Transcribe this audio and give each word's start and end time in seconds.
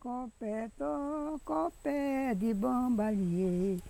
copé, 0.00 0.70
copé 1.44 2.34
de 2.34 2.54
bambalie. 2.54 3.82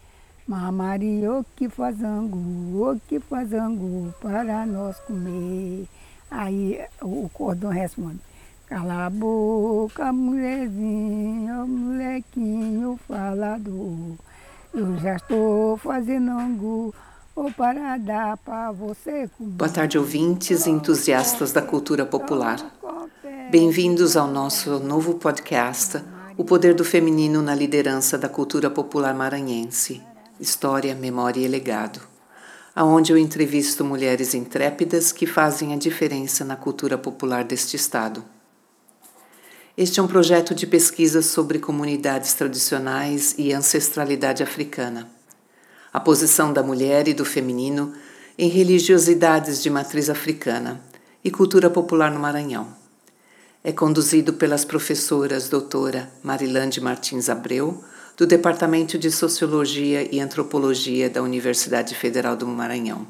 Mamari, 0.47 1.25
o 1.29 1.45
que 1.55 1.69
faz 1.69 2.03
angu, 2.03 2.91
o 2.91 3.01
que 3.07 3.21
faz 3.21 3.53
angu 3.53 4.13
para 4.21 4.67
nós 4.67 4.99
comer. 5.01 5.87
Aí 6.29 6.85
o 7.01 7.29
cordão 7.29 7.71
responde, 7.71 8.19
cala 8.67 9.07
a 9.07 9.11
boca, 9.11 10.13
mulherzinha, 10.13 11.65
molequinho 11.65 12.99
falador. 13.07 14.17
Eu 14.75 14.99
já 14.99 15.15
estou 15.15 15.77
fazendo 15.77 16.33
angu, 16.33 16.93
para 17.49 17.97
dar 17.97 18.37
para 18.39 18.73
você. 18.73 19.31
Boa 19.39 19.71
tarde, 19.71 19.97
ouvintes 19.97 20.67
e 20.67 20.71
entusiastas 20.71 21.53
da 21.53 21.63
cultura 21.63 22.05
popular. 22.05 22.59
Bem-vindos 23.51 24.17
ao 24.17 24.27
nosso 24.27 24.79
novo 24.79 25.15
podcast, 25.15 26.03
O 26.37 26.45
Poder 26.45 26.75
do 26.75 26.85
Feminino 26.85 27.41
na 27.41 27.55
Liderança 27.55 28.19
da 28.19 28.29
Cultura 28.29 28.69
Popular 28.69 29.15
Maranhense 29.15 30.03
História, 30.39 30.95
Memória 30.95 31.41
e 31.41 31.49
Legado, 31.49 32.01
aonde 32.75 33.13
eu 33.13 33.19
entrevisto 33.19 33.85
mulheres 33.85 34.35
intrépidas 34.35 35.13
que 35.13 35.27
fazem 35.27 35.75
a 35.75 35.77
diferença 35.77 36.45
na 36.45 36.57
cultura 36.57 36.97
popular 36.97 37.45
deste 37.45 37.77
estado. 37.77 38.25
Este 39.77 40.01
é 40.01 40.03
um 40.03 40.07
projeto 40.07 40.55
de 40.55 40.67
pesquisa 40.67 41.23
sobre 41.23 41.59
comunidades 41.59 42.35
tradicionais 42.35 43.35
e 43.39 43.53
ancestralidade 43.53 44.43
africana. 44.43 45.20
A 45.93 45.99
posição 45.99 46.53
da 46.53 46.63
mulher 46.63 47.09
e 47.09 47.15
do 47.15 47.25
feminino 47.25 47.93
em 48.39 48.49
religiosidades 48.49 49.63
de 49.63 49.69
matriz 49.69 50.09
africana 50.09 50.81
e 51.25 51.31
cultura 51.31 51.69
popular 51.69 52.11
no 52.11 52.21
Maranhão. 52.21 52.69
É 53.63 53.73
conduzido 53.73 54.33
pelas 54.33 54.65
professoras 54.65 55.49
doutora 55.49 56.11
Marilande 56.23 56.81
Martins 56.81 57.29
Abreu, 57.29 57.85
do 58.17 58.27
Departamento 58.27 58.99
de 58.99 59.11
Sociologia 59.11 60.09
e 60.15 60.21
Antropologia 60.21 61.11
da 61.11 61.23
Universidade 61.23 61.95
Federal 61.95 62.37
do 62.37 62.47
Maranhão, 62.47 63.07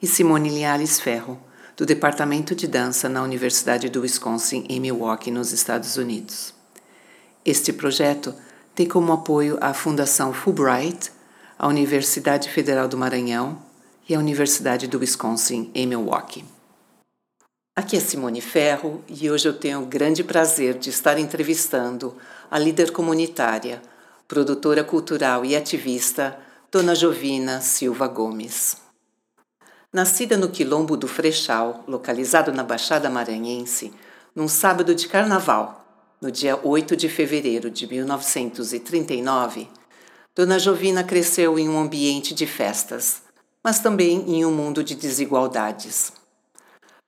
e 0.00 0.06
Simone 0.06 0.48
Linhares 0.48 1.00
Ferro, 1.00 1.38
do 1.76 1.84
Departamento 1.84 2.54
de 2.54 2.66
Dança 2.66 3.08
na 3.08 3.22
Universidade 3.22 3.88
do 3.88 4.00
Wisconsin, 4.00 4.64
em 4.68 4.80
Milwaukee, 4.80 5.30
nos 5.30 5.52
Estados 5.52 5.96
Unidos. 5.96 6.54
Este 7.44 7.72
projeto 7.72 8.34
tem 8.74 8.86
como 8.86 9.12
apoio 9.12 9.58
a 9.60 9.74
Fundação 9.74 10.32
Fulbright, 10.32 11.10
a 11.58 11.66
Universidade 11.66 12.50
Federal 12.50 12.86
do 12.86 12.98
Maranhão 12.98 13.58
e 14.06 14.14
a 14.14 14.18
Universidade 14.18 14.86
do 14.86 14.98
Wisconsin, 14.98 15.70
em 15.74 15.86
Milwaukee. 15.86 16.44
Aqui 17.74 17.96
é 17.96 18.00
Simone 18.00 18.42
Ferro 18.42 19.02
e 19.08 19.30
hoje 19.30 19.48
eu 19.48 19.54
tenho 19.54 19.82
o 19.82 19.86
grande 19.86 20.22
prazer 20.22 20.74
de 20.74 20.90
estar 20.90 21.18
entrevistando 21.18 22.14
a 22.50 22.58
líder 22.58 22.90
comunitária, 22.90 23.80
produtora 24.28 24.84
cultural 24.84 25.44
e 25.44 25.56
ativista, 25.56 26.38
Dona 26.70 26.94
Jovina 26.94 27.60
Silva 27.62 28.06
Gomes. 28.06 28.76
Nascida 29.92 30.36
no 30.36 30.50
Quilombo 30.50 30.94
do 30.94 31.08
Frechal, 31.08 31.84
localizado 31.88 32.52
na 32.52 32.62
Baixada 32.62 33.08
Maranhense, 33.08 33.94
num 34.34 34.46
sábado 34.48 34.94
de 34.94 35.08
carnaval, 35.08 35.86
no 36.20 36.30
dia 36.30 36.58
8 36.62 36.94
de 36.94 37.08
fevereiro 37.08 37.70
de 37.70 37.86
1939, 37.86 39.68
Dona 40.36 40.58
Jovina 40.58 41.02
cresceu 41.02 41.58
em 41.58 41.68
um 41.68 41.78
ambiente 41.80 42.34
de 42.34 42.46
festas, 42.46 43.22
mas 43.64 43.80
também 43.80 44.22
em 44.28 44.44
um 44.44 44.52
mundo 44.52 44.84
de 44.84 44.94
desigualdades 44.94 46.12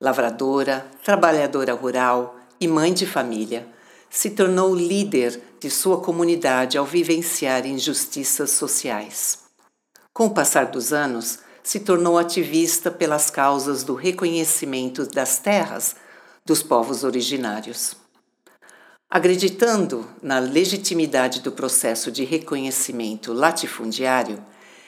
lavradora, 0.01 0.85
trabalhadora 1.03 1.73
rural 1.73 2.37
e 2.59 2.67
mãe 2.67 2.93
de 2.93 3.05
família, 3.05 3.67
se 4.09 4.29
tornou 4.29 4.73
líder 4.73 5.41
de 5.59 5.69
sua 5.69 5.99
comunidade 5.99 6.77
ao 6.77 6.85
vivenciar 6.85 7.65
injustiças 7.65 8.51
sociais. 8.51 9.39
Com 10.13 10.27
o 10.27 10.33
passar 10.33 10.67
dos 10.67 10.93
anos, 10.93 11.39
se 11.61 11.81
tornou 11.81 12.17
ativista 12.17 12.89
pelas 12.89 13.29
causas 13.29 13.83
do 13.83 13.93
reconhecimento 13.93 15.05
das 15.05 15.37
terras 15.37 15.95
dos 16.45 16.63
povos 16.63 17.03
originários. 17.03 17.95
Acreditando 19.11 20.05
na 20.21 20.37
legitimidade 20.37 21.41
do 21.41 21.51
processo 21.51 22.11
de 22.11 22.23
reconhecimento 22.23 23.33
latifundiário, 23.33 24.39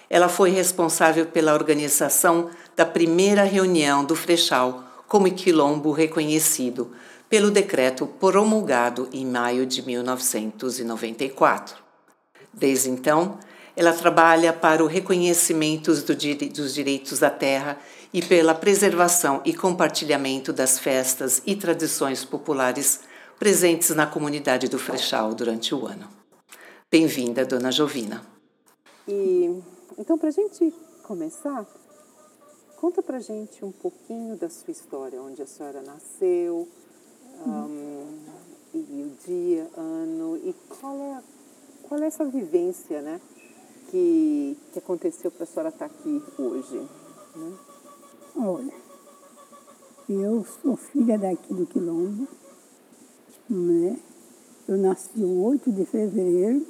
ela 0.07 0.29
foi 0.29 0.51
responsável 0.51 1.25
pela 1.25 1.55
organização 1.55 2.51
da 2.75 2.85
primeira 2.85 3.41
reunião 3.41 4.05
do 4.05 4.15
Frechal 4.15 4.83
como 5.07 5.31
quilombo 5.31 5.91
reconhecido 5.91 6.91
pelo 7.27 7.49
decreto 7.49 8.05
promulgado 8.05 9.09
em 9.11 9.25
maio 9.25 9.65
de 9.65 9.81
1994. 9.81 11.77
Desde 12.53 12.91
então, 12.91 13.39
ela 13.75 13.91
trabalha 13.91 14.53
para 14.53 14.83
o 14.83 14.87
reconhecimento 14.87 15.91
dos 15.95 16.73
direitos 16.75 17.17
da 17.17 17.31
terra 17.31 17.79
e 18.13 18.21
pela 18.21 18.53
preservação 18.53 19.41
e 19.43 19.51
compartilhamento 19.51 20.53
das 20.53 20.77
festas 20.77 21.41
e 21.43 21.55
tradições 21.55 22.23
populares 22.23 23.09
presentes 23.41 23.89
na 23.95 24.05
comunidade 24.05 24.67
do 24.67 24.77
Frechal 24.77 25.33
durante 25.33 25.73
o 25.73 25.87
ano. 25.87 26.07
Bem-vinda, 26.91 27.43
Dona 27.43 27.71
Jovina. 27.71 28.21
E 29.07 29.59
então, 29.97 30.15
para 30.15 30.29
a 30.29 30.31
gente 30.31 30.71
começar, 31.01 31.65
Conta 32.81 33.03
pra 33.03 33.19
gente 33.19 33.63
um 33.63 33.71
pouquinho 33.71 34.35
da 34.35 34.49
sua 34.49 34.71
história, 34.71 35.21
onde 35.21 35.39
a 35.39 35.45
senhora 35.45 35.83
nasceu, 35.83 36.67
um, 37.45 38.17
e 38.73 39.03
o 39.03 39.11
dia, 39.23 39.69
ano, 39.77 40.35
e 40.37 40.51
qual 40.67 40.99
é, 40.99 41.21
qual 41.83 42.01
é 42.01 42.07
essa 42.07 42.25
vivência 42.25 42.99
né, 43.03 43.21
que, 43.91 44.57
que 44.73 44.79
aconteceu 44.79 45.29
para 45.29 45.43
a 45.43 45.45
senhora 45.45 45.69
estar 45.69 45.89
tá 45.89 45.93
aqui 45.93 46.23
hoje. 46.39 46.89
Né? 47.35 47.53
Olha, 48.35 48.73
eu 50.09 50.43
sou 50.63 50.75
filha 50.75 51.19
daqui 51.19 51.53
do 51.53 51.67
Quilombo, 51.67 52.27
né? 53.51 53.97
Eu 54.67 54.77
nasci 54.77 55.23
o 55.23 55.43
8 55.43 55.71
de 55.71 55.85
fevereiro, 55.85 56.65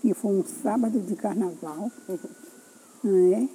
que 0.00 0.12
foi 0.12 0.32
um 0.32 0.44
sábado 0.44 1.00
de 1.00 1.16
carnaval, 1.16 1.90
né? 3.02 3.48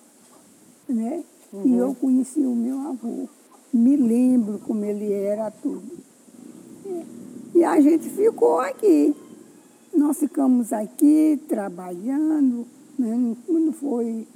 né? 0.89 1.23
Uhum. 1.53 1.63
E 1.67 1.77
eu 1.77 1.95
conheci 1.95 2.41
o 2.41 2.55
meu 2.55 2.79
avô. 2.89 3.29
Me 3.73 3.97
lembro 3.97 4.59
como 4.61 4.85
ele 4.85 5.13
era 5.13 5.51
tudo. 5.51 5.99
E 7.61 7.65
a 7.65 7.79
gente 7.79 8.09
ficou 8.09 8.59
aqui. 8.59 9.15
Nós 9.93 10.19
ficamos 10.19 10.73
aqui 10.73 11.39
trabalhando, 11.47 12.67
né? 12.99 13.37
Quando 13.47 13.71
foi 13.73 14.27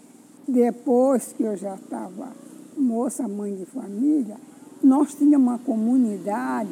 depois 0.47 1.33
que 1.33 1.43
eu 1.43 1.57
já 1.57 1.75
estava 1.75 2.31
moça, 2.77 3.27
mãe 3.27 3.57
de 3.57 3.65
família, 3.65 4.37
nós 4.83 5.15
tínhamos 5.15 5.49
uma 5.49 5.59
comunidade, 5.59 6.69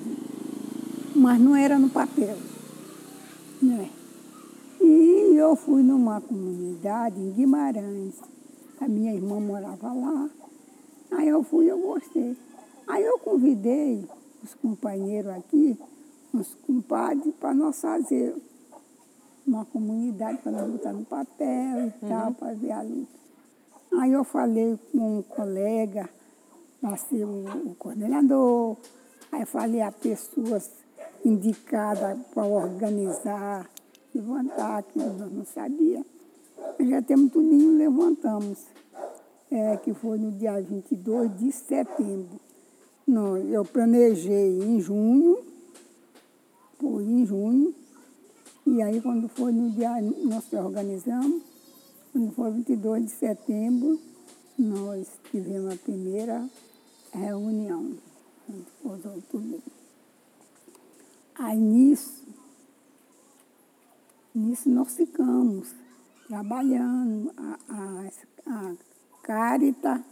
mas 1.16 1.40
não 1.40 1.56
era 1.56 1.78
no 1.78 1.88
papel. 1.88 2.36
Né? 3.62 3.88
E 4.78 5.34
eu 5.34 5.56
fui 5.56 5.82
numa 5.82 6.20
comunidade 6.20 7.18
em 7.18 7.30
Guimarães. 7.30 8.16
A 8.78 8.86
minha 8.86 9.14
irmã 9.14 9.40
morava 9.40 9.90
lá. 9.90 10.28
Aí 11.12 11.28
eu 11.28 11.42
fui, 11.42 11.70
eu 11.70 11.78
gostei. 11.78 12.36
Aí 12.86 13.02
eu 13.02 13.18
convidei 13.20 14.06
os 14.44 14.52
companheiros 14.52 15.32
aqui, 15.32 15.78
os 16.32 16.54
compadres, 16.66 17.34
para 17.34 17.54
nós 17.54 17.80
fazer 17.80 18.34
uma 19.46 19.64
comunidade, 19.64 20.38
para 20.38 20.52
nós 20.52 20.70
botar 20.70 20.92
no 20.92 21.04
papel 21.04 21.86
e 21.86 21.90
tal, 22.06 22.28
uhum. 22.28 22.34
para 22.34 22.54
ver 22.54 22.72
a 22.72 22.82
luta. 22.82 23.22
Aí 24.00 24.12
eu 24.12 24.24
falei 24.24 24.78
com 24.90 25.18
um 25.18 25.22
colega, 25.22 26.08
nasceu 26.80 27.28
o 27.28 27.74
coordenador, 27.78 28.76
aí 29.30 29.44
falei 29.44 29.82
a 29.82 29.92
pessoas 29.92 30.70
indicadas 31.24 32.18
para 32.32 32.44
organizar, 32.44 33.68
levantar, 34.14 34.82
que 34.84 34.98
nós 34.98 35.32
não 35.32 35.44
sabia. 35.44 36.04
Já 36.80 37.02
temos 37.02 37.32
tudinho, 37.32 37.76
levantamos, 37.76 38.58
é, 39.50 39.76
que 39.76 39.92
foi 39.92 40.18
no 40.18 40.32
dia 40.32 40.60
22 40.60 41.36
de 41.36 41.52
setembro. 41.52 42.40
Não, 43.06 43.36
eu 43.36 43.64
planejei 43.64 44.58
em 44.62 44.80
junho, 44.80 45.38
foi 46.82 47.04
em 47.04 47.24
junho, 47.24 47.72
e 48.66 48.82
aí 48.82 49.00
quando 49.00 49.28
foi 49.28 49.52
no 49.52 49.70
dia, 49.70 50.02
nós 50.24 50.52
organizamos, 50.52 51.40
quando 52.12 52.32
foi 52.32 52.50
22 52.50 53.04
de 53.04 53.10
setembro, 53.12 54.00
nós 54.58 55.08
tivemos 55.30 55.72
a 55.72 55.76
primeira 55.76 56.50
reunião. 57.12 57.94
Posou 58.82 59.22
tudo. 59.30 59.62
Aí 61.36 61.56
nisso, 61.56 62.24
nisso 64.34 64.68
nós 64.68 64.96
ficamos 64.96 65.72
trabalhando, 66.26 67.32
a, 67.36 67.58
a, 67.68 68.10
a 68.46 68.74
Carita, 69.22 70.04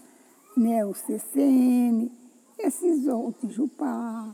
né, 0.56 0.86
o 0.86 0.94
CCN, 0.94 2.12
esses 2.58 3.08
outros, 3.08 3.52
Jupá, 3.52 4.32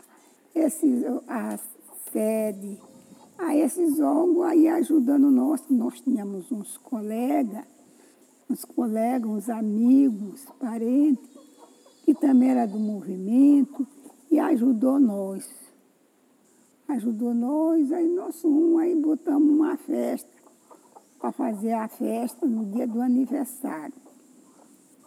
esses, 0.54 1.02
a 1.26 1.58
sede, 2.12 2.78
a 3.38 3.54
esses 3.54 4.00
órgãos 4.00 4.46
aí 4.46 4.68
ajudando 4.68 5.30
nós. 5.30 5.62
Nós 5.68 6.00
tínhamos 6.00 6.50
uns 6.50 6.76
colegas, 6.78 7.64
uns 8.48 8.64
colegas, 8.64 9.30
uns 9.30 9.48
amigos, 9.48 10.46
parentes, 10.58 11.30
que 12.04 12.14
também 12.14 12.50
era 12.50 12.66
do 12.66 12.78
movimento 12.78 13.86
e 14.30 14.38
ajudou 14.38 14.98
nós. 14.98 15.48
Ajudou 16.88 17.34
nós, 17.34 17.90
aí 17.90 18.08
nós 18.08 18.40
fomos, 18.40 18.80
aí 18.80 18.94
botamos 18.94 19.50
uma 19.50 19.76
festa 19.76 20.30
para 21.18 21.32
fazer 21.32 21.72
a 21.72 21.88
festa 21.88 22.46
no 22.46 22.64
dia 22.66 22.86
do 22.86 23.00
aniversário 23.00 23.94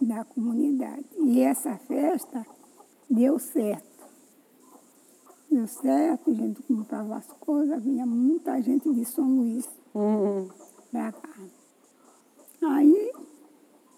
da 0.00 0.24
comunidade. 0.24 1.06
E 1.18 1.40
essa 1.40 1.76
festa 1.76 2.46
deu 3.08 3.38
certo 3.38 3.89
deu 5.50 5.66
certo, 5.66 6.30
a 6.30 6.34
gente 6.34 6.62
comprava 6.62 7.16
as 7.16 7.26
coisas, 7.40 7.82
vinha 7.82 8.06
muita 8.06 8.60
gente 8.62 8.92
de 8.92 9.04
São 9.04 9.28
Luís 9.28 9.68
uhum. 9.94 10.48
para 10.92 11.10
cá. 11.12 11.38
Aí, 12.62 13.12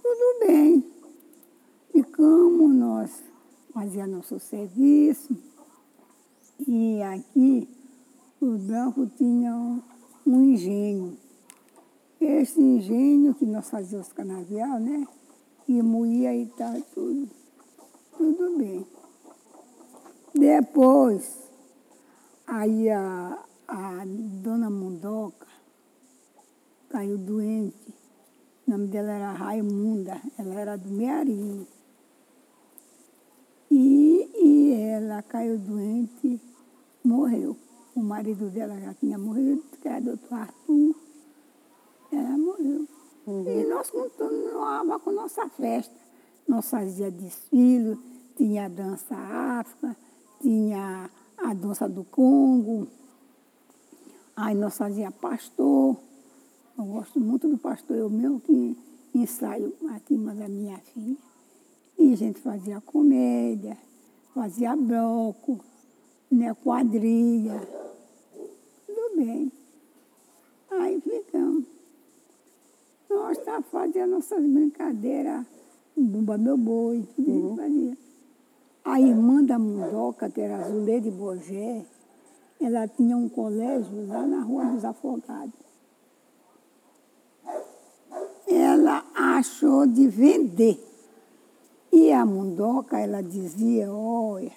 tudo 0.03 0.47
bem. 0.47 0.85
Ficamos, 1.93 2.75
nós 2.75 3.23
fazíamos 3.75 4.17
nosso 4.17 4.39
serviço. 4.39 5.37
E 6.67 7.03
aqui, 7.03 7.69
o 8.41 8.57
Branco 8.57 9.07
tinha 9.19 9.55
um 10.27 10.43
engenho. 10.43 11.19
Esse 12.21 12.61
engenho 12.61 13.35
que 13.35 13.45
nós 13.45 13.69
fazíamos 13.69 14.13
canavial, 14.13 14.79
né? 14.79 15.07
E 15.69 15.83
moía 15.83 16.35
e 16.35 16.47
tal, 16.47 16.81
tudo. 16.95 17.29
Tudo 18.17 18.59
bem. 18.59 18.87
Depois, 20.35 21.42
Aí 22.55 22.91
a, 22.91 23.39
a 23.67 24.05
dona 24.05 24.69
Mundoca 24.69 25.47
caiu 26.91 27.17
doente. 27.17 27.95
O 28.67 28.71
nome 28.71 28.89
dela 28.89 29.11
era 29.11 29.33
Raimunda, 29.33 30.21
ela 30.39 30.61
era 30.61 30.77
do 30.77 30.91
Mearinho. 30.91 31.67
E, 33.71 34.31
e 34.35 34.73
ela 34.75 35.23
caiu 35.23 35.57
doente, 35.57 36.39
morreu. 37.03 37.57
O 37.97 38.03
marido 38.03 38.51
dela 38.51 38.79
já 38.79 38.93
tinha 38.93 39.17
morrido, 39.17 39.65
que 39.81 39.89
era 39.89 40.03
doutor 40.03 40.35
Arthur. 40.41 40.95
Ela 42.13 42.37
morreu. 42.37 42.87
Uhum. 43.29 43.49
E 43.49 43.65
nós 43.65 43.91
continuávamos 43.91 45.03
com 45.03 45.11
nossa 45.13 45.49
festa. 45.49 45.95
Nós 46.47 46.69
fazíamos 46.69 47.15
desfile, 47.15 47.99
tinha 48.37 48.69
dança 48.69 49.17
afro, 49.17 49.97
tinha 50.43 51.09
a 51.45 51.55
dança 51.55 51.89
do 51.89 52.05
Congo. 52.05 52.87
Aí 54.37 54.55
nós 54.55 54.77
fazia 54.77 55.11
pastor. 55.11 55.97
Eu 56.79 56.85
gosto 56.85 57.21
muito 57.21 57.49
do 57.49 57.59
pastor, 57.59 57.97
eu 57.97 58.09
mesmo 58.09 58.41
que 58.41 58.77
ensaio 59.15 59.75
aqui, 59.91 60.17
mas 60.17 60.41
a 60.41 60.49
minha 60.49 60.79
filha. 60.79 61.17
E 61.99 62.13
a 62.13 62.17
gente 62.17 62.41
fazia 62.41 62.81
comédia, 62.81 63.77
fazia 64.35 64.75
bloco, 64.75 65.61
né, 66.31 66.55
quadrilha. 66.55 67.61
Tudo 68.87 69.17
bem. 69.17 69.53
Aí 70.71 71.01
ficamos. 71.01 71.65
Nós 73.11 73.39
tá 73.39 73.61
fazendo 73.61 74.13
nossas 74.13 74.43
brincadeiras, 74.43 75.45
bumba 75.95 76.39
meu 76.39 76.57
boi, 76.57 77.07
tudo 77.15 77.31
uhum. 77.31 77.57
fazia. 77.57 78.02
A 78.85 79.01
irmã 79.01 79.45
da 79.45 79.59
Mundoca, 79.59 80.29
que 80.29 80.41
era 80.41 80.69
Zuleide 80.69 81.11
Borgé, 81.11 81.85
ela 82.61 82.89
tinha 82.89 83.17
um 83.17 83.29
colégio 83.29 84.07
lá 84.07 84.27
na 84.27 84.43
Rua 84.43 84.67
dos 84.67 84.85
Afogados. 84.85 85.55
Ela 88.47 89.05
achou 89.15 89.87
de 89.87 90.09
vender. 90.09 90.79
E 91.93 92.13
a 92.13 92.25
Mundoca, 92.25 92.99
ela 92.99 93.23
dizia, 93.23 93.93
olha, 93.93 94.53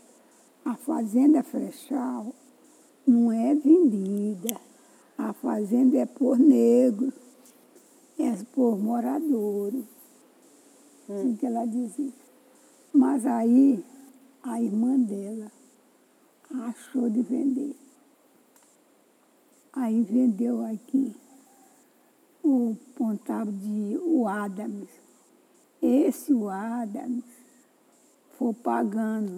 a 0.63 0.75
fazenda 0.75 1.43
Frechal 1.43 2.33
não 3.05 3.31
é 3.31 3.53
vendida. 3.53 4.59
A 5.17 5.33
fazenda 5.33 5.97
é 5.97 6.05
por 6.05 6.39
negro, 6.39 7.13
é 8.17 8.35
por 8.53 8.77
moradores. 8.77 9.85
Hum. 11.07 11.15
Assim 11.15 11.35
que 11.35 11.45
ela 11.45 11.65
dizia. 11.65 12.11
Mas 12.93 13.25
aí 13.25 13.83
a 14.45 14.61
irmã 14.61 14.99
dela 14.99 15.51
achou 16.67 17.09
de 17.09 17.21
vender. 17.23 17.75
Aí 19.73 20.03
vendeu 20.03 20.63
aqui 20.63 21.15
o 22.43 22.75
pontavo 22.95 23.51
de 23.51 23.99
o 24.03 24.27
Adams. 24.27 24.87
Esse 25.81 26.31
o 26.31 26.47
Adams 26.47 27.25
foi 28.37 28.53
pagando, 28.53 29.31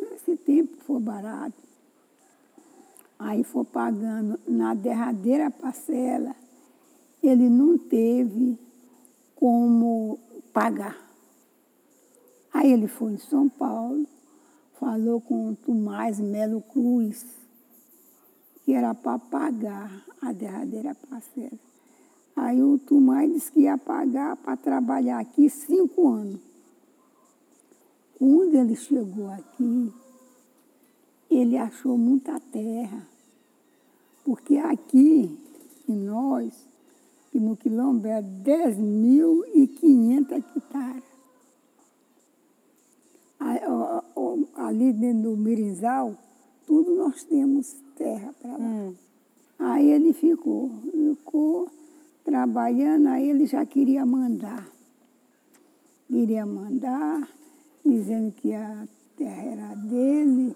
nesse 0.00 0.34
tempo 0.38 0.76
foi 0.78 0.98
barato. 0.98 1.62
Aí 3.18 3.44
foi 3.44 3.64
pagando 3.64 4.40
na 4.48 4.74
derradeira 4.74 5.50
parcela, 5.50 6.34
ele 7.22 7.50
não 7.50 7.76
teve 7.76 8.58
como 9.36 10.18
pagar. 10.54 10.98
Aí 12.52 12.72
ele 12.72 12.88
foi 12.88 13.12
em 13.12 13.18
São 13.18 13.48
Paulo, 13.48 14.06
falou 14.78 15.20
com 15.20 15.50
o 15.50 15.56
Tomás 15.56 16.18
Melo 16.18 16.60
Cruz, 16.60 17.24
que 18.64 18.72
era 18.72 18.94
para 18.94 19.18
pagar 19.18 20.04
a 20.20 20.32
derradeira 20.32 20.94
parcela. 20.94 21.58
Aí 22.36 22.62
o 22.62 22.78
Tomás 22.78 23.32
disse 23.32 23.52
que 23.52 23.60
ia 23.60 23.78
pagar 23.78 24.36
para 24.36 24.56
trabalhar 24.56 25.20
aqui 25.20 25.48
cinco 25.48 26.08
anos. 26.08 26.40
Quando 28.18 28.54
ele 28.54 28.74
chegou 28.74 29.30
aqui, 29.30 29.92
ele 31.30 31.56
achou 31.56 31.96
muita 31.96 32.40
terra. 32.40 33.06
Porque 34.24 34.56
aqui, 34.56 35.38
em 35.88 35.96
nós, 35.96 36.52
que 37.30 37.38
no 37.38 37.56
quilombo 37.56 38.06
é 38.06 38.22
10.500 38.22 40.32
hectares. 40.32 41.13
Ali 44.56 44.92
dentro 44.92 45.30
do 45.30 45.36
Mirinzal, 45.36 46.16
tudo 46.66 46.94
nós 46.96 47.24
temos 47.24 47.76
terra 47.96 48.34
para 48.40 48.52
lá. 48.52 48.58
Hum. 48.58 48.94
Aí 49.58 49.90
ele 49.90 50.12
ficou, 50.12 50.70
ficou 50.90 51.68
trabalhando, 52.24 53.08
aí 53.08 53.28
ele 53.28 53.46
já 53.46 53.64
queria 53.64 54.04
mandar. 54.04 54.66
Queria 56.08 56.46
mandar, 56.46 57.28
dizendo 57.84 58.32
que 58.32 58.52
a 58.52 58.86
terra 59.16 59.42
era 59.42 59.74
dele 59.74 60.54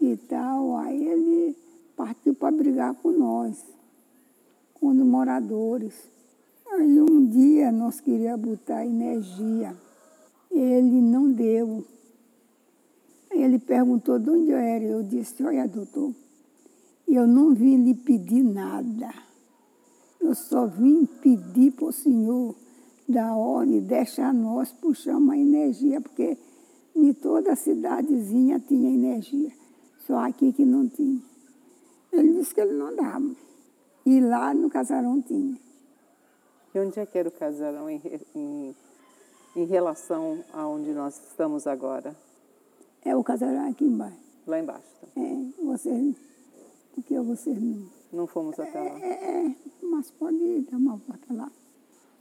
e 0.00 0.16
tal. 0.16 0.76
Aí 0.76 1.06
ele 1.06 1.56
partiu 1.96 2.34
para 2.34 2.56
brigar 2.56 2.94
com 2.94 3.10
nós, 3.10 3.64
com 4.74 4.88
os 4.88 4.96
moradores. 4.96 5.94
Aí 6.72 7.00
um 7.00 7.26
dia 7.26 7.72
nós 7.72 8.00
queríamos 8.00 8.48
botar 8.48 8.86
energia. 8.86 9.74
Ele 10.50 11.00
não 11.00 11.30
deu. 11.30 11.84
Ele 13.30 13.58
perguntou 13.58 14.18
de 14.18 14.30
onde 14.30 14.50
eu 14.50 14.58
era. 14.58 14.84
Eu 14.84 15.02
disse, 15.02 15.42
olha, 15.42 15.66
doutor, 15.68 16.14
eu 17.06 17.26
não 17.26 17.54
vim 17.54 17.76
lhe 17.76 17.94
pedir 17.94 18.42
nada. 18.42 19.12
Eu 20.20 20.34
só 20.34 20.66
vim 20.66 21.06
pedir 21.06 21.72
para 21.72 21.86
o 21.86 21.92
senhor 21.92 22.54
da 23.08 23.34
ordem, 23.34 23.80
deixar 23.80 24.32
nós 24.32 24.70
puxar 24.72 25.16
uma 25.16 25.36
energia, 25.36 26.00
porque 26.00 26.38
em 26.94 27.12
toda 27.12 27.52
a 27.52 27.56
cidadezinha 27.56 28.60
tinha 28.60 28.92
energia, 28.92 29.50
só 30.06 30.18
aqui 30.18 30.52
que 30.52 30.64
não 30.64 30.88
tinha. 30.88 31.20
Ele 32.12 32.34
disse 32.34 32.54
que 32.54 32.60
ele 32.60 32.74
não 32.74 32.94
dava. 32.94 33.30
E 34.04 34.20
lá 34.20 34.52
no 34.54 34.68
casarão 34.68 35.20
tinha. 35.20 35.56
E 36.74 36.78
onde 36.78 36.98
é 36.98 37.06
que 37.06 37.18
era 37.18 37.28
o 37.28 37.32
casarão 37.32 37.88
em, 37.88 38.00
em, 38.34 38.74
em 39.56 39.64
relação 39.64 40.44
a 40.52 40.66
onde 40.66 40.90
nós 40.92 41.20
estamos 41.28 41.66
agora? 41.66 42.14
É 43.04 43.16
o 43.16 43.24
casarão 43.24 43.70
aqui 43.70 43.84
embaixo. 43.84 44.18
Lá 44.46 44.58
embaixo. 44.58 44.84
Tá? 45.00 45.20
É, 45.20 45.64
você 45.64 46.14
porque 46.94 47.18
vocês 47.20 47.60
não. 47.60 48.00
Não 48.12 48.26
fomos 48.26 48.58
até 48.58 48.80
lá. 48.80 48.98
É, 49.00 49.46
é, 49.46 49.54
mas 49.82 50.10
pode 50.10 50.60
dar 50.62 50.76
uma 50.76 50.96
volta 50.96 51.32
lá. 51.32 51.50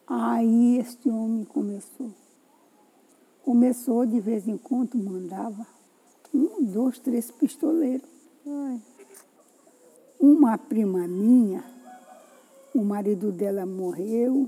Aí 0.08 0.78
este 0.78 1.10
homem 1.10 1.44
começou. 1.46 2.12
Começou 3.44 4.06
de 4.06 4.20
vez 4.20 4.48
em 4.48 4.58
quando, 4.58 4.96
mandava 4.98 5.66
um, 6.34 6.64
dois, 6.64 7.00
três 7.00 7.32
pistoleiros. 7.32 8.08
Ai. 8.46 8.80
Uma 10.20 10.58
prima 10.58 11.08
minha, 11.08 11.64
o 12.76 12.84
marido 12.84 13.32
dela 13.32 13.66
morreu 13.66 14.48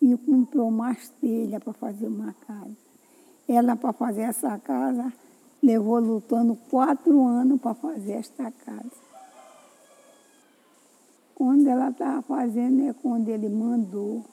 e 0.00 0.16
comprou 0.16 0.68
umas 0.68 1.08
telhas 1.20 1.62
para 1.62 1.72
fazer 1.72 2.06
uma 2.06 2.34
casa. 2.46 2.76
Ela, 3.48 3.76
para 3.76 3.92
fazer 3.92 4.22
essa 4.22 4.58
casa, 4.58 5.12
levou 5.62 5.98
lutando 5.98 6.56
quatro 6.70 7.26
anos 7.26 7.60
para 7.60 7.74
fazer 7.74 8.12
esta 8.12 8.50
casa. 8.50 9.08
Quando 11.34 11.66
ela 11.68 11.90
estava 11.90 12.22
fazendo, 12.22 12.88
é 12.88 12.92
quando 12.92 13.28
ele 13.28 13.48
mandou 13.48 14.24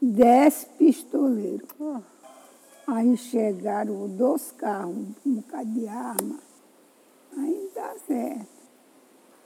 dez 0.00 0.64
pistoleiros. 0.78 1.68
Aí 2.86 3.16
chegaram 3.16 4.08
dois 4.08 4.52
carros, 4.52 5.08
um 5.26 5.34
bocado 5.34 5.70
de 5.70 5.86
arma. 5.88 6.36
Aí 7.36 7.70
tá 7.74 7.94
certo. 8.06 8.58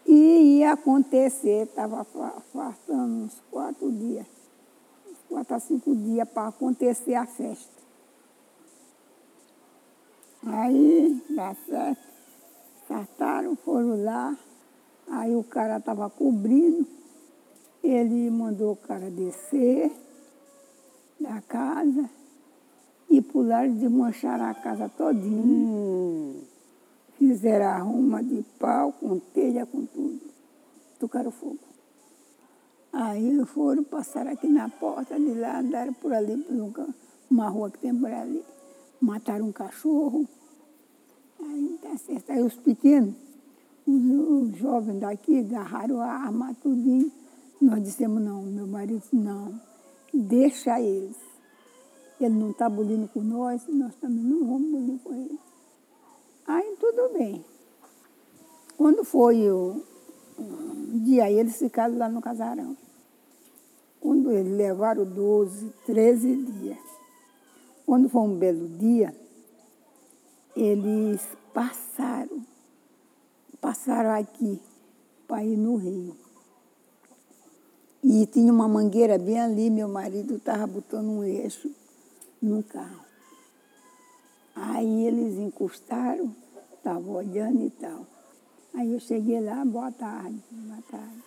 E 0.07 0.59
ia 0.59 0.73
acontecer, 0.73 1.65
estava 1.65 2.05
faltando 2.53 3.25
uns 3.25 3.41
quatro 3.51 3.91
dias, 3.91 4.27
quatro 5.33 5.57
a 5.57 5.61
cinco 5.61 5.97
dias 5.97 6.29
para 6.29 6.49
acontecer 6.49 7.15
a 7.15 7.27
festa. 7.27 7.83
Aí, 10.45 11.23
dá 11.31 11.55
certo, 11.67 12.03
saltaram, 12.87 13.57
foram 13.57 14.03
lá, 14.03 14.37
Aí 15.09 15.35
o 15.37 15.45
cara 15.45 15.77
estava 15.77 16.09
cobrindo, 16.09 16.87
ele 17.83 18.31
mandou 18.31 18.73
o 18.73 18.77
cara 18.77 19.11
descer 19.11 19.93
da 21.21 21.41
casa 21.43 22.09
e 23.11 23.21
pularam 23.21 23.75
de 23.77 23.89
manchar 23.89 24.41
a 24.41 24.55
casa 24.55 24.89
todinha. 24.89 25.45
Hum. 25.45 26.43
Fizeram 27.19 27.67
a 27.67 27.79
ruma 27.79 28.23
de 28.23 28.43
pau, 28.59 28.93
com 28.93 29.19
telha, 29.19 29.67
com 29.67 29.85
tudo. 29.85 30.21
Tocaram 30.99 31.31
fogo. 31.31 31.72
Aí 32.93 33.45
foram, 33.47 33.83
passaram 33.85 34.33
aqui 34.33 34.47
na 34.47 34.69
porta 34.69 35.19
de 35.19 35.35
lá, 35.35 35.61
andaram 35.61 35.95
por 35.95 36.13
ali, 36.13 36.37
por 36.37 36.87
uma 37.31 37.49
rua 37.49 37.71
que 37.71 37.79
tem 37.79 37.95
por 37.95 38.13
ali. 38.13 38.43
Mataram 39.01 39.47
um 39.47 39.53
cachorro. 39.53 40.29
Aí 41.41 41.79
tá 41.83 41.97
certo. 41.97 42.31
Aí 42.31 42.43
os 42.43 42.55
pequenos 42.57 43.15
os, 43.87 44.57
jovens 44.57 45.01
daqui 45.01 45.39
agarraram 45.39 46.01
a 46.01 46.07
arma, 46.07 46.55
tudinho. 46.63 47.11
Nós 47.61 47.83
dissemos, 47.83 48.23
não, 48.23 48.43
meu 48.43 48.67
marido 48.67 49.03
não, 49.13 49.61
deixa 50.13 50.81
eles. 50.81 51.17
Ele 52.21 52.35
não 52.35 52.51
está 52.51 52.69
bulindo 52.69 53.09
com 53.09 53.21
nós, 53.21 53.67
nós 53.69 53.95
também 53.97 54.23
não 54.23 54.47
vamos 54.47 54.71
bulir 54.71 54.99
com 55.01 55.15
ele. 55.15 55.39
Aí 56.47 56.77
tudo 56.79 57.13
bem. 57.17 57.45
Quando 58.77 59.05
foi 59.05 59.51
o 59.51 59.83
um 60.39 60.99
dia, 61.05 61.31
eles 61.31 61.57
ficaram 61.57 61.97
lá 61.97 62.09
no 62.09 62.21
casarão. 62.21 62.77
Quando 64.03 64.31
eles 64.33 64.53
levaram 64.53 65.05
12, 65.05 65.73
13 65.87 66.37
dias. 66.37 66.79
Quando 67.87 68.09
foi 68.09 68.23
um 68.23 68.37
belo 68.37 68.69
dia, 68.69 69.15
eles 70.57 71.21
passaram 71.55 72.43
passaram 73.63 74.11
aqui 74.11 74.61
para 75.29 75.45
ir 75.45 75.57
no 75.57 75.77
rio. 75.77 76.17
E 78.03 78.27
tinha 78.27 78.53
uma 78.53 78.67
mangueira 78.67 79.17
bem 79.17 79.41
ali, 79.41 79.71
meu 79.71 79.89
marido 79.89 80.35
estava 80.35 80.67
botando 80.67 81.07
um 81.07 81.23
eixo 81.23 81.71
no 82.43 82.65
carro. 82.65 83.05
Aí 84.57 85.07
eles 85.07 85.39
encostaram, 85.39 86.35
estavam 86.77 87.15
olhando 87.15 87.65
e 87.65 87.71
tal. 87.71 88.05
Aí 88.75 88.93
eu 88.93 88.99
cheguei 88.99 89.41
lá, 89.41 89.65
boa 89.65 89.93
tarde, 89.93 90.43
boa 90.51 90.83
tarde. 90.91 91.23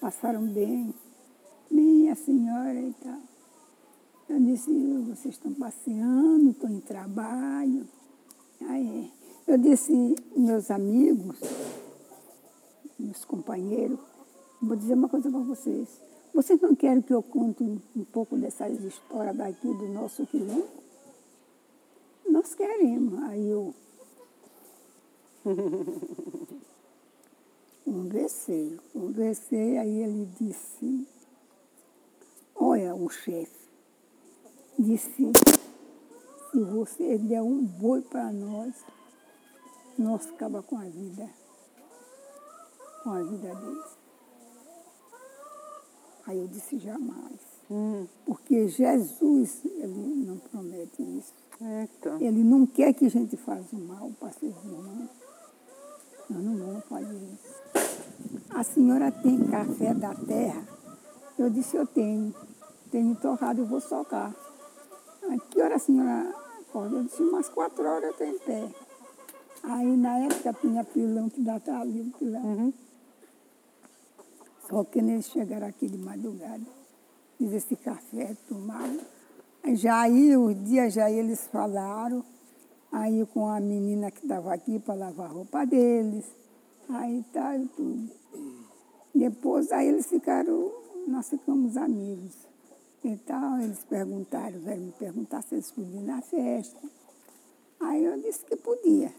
Passaram 0.00 0.46
bem, 0.46 0.94
bem 1.70 2.10
a 2.10 2.14
senhora 2.14 2.80
e 2.80 2.92
tal. 3.02 3.20
Eu 4.28 4.40
disse, 4.40 4.70
vocês 5.08 5.34
estão 5.34 5.54
passeando, 5.54 6.50
estão 6.50 6.70
em 6.70 6.80
trabalho. 6.80 7.86
Aí 8.68 9.10
eu 9.46 9.56
disse, 9.56 10.14
meus 10.36 10.70
amigos, 10.70 11.38
meus 12.98 13.24
companheiros, 13.24 13.98
vou 14.60 14.76
dizer 14.76 14.94
uma 14.94 15.08
coisa 15.08 15.30
para 15.30 15.40
vocês. 15.40 15.88
Vocês 16.34 16.60
não 16.60 16.74
querem 16.74 17.00
que 17.00 17.14
eu 17.14 17.22
conte 17.22 17.62
um, 17.62 17.80
um 17.96 18.04
pouco 18.04 18.36
dessas 18.36 18.84
histórias 18.84 19.36
daqui 19.36 19.66
do 19.66 19.88
nosso 19.88 20.26
quilombo? 20.26 20.66
Nós 22.28 22.54
queremos. 22.54 23.22
Aí 23.22 23.48
eu 23.48 23.74
conversei, 27.84 28.78
conversei, 28.92 29.78
aí 29.78 30.02
ele 30.02 30.28
disse, 30.38 31.06
olha 32.58 32.94
o 32.94 33.08
chefe, 33.08 33.68
disse, 34.78 35.32
se 36.50 36.60
você 36.60 37.18
der 37.18 37.42
um 37.42 37.64
boi 37.64 38.02
para 38.02 38.32
nós, 38.32 38.74
nós 39.98 40.26
acaba 40.28 40.62
com 40.62 40.78
a 40.78 40.84
vida, 40.84 41.28
com 43.02 43.10
a 43.10 43.22
vida 43.22 43.54
deles. 43.54 43.98
Aí 46.26 46.38
eu 46.38 46.46
disse 46.46 46.78
jamais. 46.78 47.40
Hum. 47.70 48.06
Porque 48.26 48.68
Jesus, 48.68 49.64
ele 49.64 50.26
não 50.26 50.36
promete 50.38 51.02
isso. 51.02 51.32
Eita. 51.60 52.18
Ele 52.20 52.44
não 52.44 52.66
quer 52.66 52.92
que 52.92 53.06
a 53.06 53.10
gente 53.10 53.36
faça 53.36 53.74
o 53.74 53.78
mal 53.78 54.10
para 54.20 54.30
seus 54.30 54.54
irmãos. 54.64 55.08
Nós 56.28 56.44
não 56.44 56.56
vamos 56.56 56.84
fazer 56.84 57.16
isso. 57.16 57.58
A 58.50 58.62
senhora 58.62 59.10
tem 59.10 59.42
café 59.44 59.94
da 59.94 60.14
terra? 60.14 60.62
Eu 61.38 61.48
disse, 61.48 61.76
eu 61.76 61.86
tenho. 61.86 62.34
Tenho 62.90 63.14
torrado, 63.16 63.60
eu 63.60 63.66
vou 63.66 63.80
socar. 63.80 64.34
Que 65.50 65.60
hora 65.60 65.76
a 65.76 65.78
senhora 65.78 66.34
acorda? 66.60 66.96
Eu 66.96 67.04
disse, 67.04 67.22
umas 67.22 67.48
quatro 67.48 67.84
horas 67.86 68.04
eu 68.04 68.10
estou 68.10 68.26
em 68.26 68.38
pé. 68.38 68.74
Aí 69.62 69.96
na 69.96 70.18
época 70.20 70.52
tinha 70.54 70.84
pilão 70.84 71.28
que 71.28 71.40
dava 71.40 71.80
ali 71.80 72.00
um 72.00 72.10
pilão. 72.10 72.42
Uhum. 72.42 72.72
Só 74.68 74.84
que 74.84 74.98
eles 74.98 75.26
chegaram 75.26 75.66
aqui 75.66 75.86
de 75.86 75.98
madrugada, 75.98 76.62
fiz 77.38 77.52
esse 77.52 77.74
café, 77.76 78.36
tomaram. 78.48 79.00
Já 79.74 80.02
aí, 80.02 80.36
os 80.36 80.54
dias 80.64 80.94
já 80.94 81.10
eles 81.10 81.46
falaram, 81.48 82.24
aí 82.92 83.26
com 83.32 83.48
a 83.48 83.60
menina 83.60 84.10
que 84.10 84.22
estava 84.22 84.52
aqui 84.54 84.78
para 84.78 84.94
lavar 84.94 85.26
a 85.26 85.32
roupa 85.32 85.64
deles, 85.64 86.24
aí 86.88 87.24
tá 87.32 87.56
e 87.56 87.66
tudo. 87.68 88.10
Depois, 89.14 89.72
aí 89.72 89.88
eles 89.88 90.06
ficaram, 90.06 90.70
nós 91.06 91.28
ficamos 91.28 91.76
amigos. 91.76 92.46
E 93.04 93.16
tal, 93.18 93.58
eles 93.60 93.84
perguntaram, 93.84 94.58
vieram 94.60 94.82
me 94.82 94.92
perguntar 94.92 95.42
se 95.42 95.54
eles 95.54 95.70
podiam 95.70 96.02
ir 96.02 96.06
na 96.06 96.20
festa. 96.20 96.80
Aí 97.80 98.04
eu 98.04 98.20
disse 98.20 98.44
que 98.44 98.56
podia. 98.56 99.12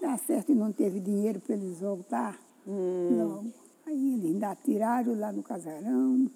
Dá 0.00 0.16
certo 0.18 0.52
e 0.52 0.54
não 0.54 0.72
teve 0.72 1.00
dinheiro 1.00 1.40
para 1.40 1.54
eles 1.54 1.80
voltar 1.80 2.38
Hum. 2.66 3.16
logo. 3.16 3.52
Aí 3.86 4.14
eles 4.14 4.24
ainda 4.26 4.54
tiraram 4.56 5.18
lá 5.18 5.30
no 5.32 5.42
casarão. 5.42 6.28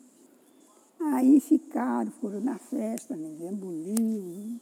Aí 1.00 1.40
ficaram, 1.40 2.10
foram 2.12 2.40
na 2.40 2.56
festa, 2.58 3.16
ninguém 3.16 3.52
buliu. 3.54 4.60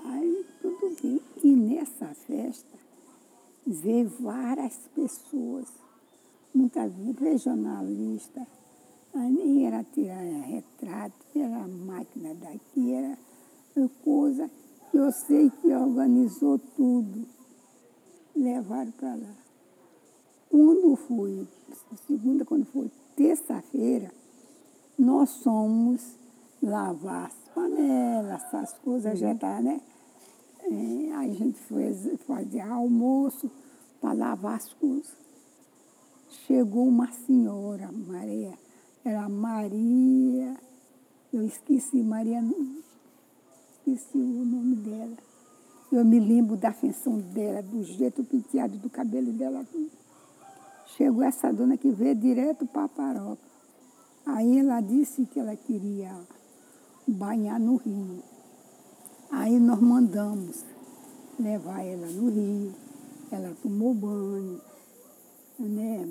Aí 0.00 0.44
tudo 0.60 0.96
bem. 1.00 1.20
E 1.44 1.54
nessa 1.54 2.06
festa 2.08 2.76
veio 3.66 4.08
várias 4.20 4.76
pessoas, 4.94 5.68
muitas 6.54 6.92
vezes 6.92 7.46
Aí 9.16 9.30
nem 9.30 9.66
era 9.66 9.82
tirar 9.82 10.20
retrato, 10.20 11.14
era 11.34 11.66
máquina 11.66 12.34
daqui, 12.34 12.92
era 12.92 13.16
coisa. 14.04 14.50
Eu 14.92 15.10
sei 15.10 15.48
que 15.48 15.72
organizou 15.72 16.58
tudo. 16.58 17.26
Levaram 18.34 18.90
para 18.92 19.14
lá. 19.14 19.34
Quando 20.50 20.96
foi, 20.96 21.48
segunda, 22.06 22.44
quando 22.44 22.66
foi 22.66 22.90
terça-feira, 23.16 24.12
nós 24.98 25.30
somos 25.30 26.18
lavar 26.62 27.26
as 27.26 27.34
panelas, 27.54 28.44
essas 28.44 28.74
coisas, 28.80 29.18
já 29.18 29.34
tá, 29.34 29.62
né? 29.62 29.80
É, 30.62 31.12
aí 31.14 31.30
a 31.30 31.34
gente 31.34 31.58
fez 31.60 32.06
fazer 32.26 32.60
almoço 32.60 33.50
para 33.98 34.12
lavar 34.12 34.56
as 34.56 34.74
coisas. 34.74 35.16
Chegou 36.28 36.86
uma 36.86 37.10
senhora, 37.12 37.90
Maria, 37.90 38.65
era 39.08 39.28
Maria, 39.28 40.56
eu 41.32 41.44
esqueci, 41.44 42.02
Maria, 42.02 42.42
esqueci 43.70 44.18
o 44.18 44.44
nome 44.44 44.74
dela. 44.74 45.16
Eu 45.92 46.04
me 46.04 46.18
lembro 46.18 46.56
da 46.56 46.72
feição 46.72 47.16
dela, 47.18 47.62
do 47.62 47.84
jeito 47.84 48.24
penteado 48.24 48.76
do 48.78 48.90
cabelo 48.90 49.32
dela. 49.32 49.64
Chegou 50.96 51.22
essa 51.22 51.52
dona 51.52 51.76
que 51.76 51.88
veio 51.88 52.16
direto 52.16 52.66
para 52.66 52.84
a 52.84 52.88
paróquia. 52.88 53.46
Aí 54.26 54.58
ela 54.58 54.80
disse 54.80 55.24
que 55.26 55.38
ela 55.38 55.54
queria 55.54 56.12
banhar 57.06 57.60
no 57.60 57.76
rio. 57.76 58.24
Aí 59.30 59.60
nós 59.60 59.80
mandamos 59.80 60.64
levar 61.38 61.80
ela 61.84 62.08
no 62.08 62.28
rio. 62.28 62.74
Ela 63.30 63.54
tomou 63.62 63.94
banho, 63.94 64.60
né? 65.60 66.04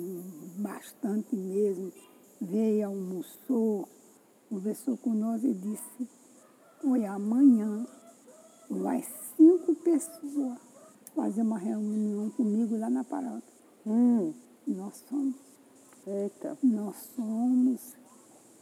Bastante 0.56 1.36
mesmo. 1.36 1.92
Veio, 2.40 2.88
almoçou, 2.88 3.88
conversou 4.48 4.96
com 4.96 5.10
nós 5.10 5.42
e 5.42 5.52
disse, 5.52 6.08
olha, 6.84 7.12
amanhã 7.12 7.86
vai 8.68 9.02
cinco 9.36 9.74
pessoas 9.76 10.58
fazer 11.14 11.42
uma 11.42 11.58
reunião 11.58 12.30
comigo 12.30 12.76
lá 12.76 12.90
na 12.90 13.04
paróquia. 13.04 13.54
Hum. 13.86 14.34
Nós 14.66 15.02
somos 15.08 15.46
Eita. 16.06 16.56
nós 16.62 16.94
somos. 17.16 17.96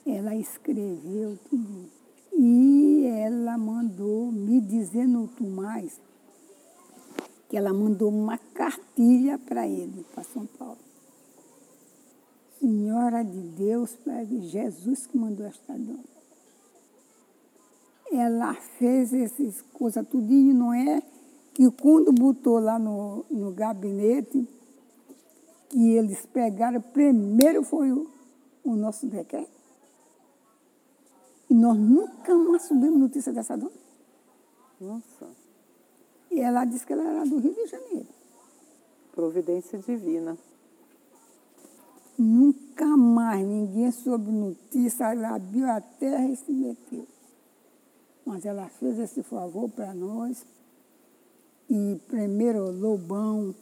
Ela 0.06 0.34
escreveu 0.34 1.38
tudo. 1.50 1.90
E 2.32 3.04
ela 3.06 3.58
mandou 3.58 4.32
me 4.32 4.60
dizer 4.60 5.06
no 5.06 5.28
mais 5.40 6.00
que 7.48 7.56
ela 7.56 7.72
mandou 7.72 8.10
uma 8.10 8.38
cartilha 8.38 9.38
para 9.38 9.68
ele, 9.68 10.04
para 10.14 10.24
São 10.24 10.46
Paulo. 10.46 10.78
Senhora 12.64 13.22
de 13.22 13.40
Deus, 13.40 13.94
Jesus 14.40 15.06
que 15.06 15.18
mandou 15.18 15.44
esta 15.44 15.74
dona. 15.74 16.02
Ela 18.10 18.54
fez 18.54 19.12
essas 19.12 19.60
coisas 19.74 20.06
tudinho, 20.08 20.54
não 20.54 20.72
é? 20.72 21.02
Que 21.52 21.70
quando 21.70 22.10
botou 22.10 22.58
lá 22.58 22.78
no, 22.78 23.26
no 23.30 23.52
gabinete, 23.52 24.48
que 25.68 25.90
eles 25.90 26.24
pegaram, 26.24 26.80
primeiro 26.80 27.62
foi 27.64 27.92
o, 27.92 28.08
o 28.64 28.74
nosso 28.74 29.06
decreto. 29.08 29.52
E 31.50 31.54
nós 31.54 31.76
nunca 31.76 32.34
mais 32.34 32.62
subimos 32.62 32.98
notícia 32.98 33.30
dessa 33.30 33.58
dona. 33.58 33.72
Nossa. 34.80 35.28
E 36.30 36.40
ela 36.40 36.64
disse 36.64 36.86
que 36.86 36.94
ela 36.94 37.04
era 37.04 37.26
do 37.26 37.38
Rio 37.38 37.54
de 37.54 37.66
Janeiro. 37.66 38.08
Providência 39.12 39.78
divina. 39.78 40.38
Nunca 42.16 42.86
mais 42.96 43.44
ninguém 43.46 43.90
soube 43.90 44.30
notícia, 44.30 45.12
ela 45.12 45.34
abriu 45.36 45.68
a 45.68 45.80
terra 45.80 46.26
e 46.28 46.36
se 46.36 46.52
meteu. 46.52 47.06
Mas 48.24 48.44
ela 48.46 48.68
fez 48.68 48.98
esse 48.98 49.22
favor 49.22 49.68
para 49.70 49.92
nós. 49.92 50.44
E 51.68 52.00
primeiro 52.08 52.70
Lobão, 52.70 53.54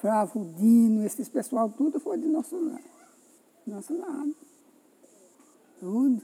Flávio 0.00 0.44
Dino, 0.58 1.04
esses 1.04 1.28
pessoal, 1.28 1.70
tudo 1.70 1.98
foi 1.98 2.18
de 2.18 2.26
nosso 2.26 2.56
lado. 2.56 2.84
Nosso 3.66 3.96
lado. 3.98 4.34
Tudo. 5.80 6.22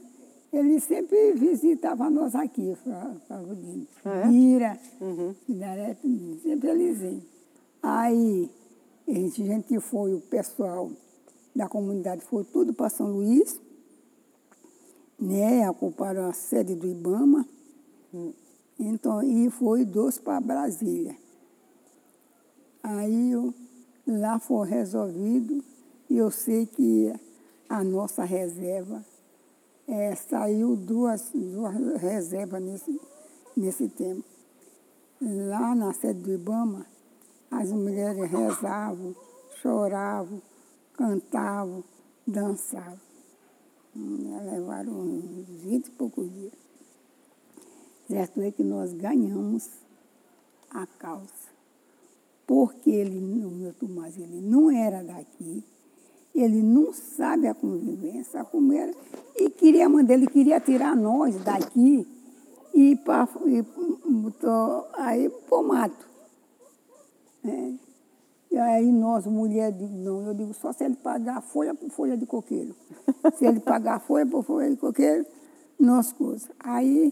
Ele 0.51 0.79
sempre 0.79 1.33
visitava 1.33 2.09
nós 2.09 2.35
aqui, 2.35 2.75
Flá- 2.83 3.15
Flávio 3.27 3.55
Dino. 3.55 3.87
Ah, 4.05 4.19
é? 4.19 4.27
Mira, 4.27 4.79
Uhum. 5.01 5.35
Sempre 6.43 6.69
eles 6.69 7.01
iam. 7.01 7.21
Aí, 7.81 8.49
a 9.07 9.11
gente 9.13 9.79
foi, 9.79 10.13
o 10.13 10.21
pessoal 10.21 10.91
da 11.55 11.67
comunidade 11.67 12.23
foi 12.23 12.43
tudo 12.43 12.73
para 12.73 12.89
São 12.89 13.07
Luís, 13.07 13.59
né? 15.19 15.69
Ocuparam 15.69 16.27
a 16.27 16.33
sede 16.33 16.75
do 16.75 16.87
Ibama. 16.87 17.45
Então, 18.79 19.21
e 19.23 19.49
foi 19.49 19.85
dois 19.85 20.17
para 20.17 20.41
Brasília. 20.41 21.15
Aí 22.81 23.31
eu, 23.31 23.53
lá 24.05 24.39
foi 24.39 24.67
resolvido 24.67 25.63
e 26.09 26.17
eu 26.17 26.29
sei 26.29 26.65
que 26.65 27.13
a 27.69 27.83
nossa 27.83 28.23
reserva 28.23 29.03
eh, 29.87 30.15
saiu 30.15 30.75
duas, 30.75 31.31
duas 31.33 31.73
reservas 32.01 32.61
nesse, 32.61 33.01
nesse 33.55 33.87
tempo. 33.87 34.23
Lá 35.21 35.73
na 35.73 35.93
sede 35.93 36.19
do 36.19 36.33
Ibama, 36.33 36.85
as 37.49 37.71
mulheres 37.71 38.29
rezavam, 38.29 39.15
choravam, 39.61 40.41
cantavam, 40.97 41.83
dançavam. 42.25 42.99
Hum, 43.95 44.39
Levaram 44.51 44.93
uns 44.93 45.47
20 45.61 45.87
e 45.87 45.91
poucos 45.91 46.31
dias. 46.31 46.53
Certo 48.07 48.41
é 48.41 48.51
que 48.51 48.63
nós 48.63 48.93
ganhamos 48.93 49.69
a 50.69 50.85
causa. 50.85 51.53
Porque 52.45 52.89
ele, 52.89 53.45
o 53.45 53.49
meu 53.49 53.73
Tomás, 53.73 54.17
ele 54.17 54.41
não 54.41 54.69
era 54.69 55.03
daqui, 55.03 55.63
ele 56.35 56.61
não 56.61 56.91
sabe 56.91 57.47
a 57.47 57.53
convivência, 57.53 58.43
como 58.43 58.73
era, 58.73 58.93
e 59.35 59.49
queria 59.49 59.87
mandar, 59.87 60.15
ele 60.15 60.27
queria 60.27 60.59
tirar 60.59 60.95
nós 60.95 61.35
daqui 61.43 62.05
e, 62.73 62.99
aí 64.95 65.29
para 65.29 65.57
o 65.57 65.63
mato. 65.63 66.09
né? 67.43 67.79
E 68.53 68.57
aí 68.59 68.91
nós, 68.91 69.25
mulheres, 69.25 69.89
não, 69.89 70.27
eu 70.27 70.33
digo 70.35 70.53
só 70.53 70.71
se 70.71 70.83
ele 70.83 70.95
pagar 70.95 71.41
folha 71.41 71.73
por 71.73 71.89
folha 71.89 72.15
de 72.15 72.27
coqueiro. 72.27 72.75
se 73.35 73.47
ele 73.47 73.59
pagar 73.59 73.99
folha 73.99 74.27
por 74.27 74.43
folha 74.43 74.69
de 74.69 74.77
coqueiro, 74.77 75.25
nós 75.79 76.13
coisas. 76.13 76.47
Aí 76.59 77.11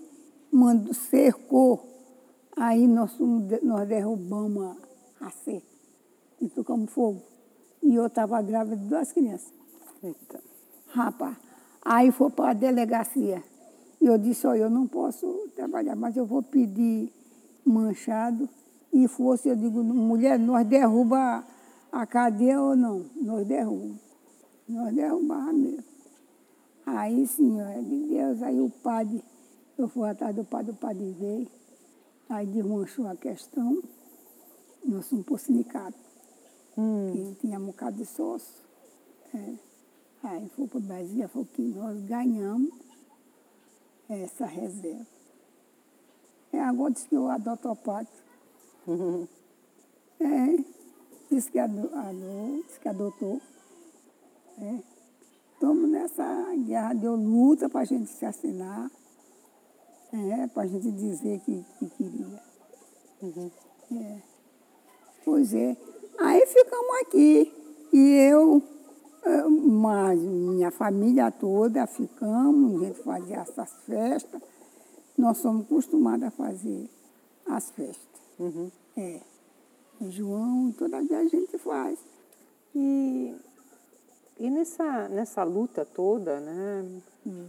mandou, 0.51 0.93
cercou, 0.93 1.83
aí 2.55 2.85
nós, 2.85 3.17
nós 3.63 3.87
derrubamos 3.87 4.77
a, 5.19 5.25
a 5.25 5.31
cerca 5.31 5.65
e 6.39 6.47
tocamos 6.47 6.91
fogo. 6.91 7.23
E 7.81 7.95
eu 7.95 8.05
estava 8.05 8.39
grávida 8.43 8.77
de 8.77 8.85
duas 8.85 9.11
crianças. 9.11 9.51
Eita. 10.03 10.39
Rapaz, 10.89 11.35
aí 11.83 12.11
foi 12.11 12.29
para 12.29 12.51
a 12.51 12.53
delegacia. 12.53 13.43
E 13.99 14.05
eu 14.05 14.15
disse, 14.19 14.45
olha, 14.45 14.59
eu 14.59 14.69
não 14.69 14.85
posso 14.85 15.49
trabalhar, 15.55 15.95
mas 15.95 16.15
eu 16.15 16.25
vou 16.27 16.43
pedir 16.43 17.11
manchado. 17.65 18.47
E 18.93 19.07
fosse, 19.07 19.49
eu 19.49 19.55
digo, 19.55 19.83
mulher, 19.83 20.37
nós 20.37 20.67
derruba 20.67 21.43
a 21.91 22.05
cadeia 22.05 22.61
ou 22.61 22.75
não? 22.75 23.05
Nós 23.21 23.47
derrubamos. 23.47 23.99
Nós 24.67 24.93
derrubamos 24.93 25.55
mesmo. 25.55 25.83
Aí, 26.85 27.27
senhora 27.27 27.81
de 27.81 28.07
Deus, 28.07 28.41
aí 28.43 28.59
o 28.59 28.69
padre, 28.69 29.23
eu 29.77 29.87
fui 29.87 30.09
atrás 30.09 30.35
do 30.35 30.43
padre, 30.43 30.71
o 30.71 30.75
padre 30.75 31.15
veio, 31.17 31.47
aí 32.29 32.45
desmanchou 32.47 33.07
a 33.07 33.15
questão, 33.15 33.81
nós 34.83 35.07
fomos 35.07 35.25
para 35.25 35.35
o 35.35 35.37
sindicato 35.37 36.11
Hum. 36.77 37.11
que 37.13 37.41
tinha 37.41 37.59
um 37.59 37.65
bocado 37.67 37.97
de 37.97 38.05
sócio. 38.05 38.63
É. 39.33 39.53
Aí 40.23 40.49
foi 40.55 40.67
para 40.67 40.77
o 40.77 40.81
Brasília, 40.81 41.27
falou 41.27 41.47
que 41.53 41.61
nós 41.61 41.99
ganhamos 42.01 42.71
essa 44.09 44.45
reserva. 44.45 45.05
É, 46.53 46.59
agora 46.59 46.91
disse 46.91 47.07
que 47.07 47.15
eu 47.15 47.29
adoto 47.29 47.69
a 47.69 47.75
É, 50.19 50.63
disse 51.31 51.51
que 51.51 51.59
ado- 51.59 51.89
ado- 51.93 52.63
disse 52.67 52.79
que 52.79 52.87
adotou. 52.89 53.41
É. 54.59 54.79
Estamos 55.53 55.89
nessa 55.89 56.55
guerra 56.65 56.93
de 56.93 57.07
luta 57.07 57.69
para 57.69 57.81
a 57.81 57.85
gente 57.85 58.09
se 58.09 58.25
assinar, 58.25 58.89
é, 60.13 60.47
para 60.47 60.63
a 60.63 60.67
gente 60.67 60.91
dizer 60.91 61.39
que, 61.41 61.63
que 61.79 61.89
queria. 61.89 62.41
Uhum. 63.21 63.51
É. 63.93 64.17
Pois 65.23 65.53
é. 65.53 65.77
Aí 66.19 66.45
ficamos 66.47 67.01
aqui. 67.01 67.53
E 67.93 67.99
eu, 68.29 68.61
eh, 69.23 69.43
mas 69.47 70.19
minha 70.19 70.71
família 70.71 71.29
toda 71.31 71.85
ficamos, 71.85 72.81
a 72.81 72.85
gente 72.85 73.03
fazia 73.03 73.37
essas 73.37 73.71
festas. 73.85 74.41
Nós 75.17 75.37
somos 75.37 75.65
acostumados 75.65 76.25
a 76.25 76.31
fazer 76.31 76.89
as 77.47 77.69
festas. 77.71 78.21
Uhum. 78.39 78.71
É. 78.97 79.19
João, 80.09 80.71
toda 80.77 80.97
a 80.97 81.27
gente 81.27 81.57
faz. 81.57 81.99
E, 82.75 83.35
e 84.39 84.49
nessa, 84.49 85.07
nessa 85.09 85.43
luta 85.43 85.85
toda, 85.85 86.39
né? 86.39 86.85
Hum. 87.25 87.47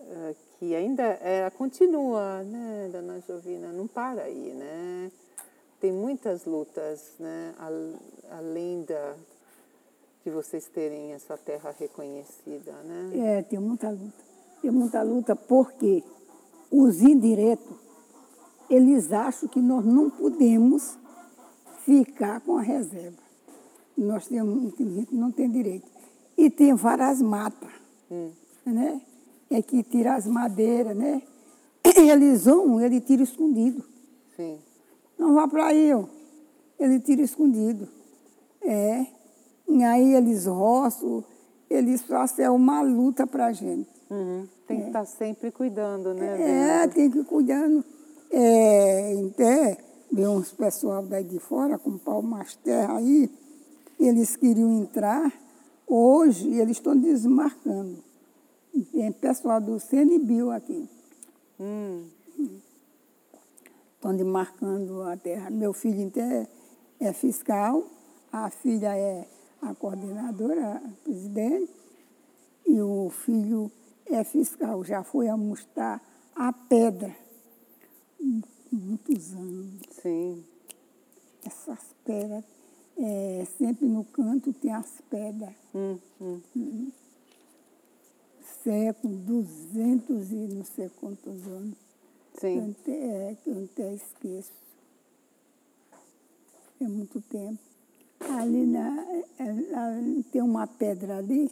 eh, 0.00 0.34
que 0.58 0.74
ainda 0.74 1.02
é, 1.02 1.48
continua, 1.50 2.42
né, 2.42 2.88
dona 2.92 3.20
Jovina? 3.26 3.72
Não 3.72 3.86
para 3.86 4.22
aí, 4.22 4.52
né? 4.54 5.10
Tem 5.80 5.92
muitas 5.92 6.44
lutas, 6.46 7.12
né? 7.18 7.54
al- 7.58 8.00
Além 8.38 8.82
da, 8.84 9.14
de 10.24 10.30
vocês 10.30 10.66
terem 10.66 11.12
a 11.14 11.18
sua 11.18 11.36
terra 11.36 11.74
reconhecida, 11.78 12.72
né? 12.84 13.38
É, 13.38 13.42
tem 13.42 13.58
muita 13.58 13.90
luta. 13.90 14.24
Tem 14.62 14.70
muita 14.70 15.02
luta 15.02 15.36
porque 15.36 16.02
os 16.70 17.02
indiretos, 17.02 17.76
eles 18.70 19.12
acham 19.12 19.48
que 19.48 19.60
nós 19.60 19.84
não 19.84 20.10
podemos 20.10 20.98
ficar 21.84 22.40
com 22.40 22.56
a 22.56 22.62
reserva. 22.62 23.18
Nós 23.96 24.26
temos, 24.26 24.72
não 25.12 25.30
tem 25.30 25.50
direito. 25.50 25.86
E 26.36 26.50
tem 26.50 26.74
várias 26.74 27.20
matas, 27.22 27.70
Hum. 28.10 28.30
né? 28.66 29.00
É 29.50 29.62
que 29.62 29.82
tira 29.82 30.14
as 30.14 30.26
madeiras, 30.26 30.96
né? 30.96 31.22
Eles 31.96 32.44
vão, 32.46 32.80
ele 32.80 33.00
tira 33.00 33.22
escondido. 33.22 33.84
Sim. 34.34 34.58
Não 35.18 35.34
vá 35.34 35.46
para 35.46 35.66
aí, 35.66 35.92
ó. 35.94 36.04
ele 36.78 36.98
tira 36.98 37.22
escondido. 37.22 37.86
É. 38.62 39.06
E 39.68 39.84
aí 39.84 40.14
eles 40.14 40.46
roçam, 40.46 41.22
eles 41.70 42.00
fazem 42.02 42.44
é 42.46 42.50
uma 42.50 42.80
luta 42.80 43.26
para 43.26 43.46
a 43.46 43.52
gente. 43.52 43.88
Uhum. 44.10 44.46
Tem 44.66 44.80
que 44.80 44.86
estar 44.88 45.04
sempre 45.04 45.50
cuidando, 45.52 46.14
né? 46.14 46.82
É, 46.82 46.88
tem 46.88 47.10
que 47.10 47.18
ir 47.18 47.24
cuidando. 47.24 47.84
É, 48.36 49.14
até 49.28 49.78
veio 50.10 50.32
uns 50.32 50.50
pessoal 50.50 51.04
daí 51.06 51.22
de 51.22 51.38
fora 51.38 51.78
com 51.78 51.96
pau 51.96 52.20
mais 52.20 52.56
terra 52.56 52.96
aí, 52.96 53.30
eles 53.96 54.34
queriam 54.34 54.72
entrar, 54.72 55.32
hoje 55.86 56.52
eles 56.58 56.78
estão 56.78 56.96
desmarcando. 56.96 58.02
Tem 58.90 59.12
pessoal 59.12 59.60
do 59.60 59.78
CNBio 59.78 60.50
aqui, 60.50 60.88
Hum. 61.60 62.08
estão 63.94 64.16
demarcando 64.16 65.02
a 65.02 65.16
terra. 65.16 65.48
Meu 65.48 65.72
filho 65.72 66.00
então, 66.00 66.24
é, 66.24 66.48
é 66.98 67.12
fiscal, 67.12 67.84
a 68.32 68.50
filha 68.50 68.96
é 68.96 69.28
a 69.62 69.72
coordenadora, 69.76 70.82
a 70.84 71.04
presidente, 71.04 71.70
e 72.66 72.80
o 72.80 73.10
filho 73.10 73.70
é 74.06 74.24
fiscal, 74.24 74.82
já 74.82 75.04
foi 75.04 75.28
amustar 75.28 76.02
a 76.34 76.52
pedra. 76.52 77.23
Muitos 78.72 79.32
anos. 79.34 79.82
Sim. 80.02 80.44
Essas 81.44 81.94
pedras, 82.04 82.44
é, 82.96 83.46
sempre 83.58 83.86
no 83.86 84.04
canto 84.04 84.52
tem 84.54 84.72
as 84.72 85.00
pedras. 85.10 85.54
Hum, 85.74 85.98
hum. 86.20 86.90
Século, 88.62 89.14
duzentos 89.16 90.32
e 90.32 90.34
não 90.34 90.64
sei 90.64 90.88
quantos 90.88 91.46
anos. 91.46 91.76
Que 92.38 92.46
eu, 92.46 92.62
Sim. 92.62 92.74
até, 92.80 92.92
é, 92.92 93.36
que 93.42 93.50
eu 93.50 93.64
até 93.64 93.94
esqueço. 93.94 94.52
É 96.80 96.88
muito 96.88 97.20
tempo. 97.20 97.58
Ali 98.20 98.66
na, 98.66 99.04
é, 99.38 100.22
tem 100.32 100.42
uma 100.42 100.66
pedra 100.66 101.18
ali 101.18 101.50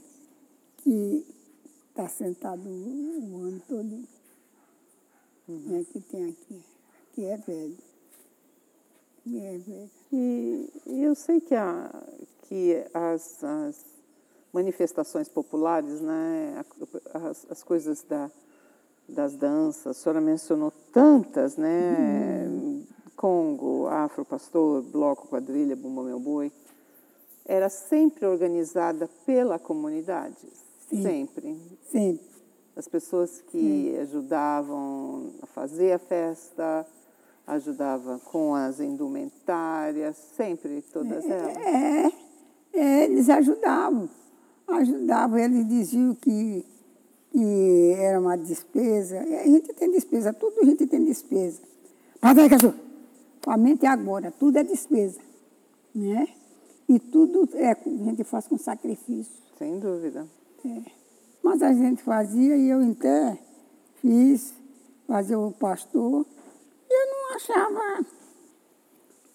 que 0.79 1.25
está 1.91 2.09
sentado 2.09 2.67
o, 2.67 3.35
o 3.35 3.37
ano 3.43 3.63
todo. 3.69 4.12
É 5.81 5.85
que 5.85 6.01
tem 6.01 6.31
aqui. 6.31 6.63
Aqui 7.11 7.25
é 7.25 7.37
velho. 7.37 7.77
Aqui 9.19 9.39
é 9.39 9.59
velho. 9.59 9.91
E, 10.13 10.71
e 10.87 11.03
eu 11.03 11.15
sei 11.15 11.41
que, 11.41 11.55
a, 11.55 11.91
que 12.43 12.85
as, 12.93 13.43
as 13.45 13.85
manifestações 14.53 15.29
populares, 15.29 16.01
né, 16.01 16.65
as, 17.15 17.47
as 17.51 17.63
coisas 17.63 18.03
da, 18.03 18.31
das 19.09 19.35
danças, 19.35 19.87
a 19.87 19.95
senhora 19.95 20.21
mencionou 20.21 20.73
tantas, 20.93 21.57
né? 21.57 22.49
Congo, 23.17 23.87
Afro, 23.87 24.25
Pastor, 24.25 24.83
Bloco, 24.83 25.29
Quadrilha, 25.29 25.77
Bumba 25.77 26.03
Meu 26.03 26.19
Boi. 26.19 26.51
Era 27.45 27.69
sempre 27.69 28.27
organizada 28.27 29.09
pela 29.25 29.59
comunidade? 29.59 30.37
Sim. 30.89 31.03
Sempre. 31.03 31.57
Sempre. 31.91 32.32
As 32.75 32.89
pessoas 32.89 33.43
que 33.49 33.97
ajudavam 33.99 35.31
a 35.43 35.47
fazer 35.47 35.93
a 35.93 35.99
festa, 35.99 36.87
ajudavam 37.47 38.19
com 38.19 38.55
as 38.55 38.81
indumentárias, 38.81 40.17
sempre, 40.37 40.83
todas 40.93 41.25
elas. 41.29 41.57
É, 41.57 42.13
é, 42.73 43.05
eles 43.05 43.29
ajudavam. 43.29 44.09
Ajudavam, 44.67 45.39
eles 45.39 45.69
diziam 45.69 46.15
que, 46.15 46.65
que 47.31 47.95
era 47.99 48.19
uma 48.19 48.37
despesa. 48.37 49.21
A 49.21 49.47
gente 49.47 49.73
tem 49.75 49.91
despesa, 49.91 50.33
tudo 50.33 50.61
a 50.63 50.65
gente 50.65 50.87
tem 50.87 51.05
despesa. 51.05 51.61
Mas 52.23 52.39
aí, 52.39 52.49
cachorro, 52.49 52.75
somente 53.45 53.85
agora, 53.85 54.31
tudo 54.31 54.57
é 54.57 54.65
despesa. 54.65 55.21
Né? 55.95 56.27
E 56.89 56.99
tudo 56.99 57.49
é, 57.55 57.73
a 57.73 58.05
gente 58.05 58.25
faz 58.25 58.49
com 58.49 58.57
sacrifício. 58.57 59.43
Sem 59.59 59.79
dúvida. 59.79 60.27
É. 60.65 61.02
Mas 61.43 61.63
a 61.63 61.73
gente 61.73 62.03
fazia 62.03 62.57
e 62.57 62.69
eu 62.69 62.81
até 62.91 63.39
fiz, 63.97 64.55
fazia 65.07 65.39
o 65.39 65.53
pastor. 65.53 66.25
E 66.89 66.95
eu 66.95 67.11
não 67.11 67.37
achava 67.37 68.07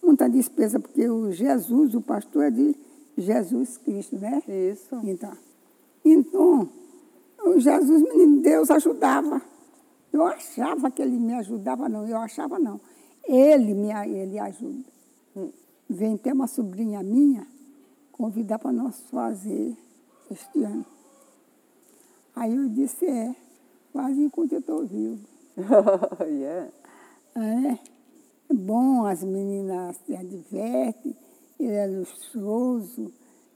muita 0.02 0.30
despesa, 0.30 0.80
porque 0.80 1.10
o 1.10 1.32
Jesus, 1.32 1.94
o 1.94 2.02
pastor 2.02 2.46
é 2.46 2.52
de 2.52 2.76
Jesus 3.18 3.78
Cristo, 3.78 4.18
né? 4.18 4.42
Isso. 4.48 4.96
Então, 5.04 5.34
então 6.06 6.70
o 7.44 7.60
Jesus, 7.60 8.02
menino, 8.04 8.42
Deus 8.42 8.72
ajudava. 8.72 9.42
Eu 10.12 10.26
achava 10.26 10.90
que 10.90 11.02
ele 11.02 11.18
me 11.18 11.34
ajudava, 11.34 11.90
não. 11.90 12.08
Eu 12.08 12.18
achava, 12.18 12.58
não. 12.58 12.80
Ele 13.26 13.74
me 13.74 13.92
ele 14.10 14.40
ajuda. 14.40 14.86
Vem 15.90 16.16
até 16.16 16.34
uma 16.34 16.48
sobrinha 16.48 17.04
minha 17.04 17.46
convidar 18.12 18.60
para 18.60 18.72
nós 18.72 19.00
fazer 19.12 19.78
este 20.32 20.64
ano. 20.64 20.86
Aí 22.38 22.56
eu 22.56 22.70
disse, 22.70 23.04
é, 23.06 23.36
quase 23.92 24.22
enquanto 24.22 24.54
eu 24.54 24.60
estou 24.60 24.86
vivo. 24.86 25.26
yeah. 26.22 26.70
É 28.50 28.54
bom, 28.54 29.06
as 29.06 29.24
meninas 29.24 29.98
se 30.06 30.16
advertem, 30.16 31.16
ele 31.60 31.72
é 31.74 31.86
luxuoso, 31.88 33.12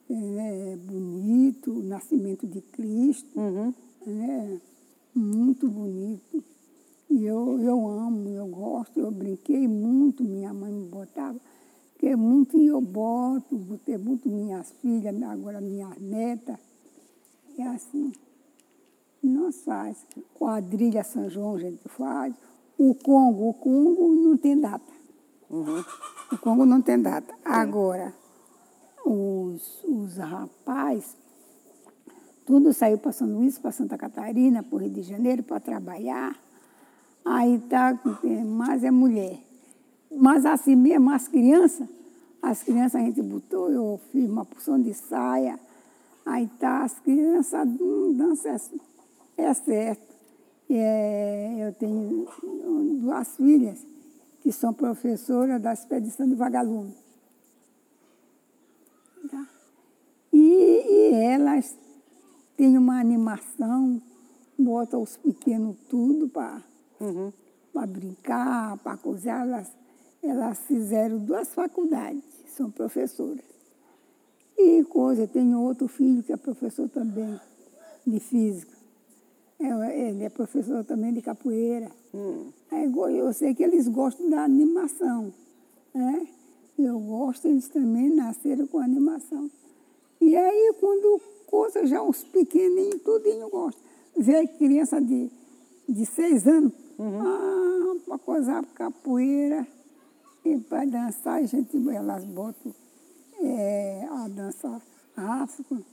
ele 0.09 0.37
é 0.37 0.75
bonito, 0.75 1.71
o 1.71 1.83
nascimento 1.83 2.45
de 2.45 2.59
Cristo, 2.61 3.39
Uhum. 3.39 3.73
é 4.05 4.57
muito 5.15 5.69
bonito. 5.69 6.43
E 7.09 7.23
eu, 7.25 7.59
eu 7.61 7.87
amo, 7.89 8.29
eu 8.29 8.47
gosto, 8.47 8.99
eu 8.99 9.11
brinquei 9.11 9.67
muito, 9.67 10.23
minha 10.23 10.53
mãe 10.53 10.71
me 10.71 10.87
botava, 10.89 11.39
porque 11.93 12.15
muito 12.15 12.57
e 12.57 12.67
eu 12.67 12.81
boto, 12.81 13.57
botei 13.57 13.97
muito 13.97 14.27
minhas 14.29 14.71
filhas, 14.81 15.21
agora 15.23 15.61
minhas 15.61 15.97
netas. 15.99 16.57
É 17.57 17.63
assim. 17.67 18.11
Nós 19.23 19.63
faz. 19.63 20.05
Quadrilha 20.33 21.03
São 21.03 21.29
João 21.29 21.55
a 21.55 21.59
gente 21.59 21.87
faz. 21.89 22.33
O 22.77 22.95
Congo, 22.95 23.49
o 23.49 23.53
Congo 23.53 24.15
não 24.15 24.37
tem 24.37 24.59
data. 24.59 24.91
Uhum. 25.49 25.83
O 26.31 26.37
Congo 26.37 26.65
não 26.65 26.81
tem 26.81 26.99
data. 26.99 27.33
Agora, 27.45 28.13
os, 29.05 29.83
os 29.83 30.17
rapazes, 30.17 31.15
tudo 32.45 32.73
saiu 32.73 32.97
para 32.97 33.11
São 33.11 33.27
Luís, 33.27 33.57
para 33.59 33.71
Santa 33.71 33.97
Catarina, 33.97 34.63
para 34.63 34.75
o 34.75 34.79
Rio 34.79 34.89
de 34.89 35.03
Janeiro, 35.03 35.43
para 35.43 35.59
trabalhar. 35.59 36.35
Aí 37.23 37.59
tá, 37.69 37.99
mais 38.45 38.83
é 38.83 38.89
mulher. 38.89 39.39
Mas 40.11 40.45
assim 40.45 40.75
mesmo, 40.75 41.11
as 41.11 41.27
crianças, 41.27 41.87
as 42.41 42.63
crianças 42.63 42.95
a 43.01 43.05
gente 43.05 43.21
botou, 43.21 43.69
eu 43.69 43.99
fiz 44.11 44.27
uma 44.29 44.43
porção 44.43 44.81
de 44.81 44.93
saia. 44.93 45.59
Aí 46.25 46.49
tá, 46.59 46.83
as 46.83 46.99
crianças 46.99 47.67
hum, 47.79 48.13
dançam, 48.17 48.57
é, 49.37 49.53
certo. 49.53 50.15
É, 50.69 51.67
eu 51.67 51.73
tenho 51.73 52.27
duas 53.01 53.35
filhas 53.35 53.85
que 54.41 54.51
são 54.51 54.73
professoras 54.73 55.61
da 55.61 55.73
expedição 55.73 56.27
de 56.27 56.35
vagalume. 56.35 56.95
Tá? 59.29 59.47
E, 60.31 60.39
e 60.39 61.13
elas 61.13 61.75
animação, 63.01 64.01
bota 64.57 64.97
os 64.97 65.17
pequenos 65.17 65.75
tudo 65.89 66.29
para 66.29 66.63
Uhum. 66.99 67.33
brincar, 67.87 68.77
para 68.77 68.97
cozinhar. 68.97 69.41
Elas, 69.41 69.71
elas 70.21 70.59
fizeram 70.59 71.17
duas 71.17 71.53
faculdades, 71.53 72.23
são 72.55 72.69
professoras. 72.69 73.43
E 74.57 74.83
coisa, 74.83 75.27
tenho 75.27 75.59
outro 75.59 75.87
filho 75.87 76.21
que 76.21 76.31
é 76.31 76.37
professor 76.37 76.87
também 76.89 77.39
de 78.05 78.19
física. 78.19 78.80
É, 79.63 80.09
Ele 80.09 80.23
é 80.23 80.29
professor 80.29 80.83
também 80.83 81.13
de 81.13 81.21
capoeira. 81.21 81.91
Hum. 82.13 82.51
Go- 82.91 83.09
eu 83.09 83.31
sei 83.33 83.53
que 83.53 83.63
eles 83.63 83.87
gostam 83.87 84.29
da 84.29 84.43
animação. 84.43 85.33
Né? 85.93 86.27
Eu 86.79 86.99
gosto, 86.99 87.47
eles 87.47 87.67
também 87.67 88.09
nasceram 88.09 88.65
com 88.67 88.79
animação. 88.79 89.49
E 90.19 90.35
aí, 90.35 90.73
quando 90.79 91.21
coisa, 91.47 91.85
já 91.85 92.01
os 92.01 92.23
pequenininhos, 92.23 93.01
tudinho 93.03 93.49
gostam. 93.49 93.81
Vê 94.17 94.47
criança 94.47 94.99
de, 95.01 95.29
de 95.87 96.05
seis 96.05 96.47
anos, 96.47 96.71
ah, 96.99 97.95
para 98.05 98.17
coisar 98.19 98.65
capoeira 98.73 99.65
e 100.45 100.57
para 100.57 100.85
dançar, 100.85 101.39
a 101.41 101.43
gente, 101.45 101.75
elas 101.89 102.23
botam 102.25 102.73
é, 103.39 104.07
a 104.09 104.27
dança 104.27 104.81
afro, 105.15 105.83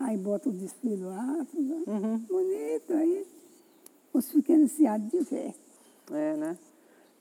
aí 0.00 0.16
botam 0.16 0.52
o 0.52 0.54
desfile 0.54 1.04
afro, 1.04 1.60
né? 1.60 1.82
bonito, 2.28 2.92
aí 2.92 3.26
os 4.12 4.32
pequenos 4.32 4.72
se 4.72 4.84
divertem. 4.98 5.54
É, 6.12 6.36
né? 6.36 6.58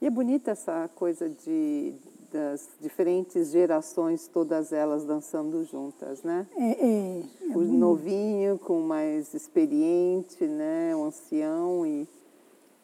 E 0.02 0.06
é 0.06 0.10
bonita 0.10 0.52
essa 0.52 0.90
coisa 0.96 1.30
de 1.30 1.96
das 2.32 2.70
diferentes 2.82 3.52
gerações, 3.52 4.28
todas 4.28 4.74
elas 4.74 5.06
dançando 5.06 5.64
juntas, 5.64 6.24
né? 6.24 6.46
É, 6.58 6.72
é, 6.72 7.20
é 7.20 7.50
o 7.50 7.54
bonito. 7.54 7.74
novinho 7.74 8.60
com 8.60 8.80
o 8.80 8.84
mais 8.84 9.34
experiente, 9.34 10.46
né? 10.46 10.96
O 10.96 11.06
ancião 11.06 11.86
e, 11.86 12.08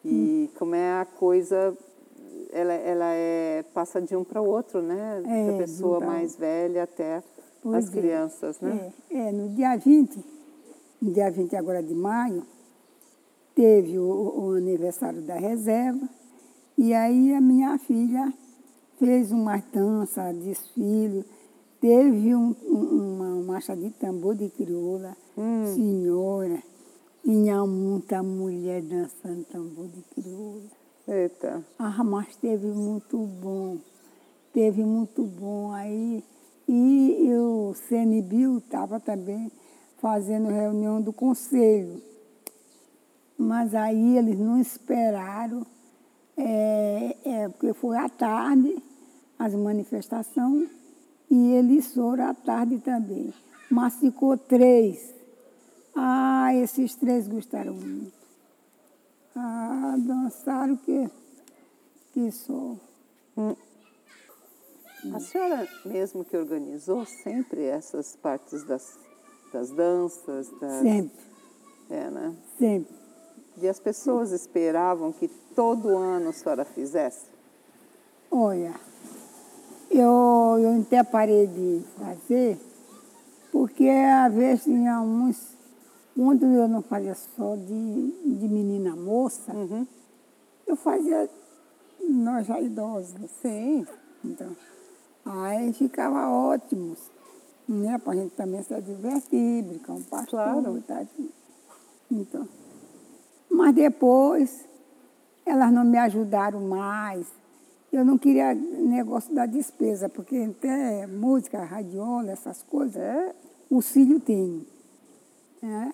e 0.04 0.50
como 0.58 0.74
é 0.74 1.00
a 1.00 1.04
coisa, 1.04 1.76
ela, 2.52 2.72
ela 2.72 3.12
é 3.12 3.62
passa 3.74 4.00
de 4.00 4.16
um 4.16 4.24
para 4.24 4.40
o 4.40 4.46
outro, 4.46 4.80
né? 4.80 5.22
É, 5.26 5.46
da 5.46 5.52
um 5.52 5.58
pessoa 5.58 6.00
mais 6.00 6.36
velha 6.36 6.84
até 6.84 7.22
Pois 7.64 7.86
as 7.86 7.90
é. 7.90 7.92
crianças, 8.00 8.60
né? 8.60 8.92
É, 9.10 9.28
é, 9.28 9.32
no 9.32 9.48
dia 9.48 9.74
20, 9.76 10.22
no 11.00 11.12
dia 11.12 11.30
20 11.30 11.56
agora 11.56 11.82
de 11.82 11.94
maio, 11.94 12.42
teve 13.54 13.98
o, 13.98 14.04
o 14.04 14.50
aniversário 14.56 15.22
da 15.22 15.34
reserva, 15.34 16.06
e 16.76 16.92
aí 16.92 17.32
a 17.34 17.40
minha 17.40 17.78
filha 17.78 18.32
fez 18.98 19.32
uma 19.32 19.56
dança, 19.72 20.30
desfile, 20.32 21.24
teve 21.80 22.34
um, 22.34 22.54
um- 22.66 23.14
uma 23.16 23.42
marcha 23.44 23.74
de 23.74 23.90
tambor 23.92 24.34
de 24.34 24.50
crioula, 24.50 25.16
senhora, 25.74 26.62
tinha 27.24 27.64
muita 27.64 28.22
mulher 28.22 28.82
dançando 28.82 29.42
tambor 29.44 29.88
de 29.88 30.02
crioula. 30.14 30.62
Eita. 31.08 31.64
Ah, 31.78 32.04
mas 32.04 32.36
teve 32.36 32.66
muito 32.66 33.16
bom. 33.18 33.78
Teve 34.52 34.84
muito 34.84 35.22
bom 35.22 35.72
aí. 35.72 36.22
E 36.68 37.28
o 37.34 37.74
CNBio 37.74 38.58
estava 38.58 38.98
também 38.98 39.50
fazendo 39.98 40.48
reunião 40.48 41.00
do 41.00 41.12
conselho. 41.12 42.02
Mas 43.36 43.74
aí 43.74 44.16
eles 44.16 44.38
não 44.38 44.60
esperaram, 44.60 45.66
é, 46.36 47.16
é, 47.24 47.48
porque 47.48 47.72
foi 47.72 47.96
à 47.96 48.08
tarde 48.08 48.76
as 49.38 49.54
manifestações 49.54 50.68
e 51.30 51.52
eles 51.52 51.92
foram 51.94 52.28
à 52.28 52.34
tarde 52.34 52.78
também. 52.78 53.32
Mas 53.70 53.96
ficou 53.96 54.36
três. 54.36 55.14
Ah, 55.94 56.54
esses 56.54 56.94
três 56.94 57.26
gostaram 57.26 57.74
muito. 57.74 58.12
Ah, 59.34 59.96
dançaram 59.98 60.76
que, 60.76 61.10
que 62.12 62.30
só. 62.30 62.76
A 65.12 65.20
senhora 65.20 65.68
mesmo 65.84 66.24
que 66.24 66.36
organizou 66.36 67.04
sempre 67.04 67.64
essas 67.64 68.16
partes 68.16 68.64
das, 68.64 68.98
das 69.52 69.70
danças, 69.70 70.48
das, 70.60 70.80
Sempre, 70.82 71.20
é, 71.90 72.10
né? 72.10 72.34
sempre. 72.58 72.94
E 73.60 73.68
as 73.68 73.78
pessoas 73.78 74.32
esperavam 74.32 75.12
que 75.12 75.28
todo 75.54 75.96
ano 75.96 76.30
a 76.30 76.32
senhora 76.32 76.64
fizesse? 76.64 77.26
Olha, 78.30 78.74
eu, 79.90 80.56
eu 80.58 80.80
até 80.80 81.02
parei 81.04 81.46
de 81.46 81.82
fazer, 81.98 82.58
porque 83.52 83.88
às 83.88 84.34
vezes 84.34 84.64
tinha 84.64 85.00
uns, 85.00 85.54
quando 86.16 86.46
eu 86.46 86.66
não 86.66 86.82
fazia 86.82 87.14
só 87.14 87.54
de, 87.54 87.64
de 88.24 88.48
menina 88.48 88.96
moça, 88.96 89.52
Uhum. 89.52 89.86
eu 90.66 90.74
fazia 90.76 91.28
nós 92.08 92.46
já 92.46 92.60
idosos. 92.60 93.14
Sim. 93.40 93.86
Então, 94.24 94.56
aí 95.24 95.72
ficava 95.72 96.28
ótimo, 96.30 96.96
né? 97.68 97.98
Para 97.98 98.12
a 98.12 98.16
gente 98.16 98.34
também 98.34 98.62
se 98.62 98.78
divertir, 98.80 99.62
brincar 99.62 99.92
um 99.94 100.02
pastor. 100.02 100.30
Claro. 100.30 100.82
Tá? 100.82 101.06
Então, 102.10 102.48
mas 103.50 103.74
depois, 103.74 104.64
elas 105.46 105.72
não 105.72 105.84
me 105.84 105.98
ajudaram 105.98 106.60
mais. 106.60 107.26
Eu 107.92 108.04
não 108.04 108.18
queria 108.18 108.54
negócio 108.54 109.32
da 109.34 109.46
despesa, 109.46 110.08
porque 110.08 110.36
até 110.36 111.06
música, 111.06 111.64
radiola, 111.64 112.32
essas 112.32 112.62
coisas, 112.62 112.96
É. 112.96 113.34
o 113.70 113.80
filho 113.80 114.18
tem. 114.18 114.66
Né? 115.62 115.92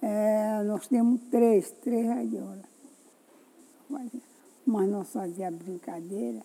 É, 0.00 0.62
nós 0.64 0.88
temos 0.88 1.20
três, 1.30 1.70
três 1.82 2.06
radiolas. 2.08 2.64
Mas- 3.88 4.88
nós 4.88 5.12
fazíamos 5.12 5.62
brincadeira. 5.62 6.40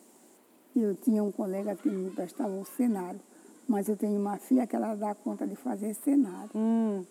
E 0.78 0.80
eu 0.80 0.94
tinha 0.94 1.24
um 1.24 1.32
colega 1.32 1.76
que 1.76 1.90
me 1.90 2.12
prestava 2.12 2.54
o 2.56 2.64
cenário. 2.64 3.20
Mas 3.68 3.90
eu 3.90 3.98
tenho 3.98 4.20
uma 4.20 4.38
filha 4.38 4.68
que 4.68 4.76
ela 4.76 4.94
dá 4.94 5.16
conta 5.16 5.48
de 5.48 5.56
fazer 5.56 5.92
cenário. 5.96 6.52
Hum. 6.54 7.04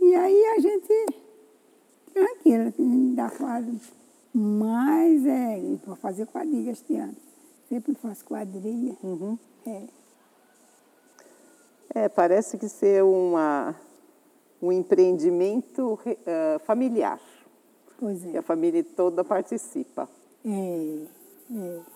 E 0.00 0.12
aí 0.12 0.44
a 0.56 0.58
gente, 0.58 1.06
tranquila, 2.12 2.72
que 2.72 2.82
dá 3.14 3.30
quadro. 3.30 3.78
Mas 4.34 5.24
é, 5.24 5.60
vou 5.86 5.94
fazer 5.94 6.26
quadrilha 6.26 6.72
este 6.72 6.96
ano. 6.96 7.14
Sempre 7.68 7.94
faço 7.94 8.24
quadrilha. 8.24 8.96
Uhum. 9.04 9.38
É. 9.64 9.82
É, 11.94 12.08
parece 12.08 12.58
que 12.58 12.68
ser 12.68 13.04
uma, 13.04 13.72
um 14.60 14.72
empreendimento 14.72 15.94
re- 16.04 16.18
ah, 16.26 16.58
familiar, 16.66 17.20
Pois 18.00 18.22
é. 18.26 18.36
a 18.36 18.42
família 18.42 18.82
toda 18.82 19.22
participa. 19.22 20.08
É, 20.44 21.06
é. 21.54 21.95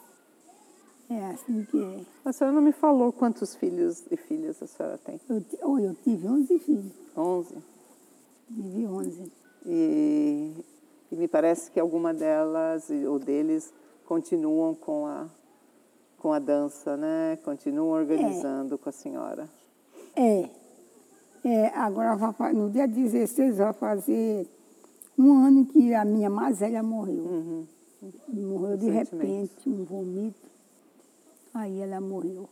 É 1.10 1.26
assim 1.26 1.64
que 1.64 1.82
é. 1.82 2.00
A 2.24 2.32
senhora 2.32 2.54
não 2.54 2.62
me 2.62 2.70
falou 2.70 3.12
quantos 3.12 3.56
filhos 3.56 4.04
e 4.12 4.16
filhas 4.16 4.62
a 4.62 4.66
senhora 4.68 4.96
tem? 4.98 5.20
Eu, 5.28 5.44
oh, 5.64 5.78
eu 5.78 5.92
tive 6.04 6.28
11 6.28 6.58
filhos. 6.60 6.92
Onze. 7.16 7.56
Tive 8.46 8.86
11. 8.86 9.32
E, 9.66 10.52
e 11.10 11.16
me 11.16 11.26
parece 11.26 11.68
que 11.72 11.80
alguma 11.80 12.14
delas 12.14 12.88
ou 13.08 13.18
deles 13.18 13.72
continuam 14.06 14.72
com 14.72 15.04
a, 15.06 15.26
com 16.16 16.32
a 16.32 16.38
dança, 16.38 16.96
né? 16.96 17.36
Continuam 17.44 17.88
organizando 17.88 18.78
com 18.78 18.88
a 18.88 18.92
senhora. 18.92 19.48
É. 20.14 20.48
é 21.44 21.66
agora 21.74 22.14
vai 22.14 22.52
no 22.52 22.70
dia 22.70 22.86
16 22.86 23.56
vai 23.56 23.72
fazer 23.72 24.48
um 25.18 25.32
ano 25.44 25.66
que 25.66 25.92
a 25.92 26.04
minha 26.04 26.30
mais 26.30 26.60
velha 26.60 26.84
morreu. 26.84 27.24
Uhum. 27.24 27.66
Morreu 28.28 28.76
de 28.76 28.90
repente, 28.90 29.68
um 29.68 29.84
vomito. 29.84 30.50
Aí 31.52 31.80
ela 31.80 32.00
morreu. 32.00 32.48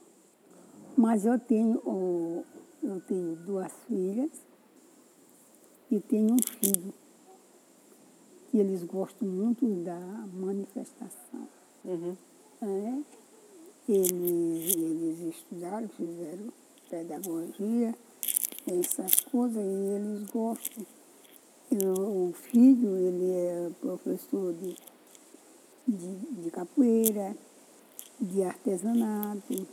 Mas 0.97 1.25
eu 1.25 1.39
tenho, 1.39 1.81
oh, 1.87 2.43
eu 2.83 3.01
tenho 3.03 3.37
duas 3.37 3.73
filhas 3.87 4.31
e 5.91 6.01
tenho 6.01 6.35
um 6.35 6.39
filho. 6.39 6.93
Que 8.51 8.59
eles 8.59 8.83
gostam 8.83 9.29
muito 9.29 9.67
da 9.85 9.99
manifestação. 10.33 11.49
Uhum. 11.85 12.17
É. 12.63 12.99
Eles, 13.89 14.75
eles 14.75 15.35
estudaram, 15.35 15.89
fizeram 15.89 16.53
pedagogia, 16.91 17.95
essas 18.67 19.15
coisas, 19.31 19.63
e 19.65 19.95
eles 19.97 20.29
gostam. 20.31 20.85
Eu- 21.71 22.29
o 22.29 22.33
filho, 22.33 22.97
ele 22.97 23.31
é 23.31 23.71
professor 23.81 24.53
de, 24.55 24.77
de, 25.87 26.17
de 26.43 26.51
capoeira, 26.51 27.37
de 28.21 28.43
artesanato, 28.43 29.67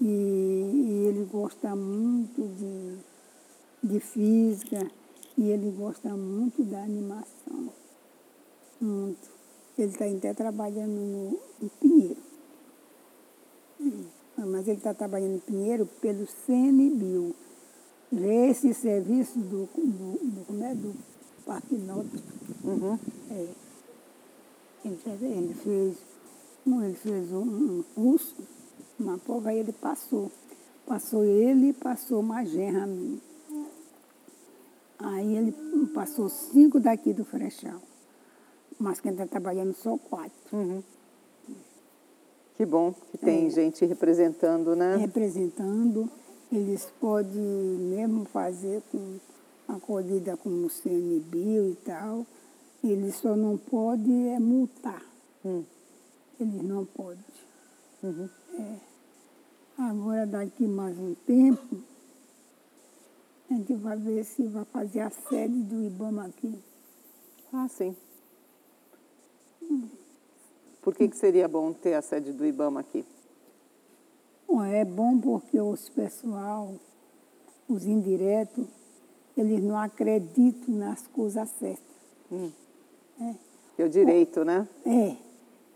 e, 0.00 0.04
e 0.04 1.06
ele 1.08 1.28
gosta 1.30 1.76
muito 1.76 2.42
de, 2.56 2.98
de 3.88 4.00
física, 4.00 4.90
e 5.36 5.48
ele 5.50 5.70
gosta 5.70 6.10
muito 6.16 6.62
da 6.64 6.82
animação. 6.82 7.72
Muito. 8.80 9.30
Ele 9.78 9.88
está 9.90 10.04
até 10.04 10.34
trabalhando 10.34 10.90
no, 10.90 11.40
no 11.60 11.70
Pinheiro. 11.80 12.20
Hum, 13.80 14.04
Mas 14.36 14.68
ele 14.68 14.78
está 14.78 14.92
trabalhando 14.92 15.36
em 15.36 15.38
Pinheiro 15.38 15.86
pelo 16.00 16.26
CNBio. 16.26 17.34
esse 18.12 18.74
serviço 18.74 19.38
do, 19.38 19.66
do, 19.66 20.18
do, 20.18 20.44
como 20.46 20.64
é, 20.64 20.74
do 20.74 20.94
Parque 21.46 21.74
Norte. 21.76 22.22
Uhum. 22.64 22.98
É. 23.30 23.48
Ele, 24.84 24.98
ele 25.06 25.54
fez, 25.54 25.96
ele 26.66 26.94
fez 26.94 27.32
um, 27.32 27.82
curso, 27.94 28.36
uma 28.98 29.18
prova, 29.18 29.50
aí 29.50 29.58
ele 29.58 29.72
passou. 29.72 30.30
Passou 30.86 31.24
ele 31.24 31.68
e 31.68 31.72
passou 31.72 32.20
uma 32.20 32.44
genra 32.44 32.86
minha. 32.86 33.20
Aí 34.98 35.36
ele 35.36 35.52
passou 35.94 36.28
cinco 36.28 36.78
daqui 36.78 37.12
do 37.12 37.24
Frechal. 37.24 37.80
Mas 38.78 39.00
quem 39.00 39.12
está 39.12 39.26
trabalhando 39.26 39.74
só 39.74 39.96
quatro. 39.96 40.32
Uhum. 40.52 40.82
Que 42.56 42.66
bom 42.66 42.92
que 43.10 43.18
tem 43.18 43.46
É. 43.46 43.50
gente 43.50 43.84
representando, 43.84 44.76
né? 44.76 44.96
representando, 44.96 46.08
eles 46.50 46.86
podem 47.00 47.40
mesmo 47.40 48.24
fazer 48.26 48.82
com 48.92 49.18
acolhida 49.68 50.36
com 50.36 50.50
o 50.50 50.68
CNBio 50.68 51.70
e 51.70 51.74
tal, 51.84 52.26
eles 52.84 53.16
só 53.16 53.34
não 53.34 53.56
podem 53.56 54.34
é 54.34 54.38
multar. 54.38 55.02
Hum. 55.44 55.64
Eles 56.42 56.60
não 56.60 56.84
podem. 56.84 57.24
Uhum. 58.02 58.28
Agora 59.78 60.26
daqui 60.26 60.66
mais 60.66 60.98
um 60.98 61.14
tempo, 61.14 61.76
a 63.48 63.54
gente 63.54 63.74
vai 63.74 63.96
ver 63.96 64.24
se 64.24 64.42
vai 64.48 64.64
fazer 64.64 65.00
a 65.00 65.10
sede 65.10 65.62
do 65.62 65.84
IBAMA 65.84 66.26
aqui. 66.26 66.58
Ah, 67.52 67.68
sim. 67.68 67.94
Por 70.82 70.96
que, 70.96 71.06
que 71.06 71.16
seria 71.16 71.46
bom 71.46 71.72
ter 71.72 71.94
a 71.94 72.02
sede 72.02 72.32
do 72.32 72.44
IBAMA 72.44 72.80
aqui? 72.80 73.06
Bom, 74.48 74.64
é 74.64 74.84
bom 74.84 75.20
porque 75.20 75.60
os 75.60 75.88
pessoal, 75.90 76.74
os 77.68 77.86
indiretos, 77.86 78.66
eles 79.36 79.62
não 79.62 79.78
acreditam 79.78 80.74
nas 80.74 81.06
coisas 81.06 81.48
certas. 81.50 81.96
Que 83.76 83.82
é 83.82 83.84
o 83.84 83.88
direito, 83.88 84.44
né? 84.44 84.68
É, 84.84 85.31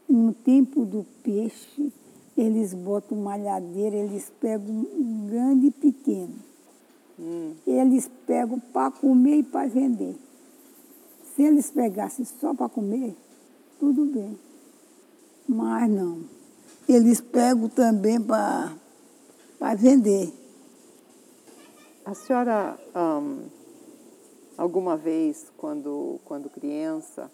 no 0.08 0.32
tempo 0.32 0.84
do 0.84 1.04
peixe, 1.22 1.92
eles 2.36 2.74
botam 2.74 3.18
malhadeira, 3.18 3.96
eles 3.96 4.30
pegam 4.40 4.74
um 4.74 5.26
grande 5.26 5.68
e 5.68 5.70
pequeno. 5.70 6.34
Eles 7.66 8.10
pegam 8.26 8.60
para 8.60 8.90
comer 8.90 9.38
e 9.38 9.42
para 9.42 9.68
vender. 9.68 10.16
Se 11.34 11.42
eles 11.42 11.70
pegassem 11.70 12.24
só 12.24 12.54
para 12.54 12.68
comer, 12.68 13.16
tudo 13.78 14.04
bem. 14.06 14.38
Mas 15.48 15.90
não. 15.90 16.24
Eles 16.88 17.20
pegam 17.20 17.68
também 17.68 18.20
para 18.20 18.76
vender. 19.76 20.32
A 22.04 22.14
senhora, 22.14 22.78
ahn, 22.94 23.48
alguma 24.56 24.96
vez, 24.96 25.50
quando, 25.56 26.20
quando 26.24 26.48
criança, 26.48 27.30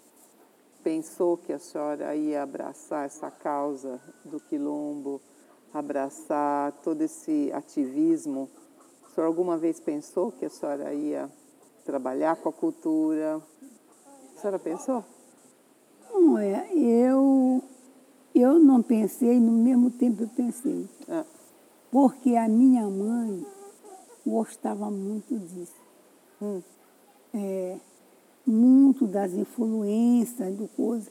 pensou 0.83 1.37
que 1.37 1.53
a 1.53 1.59
senhora 1.59 2.15
ia 2.15 2.43
abraçar 2.43 3.05
essa 3.05 3.31
causa 3.31 4.01
do 4.25 4.39
quilombo, 4.39 5.21
abraçar 5.73 6.73
todo 6.83 7.01
esse 7.01 7.49
ativismo? 7.53 8.49
A 9.05 9.09
senhora 9.15 9.27
alguma 9.27 9.57
vez 9.57 9.79
pensou 9.79 10.31
que 10.31 10.45
a 10.45 10.49
senhora 10.49 10.93
ia 10.93 11.29
trabalhar 11.85 12.35
com 12.35 12.49
a 12.49 12.53
cultura? 12.53 13.41
A 14.35 14.39
senhora 14.39 14.59
pensou? 14.59 15.03
Não 16.11 16.37
é, 16.37 16.69
eu, 16.75 17.63
eu 18.35 18.59
não 18.59 18.81
pensei, 18.81 19.39
no 19.39 19.51
mesmo 19.51 19.89
tempo 19.91 20.23
eu 20.23 20.29
pensei. 20.29 20.87
Ah, 21.07 21.25
Porque 21.91 22.35
a 22.35 22.47
minha 22.47 22.87
mãe 22.89 23.45
gostava 24.25 24.89
muito 24.91 25.37
disso. 25.39 25.81
hum, 26.41 26.61
É, 27.33 27.77
muito 28.45 29.07
das 29.07 29.33
influências 29.33 30.55
do 30.55 30.67
coisa, 30.69 31.09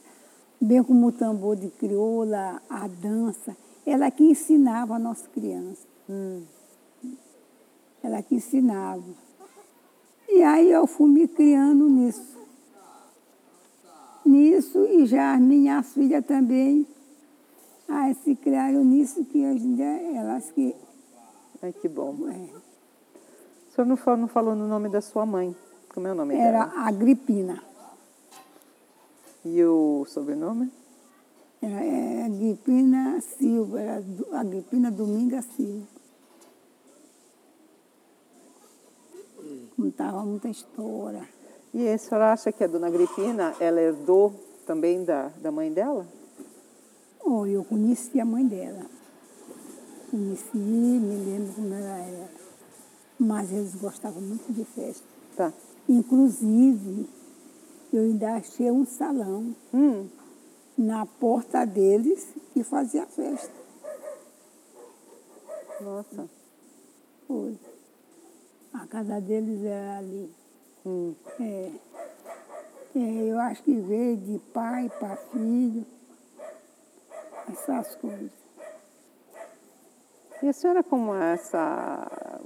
bem 0.59 0.83
como 0.83 1.07
o 1.07 1.11
tambor 1.11 1.55
de 1.55 1.69
crioula, 1.69 2.61
a 2.69 2.87
dança. 2.87 3.55
Ela 3.85 4.09
que 4.11 4.23
ensinava 4.23 4.95
a 4.95 4.99
nossa 4.99 5.27
criança. 5.29 5.87
hum. 6.09 6.43
Ela 8.01 8.21
que 8.21 8.35
ensinava. 8.35 9.03
E 10.27 10.43
aí 10.43 10.71
eu 10.71 10.85
fui 10.85 11.09
me 11.09 11.27
criando 11.27 11.87
nisso. 11.89 12.37
Nisso 14.25 14.85
e 14.85 15.05
já 15.05 15.35
as 15.35 15.41
minhas 15.41 15.93
filhas 15.93 16.25
também 16.25 16.87
aí 17.87 18.13
se 18.15 18.35
criaram 18.35 18.83
nisso 18.83 19.23
que 19.25 19.45
hoje 19.45 19.65
em 19.65 19.75
dia 19.75 20.17
elas 20.17 20.49
que. 20.51 20.75
Ai, 21.61 21.73
que 21.73 21.87
bom. 21.87 22.15
é, 22.29 22.57
O 23.69 23.75
senhor 23.75 23.87
não 23.87 23.95
falou, 23.95 24.19
não 24.19 24.27
falou 24.27 24.55
no 24.55 24.67
nome 24.67 24.89
da 24.89 25.01
sua 25.01 25.25
mãe. 25.25 25.55
Como 25.93 26.07
é 26.07 26.11
o 26.11 26.15
nome 26.15 26.35
era 26.35 26.65
dela? 26.65 26.87
Agripina. 26.87 27.63
E 29.45 29.63
o 29.63 30.05
sobrenome? 30.07 30.71
Era 31.61 31.85
é, 31.85 32.25
Agripina 32.25 33.21
Silva, 33.21 33.79
era 33.79 34.03
Agripina 34.33 34.89
Dominga 34.89 35.41
Silva. 35.41 35.85
Contava 39.75 40.23
muita 40.25 40.49
história. 40.49 41.27
E 41.73 41.87
a 41.87 41.97
senhora 41.97 42.33
acha 42.33 42.51
que 42.51 42.63
a 42.63 42.67
dona 42.67 42.87
Agripina, 42.87 43.55
ela 43.59 43.81
herdou 43.81 44.33
também 44.65 45.03
da, 45.03 45.29
da 45.41 45.51
mãe 45.51 45.71
dela? 45.71 46.07
Oh, 47.23 47.45
eu 47.45 47.63
conheci 47.63 48.19
a 48.19 48.25
mãe 48.25 48.45
dela. 48.45 48.85
Conheci, 50.09 50.57
me 50.57 51.15
lembro 51.25 51.53
como 51.53 51.73
ela 51.73 51.97
era. 51.97 52.29
Mas 53.19 53.51
eles 53.51 53.75
gostavam 53.75 54.21
muito 54.21 54.51
de 54.51 54.65
festa. 54.65 55.05
Tá. 55.35 55.53
Inclusive, 55.87 57.09
eu 57.91 58.01
ainda 58.03 58.35
achei 58.35 58.71
um 58.71 58.85
salão 58.85 59.55
Hum, 59.73 60.07
na 60.77 61.05
porta 61.05 61.65
deles 61.65 62.27
que 62.53 62.63
fazia 62.63 63.05
festa. 63.05 63.51
nossa. 65.81 66.29
Foi. 67.27 67.57
A 68.73 68.87
casa 68.87 69.19
deles 69.21 69.63
era 69.63 69.97
ali. 69.97 70.31
Hum. 70.85 71.13
É. 71.39 71.71
É, 72.95 72.99
eu 72.99 73.39
acho 73.39 73.63
que 73.63 73.73
veio 73.75 74.17
de 74.17 74.39
pai 74.53 74.89
para 74.99 75.15
filho. 75.17 75.85
Essas 77.51 77.95
coisas. 77.95 78.31
E 80.41 80.47
a 80.47 80.53
senhora, 80.53 80.83
como 80.83 81.13
essa 81.13 82.39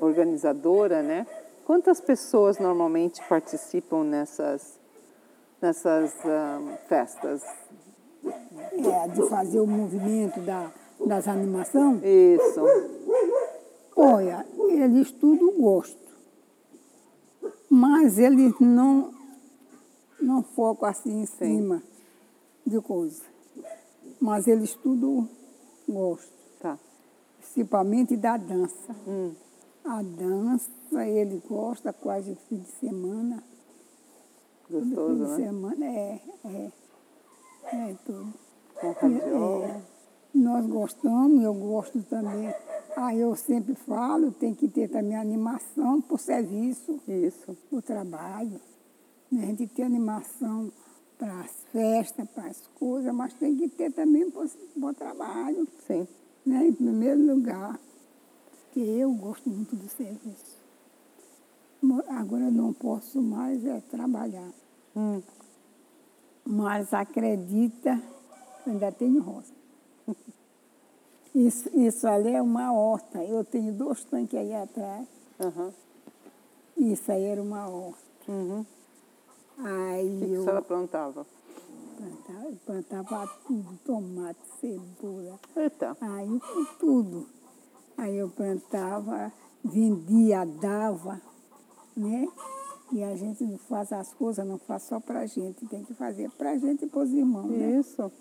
organizadora, 0.00 1.02
né? 1.02 1.26
Quantas 1.64 2.00
pessoas 2.00 2.58
normalmente 2.58 3.22
participam 3.26 4.04
nessas, 4.04 4.78
nessas 5.62 6.14
ah, 6.26 6.60
festas? 6.88 7.42
É, 8.24 9.08
de 9.08 9.28
fazer 9.28 9.60
o 9.60 9.66
movimento 9.66 10.40
da, 10.40 10.70
das 11.06 11.26
animações. 11.26 12.02
Isso. 12.02 12.60
Olha, 13.96 14.46
eles 14.70 15.10
tudo 15.12 15.52
gostam. 15.52 16.14
Mas 17.70 18.18
eles 18.18 18.54
não, 18.60 19.12
não 20.20 20.42
focam 20.42 20.88
assim 20.88 21.22
em 21.22 21.26
cima 21.26 21.82
de 22.66 22.80
coisa. 22.80 23.22
Mas 24.20 24.46
eles 24.46 24.74
tudo 24.74 25.28
gostam. 25.88 26.34
Tá. 26.60 26.78
Principalmente 27.38 28.16
da 28.16 28.36
dança. 28.36 28.94
Hum. 29.06 29.32
A 29.84 30.02
dança, 30.02 30.70
ele 31.02 31.42
gosta 31.48 31.92
quase 31.92 32.34
fim 32.48 32.58
de 32.58 32.68
semana. 32.68 33.42
Todo 34.68 34.84
Gostoso, 34.84 35.08
fim 35.08 35.14
de 35.14 35.30
né? 35.30 35.36
semana 35.36 35.86
é, 35.86 36.20
é, 36.44 36.70
é 37.72 37.96
tudo. 38.04 38.34
Com 38.80 38.92
radiola. 38.92 39.66
É, 39.66 39.82
nós 40.34 40.66
gostamos, 40.66 41.44
eu 41.44 41.54
gosto 41.54 42.02
também. 42.02 42.52
Aí 42.96 43.20
eu 43.20 43.34
sempre 43.36 43.74
falo, 43.74 44.32
tem 44.32 44.54
que 44.54 44.68
ter 44.68 44.88
também 44.88 45.16
animação 45.16 46.00
para 46.00 46.14
o 46.14 46.18
serviço, 46.18 47.00
Isso. 47.06 47.56
para 47.68 47.78
o 47.78 47.82
trabalho. 47.82 48.60
A 49.32 49.36
gente 49.46 49.66
tem 49.68 49.84
animação 49.84 50.70
para 51.18 51.40
as 51.40 51.50
festas, 51.72 52.28
para 52.30 52.46
as 52.46 52.66
coisas, 52.78 53.12
mas 53.14 53.32
tem 53.34 53.56
que 53.56 53.68
ter 53.68 53.92
também 53.92 54.30
para 54.30 54.44
o 54.44 54.94
trabalho, 54.94 55.66
Sim. 55.86 56.06
né? 56.44 56.66
em 56.66 56.72
primeiro 56.72 57.20
lugar. 57.20 57.78
Porque 58.64 58.80
eu 58.80 59.12
gosto 59.12 59.48
muito 59.48 59.74
do 59.76 59.88
serviço. 59.88 60.63
Agora 62.08 62.44
eu 62.44 62.50
não 62.52 62.72
posso 62.72 63.20
mais 63.20 63.64
é 63.64 63.80
trabalhar. 63.80 64.50
Hum. 64.96 65.22
Mas 66.44 66.92
acredita, 66.92 68.00
eu 68.66 68.72
ainda 68.72 68.92
tenho 68.92 69.20
roça. 69.22 69.52
Isso, 71.34 71.68
isso 71.76 72.06
ali 72.06 72.30
é 72.30 72.40
uma 72.40 72.72
horta. 72.72 73.22
Eu 73.24 73.44
tenho 73.44 73.72
dois 73.72 74.04
tanques 74.04 74.38
aí 74.38 74.54
atrás. 74.54 75.04
Aham. 75.40 75.72
Isso 76.76 77.10
aí 77.10 77.24
era 77.24 77.42
uma 77.42 77.68
horta. 77.68 77.98
Uhum. 78.28 78.60
O 79.58 79.66
Aí 79.66 80.10
que, 80.20 80.26
que 80.26 80.32
a 80.32 80.36
eu 80.36 80.42
senhora 80.44 80.62
plantava? 80.62 81.26
plantava, 81.96 82.44
eu 82.48 82.56
plantava 82.64 83.26
tudo, 83.46 83.78
tomate, 83.84 84.38
cebola, 84.60 85.40
Eita. 85.56 85.96
aí 86.00 86.40
tudo. 86.78 87.26
Aí 87.98 88.16
eu 88.16 88.28
plantava 88.28 89.32
vendia, 89.64 90.44
dava, 90.44 91.20
né? 91.96 92.28
E 92.92 93.02
a 93.02 93.16
gente 93.16 93.42
não 93.44 93.58
faz 93.58 93.92
as 93.92 94.12
coisas, 94.12 94.46
não 94.46 94.58
faz 94.58 94.82
só 94.84 95.00
para 95.00 95.20
a 95.20 95.26
gente, 95.26 95.66
tem 95.66 95.82
que 95.84 95.94
fazer 95.94 96.30
para 96.30 96.50
a 96.52 96.58
gente 96.58 96.84
e 96.84 96.88
para 96.88 97.00
os 97.00 97.12
irmãos, 97.12 97.48
né? 97.50 97.78
Isso. 97.80 98.12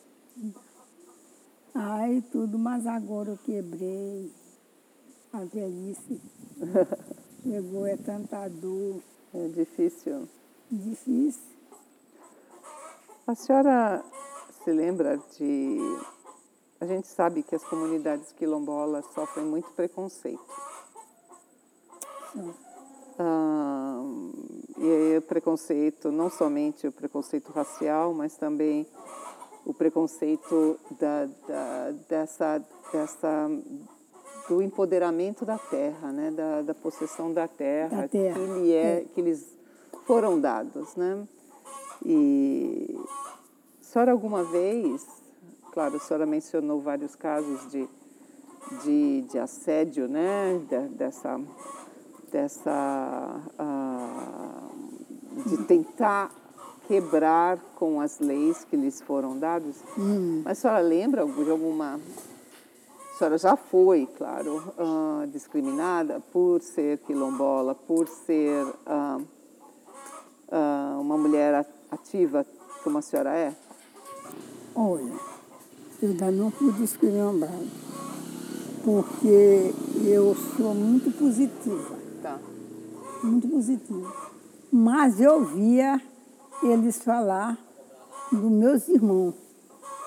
Aí 1.74 2.22
tudo, 2.32 2.58
mas 2.58 2.86
agora 2.88 3.32
eu 3.32 3.38
quebrei 3.38 4.32
a 5.32 5.44
velhice. 5.44 6.22
Chegou, 7.44 7.86
é 7.86 7.98
tanta 7.98 8.48
dor, 8.48 9.02
É 9.34 9.48
difícil. 9.50 10.28
difícil. 10.72 11.42
A 13.28 13.36
senhora 13.36 14.04
se 14.64 14.72
lembra 14.72 15.18
de. 15.38 15.78
A 16.80 16.86
gente 16.86 17.08
sabe 17.08 17.42
que 17.44 17.56
as 17.56 17.64
comunidades 17.64 18.32
quilombolas 18.34 19.06
sofrem 19.14 19.46
muito 19.46 19.70
preconceito. 19.72 20.44
E 24.78 25.18
o 25.18 25.22
preconceito, 25.22 26.12
não 26.12 26.30
somente 26.30 26.88
o 26.88 26.92
preconceito 26.92 27.52
racial, 27.52 28.14
mas 28.14 28.36
também 28.36 28.86
o 29.66 29.74
preconceito 29.74 30.78
da, 31.00 31.26
da, 31.48 31.92
dessa, 32.10 32.62
dessa, 32.92 33.50
do 34.50 34.62
empoderamento 34.62 35.46
da 35.46 35.58
terra, 35.58 36.12
né? 36.12 36.32
da, 36.32 36.62
da 36.62 36.74
possessão 36.74 37.32
da 37.32 37.48
terra, 37.48 38.02
Da 38.02 38.08
terra, 38.08 38.34
Que, 38.40 38.46
lhe 38.60 38.74
é, 38.74 39.06
que 39.14 39.22
eles 39.22 39.48
foram 40.06 40.40
dados. 40.40 40.96
Né? 40.96 41.26
E 42.06 43.00
a 43.80 43.84
senhora 43.84 44.12
alguma 44.12 44.44
vez, 44.44 45.06
claro, 45.72 45.96
a 45.96 46.00
senhora 46.00 46.26
mencionou 46.26 46.82
vários 46.82 47.16
casos 47.16 47.72
de, 47.72 47.88
de, 48.84 49.22
de 49.22 49.40
assédio, 49.40 50.08
né? 50.10 50.60
De- 50.68 50.90
dessa, 50.96 51.40
dessa 52.34 53.40
ah, 53.60 54.70
de 55.46 55.58
tentar 55.66 56.32
quebrar 56.88 57.60
com 57.76 58.02
as 58.02 58.20
leis 58.20 58.66
que 58.66 58.76
lhes 58.76 59.00
foram 59.02 59.38
dadas. 59.38 59.76
Mas 60.44 60.58
a 60.58 60.62
senhora 60.62 60.80
lembra 60.82 61.26
de 61.26 61.52
alguma 61.52 62.00
a 63.14 63.16
senhora 63.16 63.38
já 63.38 63.56
foi, 63.56 64.08
claro, 64.18 64.74
ah, 64.78 65.26
discriminada 65.32 66.20
por 66.34 66.60
ser 66.62 66.98
quilombola, 67.00 67.76
por 67.76 68.08
ser 68.08 68.66
ah, 68.88 69.20
uma 71.00 71.18
mulher 71.18 71.66
ativa 71.92 72.46
como 72.84 72.98
a 72.98 73.02
senhora 73.02 73.34
é? 73.36 73.54
Olha, 74.76 75.14
eu 76.02 76.10
ainda 76.10 76.32
não 76.32 76.52
fui 76.52 76.72
discriminada, 76.74 77.50
porque 78.84 79.74
eu 80.04 80.36
sou 80.58 80.74
muito 80.74 81.16
positiva. 81.18 81.93
Muito 83.24 83.48
positiva. 83.48 84.14
Mas 84.72 85.20
eu 85.22 85.46
via 85.46 86.02
eles 86.64 87.04
falar 87.04 87.58
dos 88.32 88.52
meus 88.52 88.88
irmãos, 88.88 89.36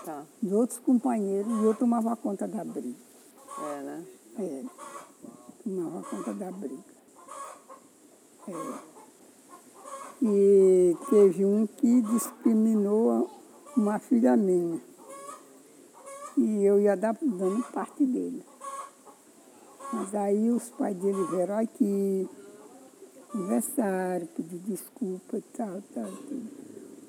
Tá. 0.05 0.25
de 0.43 0.55
outros 0.55 0.79
companheiros, 0.79 1.53
e 1.61 1.65
eu 1.65 1.75
tomava 1.75 2.15
conta 2.17 2.47
da 2.47 2.65
briga. 2.65 2.97
É, 3.59 3.83
né? 3.83 4.05
É, 4.39 4.65
tomava 5.65 6.03
conta 6.03 6.35
da 6.35 6.51
briga. 6.53 6.85
É. 8.49 8.97
E 10.23 10.97
teve 11.11 11.45
um 11.45 11.67
que 11.67 12.01
discriminou 12.03 13.31
uma 13.77 13.99
filha 13.99 14.37
minha. 14.37 14.81
E 16.37 16.65
eu 16.65 16.81
ia 16.81 16.97
dar, 16.97 17.17
dando 17.21 17.63
parte 17.73 18.05
dele. 18.05 18.45
Mas 19.93 20.15
aí 20.15 20.51
os 20.51 20.69
pais 20.71 20.97
dele 20.97 21.23
vieram 21.31 21.59
aqui, 21.59 22.29
conversaram, 23.37 24.27
pediram 24.27 24.63
desculpa 24.65 25.37
e 25.37 25.43
tal, 25.57 25.83
tal, 25.95 26.11
tudo. 26.11 26.51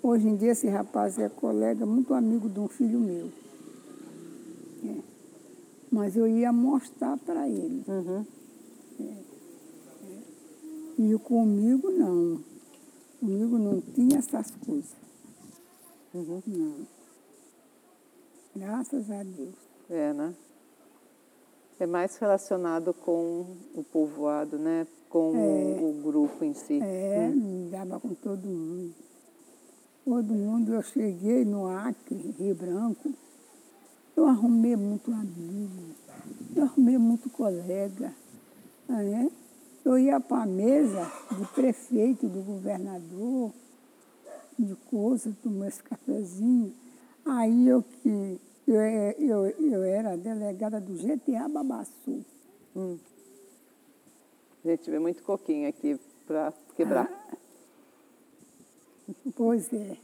Hoje 0.03 0.27
em 0.27 0.35
dia 0.35 0.51
esse 0.51 0.67
rapaz 0.67 1.17
é 1.17 1.29
colega, 1.29 1.85
muito 1.85 2.13
amigo 2.13 2.49
de 2.49 2.59
um 2.59 2.67
filho 2.67 2.99
meu. 2.99 3.31
É. 4.83 5.01
Mas 5.91 6.15
eu 6.15 6.27
ia 6.27 6.51
mostrar 6.51 7.17
para 7.17 7.47
ele. 7.47 7.83
Uhum. 7.87 8.25
E 10.99 11.15
o 11.15 11.19
comigo 11.19 11.89
não. 11.91 12.43
Comigo 13.19 13.57
não 13.57 13.81
tinha 13.81 14.19
essas 14.19 14.51
coisas. 14.51 14.95
Uhum. 16.13 16.41
Não. 16.45 16.87
Graças 18.55 19.09
a 19.09 19.23
Deus. 19.23 19.55
É, 19.89 20.13
né? 20.13 20.33
É 21.79 21.85
mais 21.85 22.17
relacionado 22.17 22.93
com 22.93 23.45
o 23.75 23.83
povoado, 23.83 24.57
né? 24.57 24.87
Com 25.09 25.31
o, 25.31 25.89
o 25.89 26.01
grupo 26.01 26.43
em 26.43 26.53
si. 26.53 26.79
É, 26.81 27.29
me 27.29 27.69
dava 27.69 27.99
com 27.99 28.13
todo 28.13 28.47
mundo. 28.47 28.93
Todo 30.03 30.33
mundo, 30.33 30.73
eu 30.73 30.81
cheguei 30.81 31.43
no 31.43 31.67
Acre, 31.67 32.33
Rio 32.39 32.55
Branco, 32.55 33.13
eu 34.15 34.25
arrumei 34.25 34.75
muito 34.75 35.11
amigo, 35.11 35.93
eu 36.55 36.63
arrumei 36.63 36.97
muito 36.97 37.29
colega. 37.29 38.13
Né? 38.87 39.29
Eu 39.83 39.99
ia 39.99 40.19
para 40.19 40.43
a 40.43 40.45
mesa 40.45 41.11
do 41.29 41.45
prefeito, 41.47 42.27
do 42.27 42.41
governador, 42.41 43.51
de 44.57 44.75
coisa, 44.89 45.35
tomar 45.43 45.67
esse 45.67 45.83
cafezinho. 45.83 46.73
Aí 47.25 47.67
eu 47.67 47.83
que 47.83 48.39
eu, 48.67 48.81
eu, 49.17 49.45
eu 49.47 49.83
era 49.83 50.17
delegada 50.17 50.81
do 50.81 50.93
GTA 50.93 51.47
Babaçu. 51.47 52.25
Hum. 52.75 52.97
Gente 54.65 54.91
vê 54.91 54.99
muito 54.99 55.23
coquinho 55.23 55.69
aqui 55.69 55.97
para 56.25 56.53
quebrar. 56.75 57.09
Pois 59.35 59.71
é, 59.71 59.97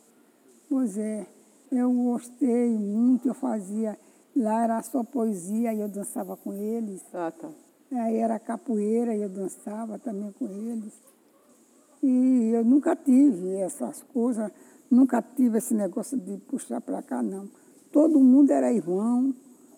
pois 0.69 0.97
é. 0.97 1.27
Eu 1.69 1.91
gostei 1.91 2.69
muito, 2.77 3.27
eu 3.27 3.33
fazia. 3.33 3.99
Lá 4.35 4.63
era 4.63 4.81
só 4.81 5.03
poesia 5.03 5.73
e 5.73 5.81
eu 5.81 5.89
dançava 5.89 6.37
com 6.37 6.53
eles. 6.53 7.03
Ah, 7.13 7.31
tá. 7.31 7.49
Aí 7.91 8.17
era 8.17 8.39
capoeira 8.39 9.13
e 9.15 9.21
eu 9.21 9.29
dançava 9.29 9.99
também 9.99 10.31
com 10.31 10.45
eles. 10.45 10.93
E 12.01 12.51
eu 12.53 12.63
nunca 12.63 12.95
tive 12.95 13.55
essas 13.57 14.03
coisas, 14.03 14.51
nunca 14.89 15.21
tive 15.21 15.57
esse 15.57 15.73
negócio 15.73 16.17
de 16.17 16.37
puxar 16.37 16.79
para 16.79 17.01
cá, 17.01 17.21
não. 17.21 17.49
Todo 17.93 18.19
mundo 18.19 18.49
era 18.49 18.73
irmão, 18.73 19.35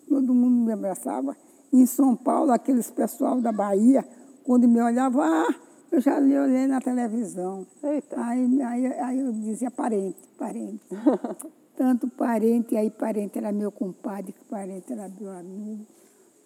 todo 0.08 0.34
mundo 0.34 0.66
me 0.66 0.72
abraçava. 0.72 1.36
Em 1.74 1.86
São 1.86 2.16
Paulo, 2.16 2.54
aqueles 2.54 2.90
pessoal 2.90 3.42
da 3.42 3.52
Bahia, 3.52 4.08
quando 4.46 4.70
me 4.70 4.82
olhavam, 4.82 5.22
ah, 5.22 5.54
eu 5.92 6.00
já 6.00 6.18
lhe 6.18 6.40
olhei 6.40 6.66
na 6.66 6.80
televisão. 6.80 7.68
Eita. 7.84 8.16
Aí, 8.18 8.62
aí, 8.62 8.86
aí 8.88 9.20
eu 9.20 9.34
dizia 9.34 9.70
parente, 9.70 10.18
parente. 10.38 10.82
Tanto 11.76 12.08
parente, 12.08 12.78
aí 12.78 12.90
parente 12.90 13.38
era 13.38 13.52
meu 13.52 13.70
compadre, 13.70 14.32
que 14.32 14.46
parente 14.46 14.94
era 14.94 15.10
meu 15.10 15.32
amigo. 15.32 15.86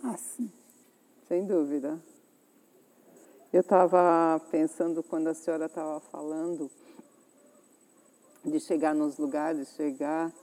Assim. 0.03 0.51
Sem 1.27 1.45
dúvida. 1.45 1.99
Eu 3.53 3.61
estava 3.61 4.41
pensando 4.49 5.03
quando 5.03 5.27
a 5.27 5.35
senhora 5.35 5.67
estava 5.67 5.99
falando 5.99 6.71
de 8.43 8.59
chegar 8.59 8.95
nos 8.95 9.19
lugares, 9.19 9.69
chegar 9.75 10.33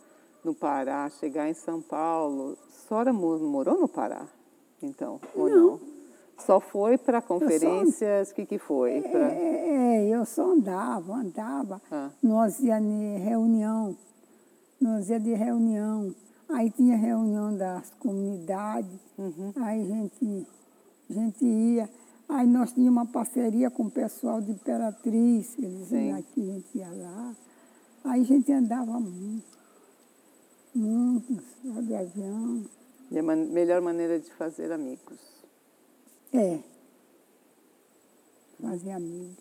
no 0.47 0.55
Pará, 0.55 1.11
chegar 1.11 1.49
em 1.49 1.55
São 1.55 1.83
Paulo. 1.83 2.57
A 2.69 2.89
senhora 2.89 3.13
mo- 3.13 3.39
morou 3.41 3.79
no 3.81 3.89
Pará, 3.89 4.25
então, 4.81 5.21
ou 5.35 5.49
não? 5.49 5.81
Só 6.39 6.61
foi 6.61 6.97
para 6.97 7.21
conferências? 7.21 8.31
O 8.31 8.35
que, 8.35 8.47
que 8.47 8.59
foi? 8.59 9.01
Pra... 9.03 9.33
É, 9.33 10.05
é, 10.05 10.09
eu 10.09 10.25
só 10.25 10.53
andava, 10.53 11.15
andava. 11.17 11.83
Ah. 11.91 12.11
Nós 12.23 12.61
ia 12.61 12.79
em 12.79 13.19
reunião, 13.19 13.97
nós 14.81 15.09
ia 15.11 15.19
de 15.19 15.35
reunião. 15.35 16.15
Aí 16.49 16.71
tinha 16.71 16.97
reunião 16.97 17.57
das 17.57 17.91
comunidades, 17.99 19.01
Uhum. 19.19 19.51
aí 19.57 19.81
a 19.83 19.85
gente, 19.85 20.47
a 21.11 21.13
gente 21.13 21.45
ia. 21.45 21.91
Aí 22.29 22.47
nós 22.47 22.73
tínhamos 22.73 23.03
uma 23.03 23.07
parceria 23.07 23.69
com 23.71 23.85
o 23.85 23.91
pessoal 23.91 24.41
de 24.41 24.53
Imperatriz, 24.53 25.57
eles 25.59 25.91
iam 25.91 26.19
aqui, 26.19 26.41
a 26.51 26.53
gente 26.55 26.79
ia 26.79 26.89
lá. 26.93 27.35
Aí 28.05 28.21
a 28.21 28.25
gente 28.25 28.53
andava 28.53 29.01
muito, 29.01 29.56
muito, 30.77 31.43
só 31.63 31.81
de 31.81 31.95
avião. 31.95 32.65
E 33.11 33.19
a 33.19 33.23
man- 33.23 33.47
melhor 33.47 33.81
maneira 33.81 34.19
de 34.19 34.31
fazer 34.33 34.73
amigos. 34.73 35.19
É. 36.33 36.61
Fazer 38.61 38.91
amigo. 38.91 39.37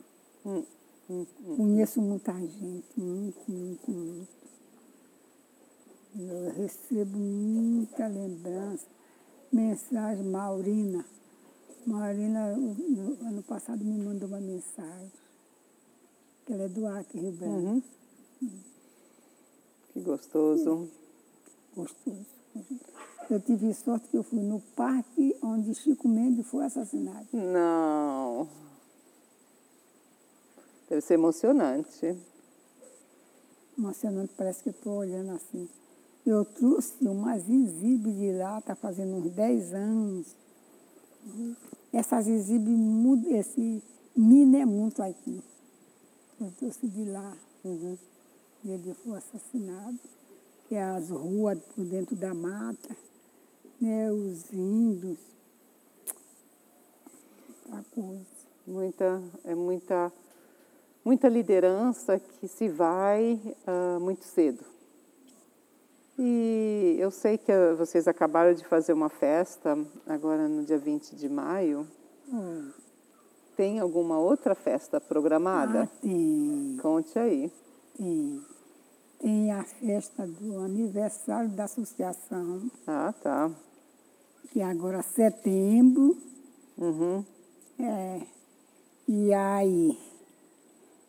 Hum, 0.45 0.63
hum, 1.09 1.25
hum. 1.45 1.55
Conheço 1.57 2.01
muita 2.01 2.33
gente, 2.33 2.85
muito, 2.99 3.51
muito, 3.51 3.91
muito. 3.91 4.35
Eu 6.17 6.51
recebo 6.53 7.17
muita 7.17 8.07
lembrança, 8.07 8.87
mensagem, 9.51 10.23
Maurina. 10.25 11.03
Maurina, 11.85 12.55
no 12.55 13.27
ano 13.27 13.43
passado, 13.43 13.83
me 13.83 13.97
mandou 14.03 14.27
uma 14.29 14.39
mensagem. 14.39 15.11
Que 16.45 16.53
ela 16.53 16.63
é 16.63 16.69
do 16.69 16.85
Acre, 16.87 17.19
Rio 17.19 17.31
Branco. 17.31 17.53
Uhum. 18.41 18.51
Que 19.93 19.99
gostoso. 20.01 20.89
Gostoso. 21.75 22.25
Eu 23.29 23.39
tive 23.41 23.73
sorte 23.73 24.07
que 24.07 24.17
eu 24.17 24.23
fui 24.23 24.39
no 24.39 24.61
parque 24.75 25.35
onde 25.41 25.73
Chico 25.73 26.07
Mendes 26.07 26.47
foi 26.47 26.65
assassinado. 26.65 27.27
Não. 27.33 28.47
Deve 30.87 31.01
ser 31.01 31.15
emocionante. 31.15 32.15
Emocionante, 33.77 34.33
parece 34.37 34.63
que 34.63 34.69
eu 34.69 34.71
estou 34.71 34.93
olhando 34.97 35.31
assim. 35.31 35.67
Eu 36.25 36.45
trouxe 36.45 37.05
uma 37.05 37.37
zizibe 37.37 38.11
de 38.11 38.31
lá, 38.33 38.59
está 38.59 38.75
fazendo 38.75 39.15
uns 39.15 39.31
10 39.31 39.73
anos. 39.73 40.35
Essa 41.91 42.21
zizibe, 42.21 42.71
esse 43.35 43.83
mina 44.15 44.59
é 44.59 44.65
muito 44.65 45.01
aqui. 45.03 45.43
Eu 46.39 46.51
trouxe 46.51 46.87
de 46.87 47.05
lá. 47.05 47.35
Uhum. 47.63 47.97
Ele 48.63 48.93
foi 48.93 49.17
assassinado. 49.17 49.99
Que 50.67 50.75
é 50.75 50.83
as 50.83 51.09
ruas 51.09 51.59
por 51.75 51.85
dentro 51.85 52.15
da 52.15 52.33
mata, 52.33 52.95
né, 53.79 54.11
os 54.11 54.51
índios. 54.51 55.19
Muita 57.67 57.85
coisa. 57.91 58.35
Muita, 58.67 59.21
é 59.43 59.53
muita, 59.53 60.11
muita 61.03 61.29
liderança 61.29 62.19
que 62.19 62.47
se 62.47 62.67
vai 62.67 63.39
uh, 63.67 63.99
muito 63.99 64.25
cedo. 64.25 64.63
E 66.17 66.95
eu 66.97 67.11
sei 67.11 67.37
que 67.37 67.51
vocês 67.77 68.07
acabaram 68.07 68.53
de 68.53 68.65
fazer 68.65 68.93
uma 68.93 69.09
festa 69.09 69.77
agora 70.07 70.47
no 70.47 70.63
dia 70.63 70.77
20 70.77 71.15
de 71.15 71.27
maio. 71.27 71.85
Hum. 72.31 72.71
Tem 73.55 73.79
alguma 73.79 74.17
outra 74.17 74.55
festa 74.55 74.99
programada? 74.99 75.83
Ah, 75.83 75.87
tem. 76.01 76.77
Conte 76.81 77.19
aí. 77.19 77.51
Tem. 77.97 78.43
Tem 79.25 79.51
a 79.51 79.63
festa 79.63 80.27
do 80.27 80.59
aniversário 80.59 81.49
da 81.49 81.63
associação, 81.63 82.69
Ah, 82.85 83.11
tá. 83.23 83.49
que 84.51 84.61
é 84.61 84.63
agora 84.63 85.01
setembro. 85.01 86.15
Uhum. 86.77 87.25
É. 87.79 88.21
E 89.07 89.33
aí, 89.33 89.97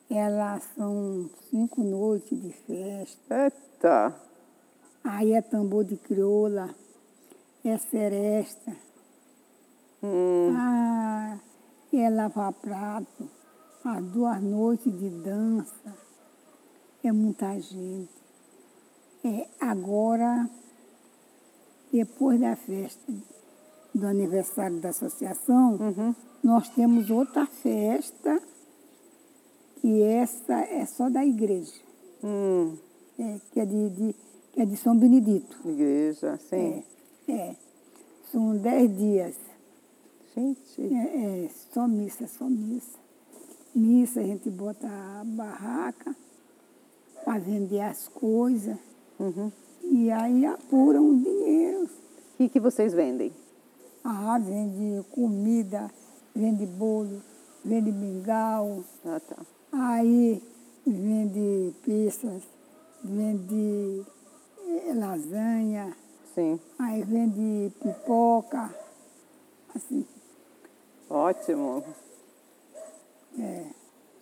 elas 0.09 0.62
são 0.75 1.29
cinco 1.51 1.83
noites 1.85 2.41
de 2.41 2.53
festa. 2.53 3.53
Eita. 3.53 4.19
Aí 5.05 5.35
é 5.35 5.43
tambor 5.43 5.85
de 5.85 5.99
crioula, 5.99 6.75
é 7.62 7.77
seresta, 7.77 8.75
Hum, 10.03 10.55
ah, 10.57 11.39
é 11.93 12.09
lavar 12.09 12.55
prato, 12.55 13.29
as 13.85 14.03
duas 14.07 14.43
noites 14.43 14.91
de 14.99 15.11
dança. 15.23 16.05
É 17.07 17.12
muita 17.12 17.57
gente. 17.61 18.11
É, 19.24 19.46
agora, 19.61 20.50
depois 21.92 22.40
da 22.40 22.57
festa 22.57 23.12
do 23.94 24.07
aniversário 24.07 24.80
da 24.80 24.88
associação, 24.88 25.76
uhum. 25.76 26.14
nós 26.42 26.68
temos 26.70 27.09
outra 27.09 27.46
festa, 27.46 28.40
que 29.80 30.02
essa 30.02 30.54
é 30.62 30.84
só 30.84 31.09
da 31.09 31.24
igreja, 31.24 31.80
Hum, 32.24 32.76
é, 33.18 33.40
que, 33.52 33.61
é 33.61 33.64
de, 33.66 33.90
de- 33.90 34.16
que 34.52 34.62
é 34.62 34.64
de 34.64 34.76
São 34.76 34.96
Benedito. 34.98 35.57
igreja, 35.64 36.36
sim. 36.38 36.82
É, 37.28 37.32
é. 37.32 37.57
São 38.32 38.57
dez 38.57 38.96
dias. 38.96 39.36
Gente, 40.34 40.82
É, 40.92 41.44
é, 41.44 41.48
só 41.72 41.86
missa, 41.86 42.26
só 42.26 42.46
missa. 42.50 42.98
Missa, 43.74 44.20
a 44.20 44.24
gente 44.24 44.50
bota 44.50 44.88
a 44.88 45.22
barraca 45.24 46.16
para 47.27 47.41
vender 47.41 47.81
as 47.81 48.07
coisas. 48.07 48.77
uhum. 49.18 49.51
E 49.83 50.11
aí 50.12 50.47
apuram 50.47 51.11
o 51.11 51.16
dinheiro. 51.18 51.85
o 51.85 52.37
que, 52.37 52.49
que 52.49 52.61
vocês 52.61 52.93
vendem? 52.95 53.33
Ah, 54.05 54.39
vende 54.39 55.05
comida, 55.11 55.91
vende 56.35 56.64
bolo, 56.66 57.20
vende 57.64 57.91
mingau, 57.91 58.85
Ah, 59.05 59.18
tá. 59.18 59.37
aí 59.72 60.41
vende 60.87 61.74
pizzas, 61.85 62.45
vende 63.03 64.05
eh, 64.68 64.95
lasanha, 64.95 65.97
Sim, 66.33 66.61
aí 66.79 67.03
vende 67.03 67.72
pipoca, 67.81 68.72
assim, 69.74 70.07
ótimo. 71.11 71.83
é. 73.37 73.64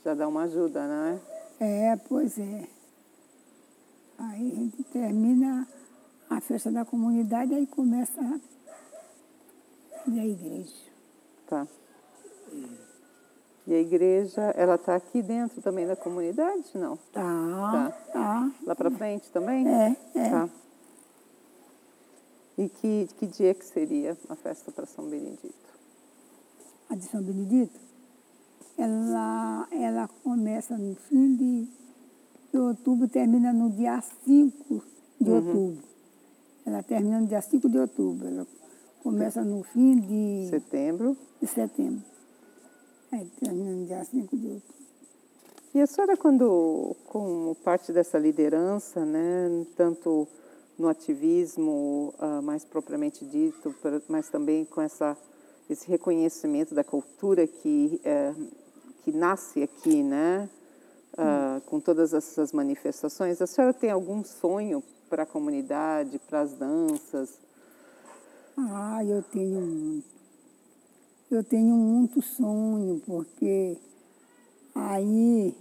Já 0.02 0.14
dá 0.14 0.26
uma 0.28 0.44
ajuda, 0.44 0.86
né? 0.86 1.20
É, 1.60 1.96
pois 2.08 2.38
é. 2.38 2.64
Aí 4.30 4.52
a 4.52 4.54
gente 4.54 4.82
termina 4.84 5.66
a 6.30 6.40
festa 6.40 6.70
da 6.70 6.84
comunidade 6.84 7.54
aí 7.54 7.66
começa 7.66 8.20
a 10.06 10.26
igreja. 10.26 10.74
Tá. 11.46 11.66
E 13.66 13.72
a 13.72 13.80
igreja, 13.80 14.42
ela 14.56 14.74
está 14.74 14.94
aqui 14.94 15.22
dentro 15.22 15.62
também 15.62 15.86
da 15.86 15.96
comunidade? 15.96 16.70
Não. 16.74 16.96
Tá, 17.12 17.90
tá. 18.12 18.50
Lá 18.62 18.74
para 18.74 18.90
frente 18.90 19.30
também? 19.30 19.66
É, 19.66 19.96
é. 20.14 20.30
Tá. 20.30 20.48
E 22.58 22.68
que, 22.68 23.08
que 23.18 23.26
dia 23.26 23.54
que 23.54 23.64
seria 23.64 24.16
a 24.28 24.36
festa 24.36 24.70
para 24.70 24.86
São 24.86 25.08
Benedito? 25.08 25.54
A 26.88 26.94
de 26.94 27.04
São 27.04 27.22
Benedito, 27.22 27.80
ela, 28.76 29.66
ela 29.72 30.08
começa 30.22 30.76
no 30.76 30.94
fim 30.94 31.34
de, 31.34 31.68
de 32.54 32.60
outubro, 32.60 33.08
termina 33.08 33.52
no 33.52 33.68
dia 33.70 34.00
5 34.00 34.82
de 35.20 35.30
outubro. 35.30 35.82
Ela 36.64 36.82
termina 36.84 37.20
no 37.20 37.26
dia 37.26 37.42
5 37.42 37.68
de 37.68 37.78
outubro. 37.78 38.28
Ela 38.28 38.46
começa 39.02 39.42
no 39.42 39.64
fim 39.64 39.98
de, 40.00 40.48
Setembro. 40.48 41.16
de 41.40 41.46
setembro. 41.48 42.02
Aí 43.10 43.26
termina 43.40 43.72
no 43.72 43.84
dia 43.86 44.04
5 44.04 44.36
de 44.36 44.46
outubro. 44.46 44.74
E 45.74 45.80
a 45.80 45.86
senhora, 45.88 46.16
quando, 46.16 46.94
como 47.06 47.56
parte 47.56 47.92
dessa 47.92 48.16
liderança, 48.16 49.04
né, 49.04 49.66
tanto 49.76 50.28
no 50.78 50.86
ativismo 50.86 52.14
ah, 52.20 52.40
mais 52.40 52.64
propriamente 52.64 53.24
dito, 53.24 53.74
mas 54.08 54.28
também 54.28 54.64
com 54.64 54.80
essa, 54.80 55.16
esse 55.68 55.88
reconhecimento 55.88 56.72
da 56.72 56.84
cultura 56.84 57.48
que, 57.48 58.00
eh, 58.04 58.34
que 59.02 59.10
nasce 59.10 59.64
aqui, 59.64 60.04
né, 60.04 60.48
ah, 61.16 61.60
com 61.66 61.80
todas 61.80 62.12
essas 62.12 62.52
manifestações, 62.52 63.40
a 63.40 63.46
senhora 63.46 63.72
tem 63.72 63.90
algum 63.90 64.24
sonho 64.24 64.82
para 65.08 65.22
a 65.22 65.26
comunidade, 65.26 66.18
para 66.18 66.40
as 66.40 66.54
danças? 66.54 67.38
Ah, 68.56 69.04
eu 69.04 69.22
tenho 69.22 69.60
muito. 69.60 70.14
Eu 71.30 71.42
tenho 71.42 71.74
muito 71.74 72.22
sonho, 72.22 73.02
porque 73.04 73.76
aí, 74.74 75.56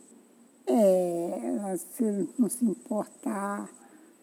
é, 0.67 1.75
se 1.77 2.29
não 2.37 2.49
se 2.49 2.63
importar, 2.65 3.69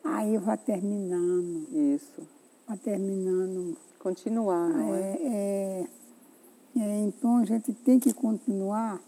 aí 0.04 0.36
vai 0.38 0.56
terminando, 0.58 1.66
Isso. 1.94 2.22
vai 2.66 2.76
terminando. 2.76 3.76
Continuar, 3.98 4.68
não 4.70 4.94
é? 4.94 5.00
É, 5.00 5.86
é, 6.76 6.80
é, 6.80 7.00
então 7.00 7.38
a 7.38 7.44
gente 7.44 7.72
tem 7.74 7.98
que 7.98 8.14
continuar 8.14 8.98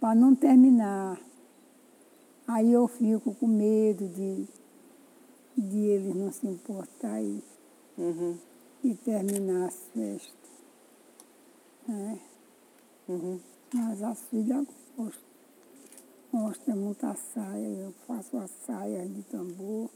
para 0.00 0.14
não 0.14 0.34
terminar. 0.34 1.18
Aí 2.48 2.72
eu 2.72 2.88
fico 2.88 3.34
com 3.34 3.46
medo 3.46 4.08
de, 4.08 4.46
de 5.54 5.78
eles 5.78 6.14
não 6.14 6.32
se 6.32 6.46
importar 6.46 7.20
e, 7.22 7.44
Uhum, 7.98 8.38
e 8.82 8.94
terminar 8.94 9.66
as 9.68 9.74
festas. 9.92 10.50
né? 11.86 12.18
uhum. 13.06 13.38
Mas 13.74 14.02
as 14.02 14.20
filhas 14.30 14.66
gostam. 14.96 15.28
Gostam 16.32 16.76
muito 16.76 17.02
da 17.02 17.14
saia. 17.14 17.66
Eu 17.66 17.92
faço 18.06 18.38
as 18.38 18.50
saias 18.64 19.12
de 19.14 19.22
tambor. 19.24 19.90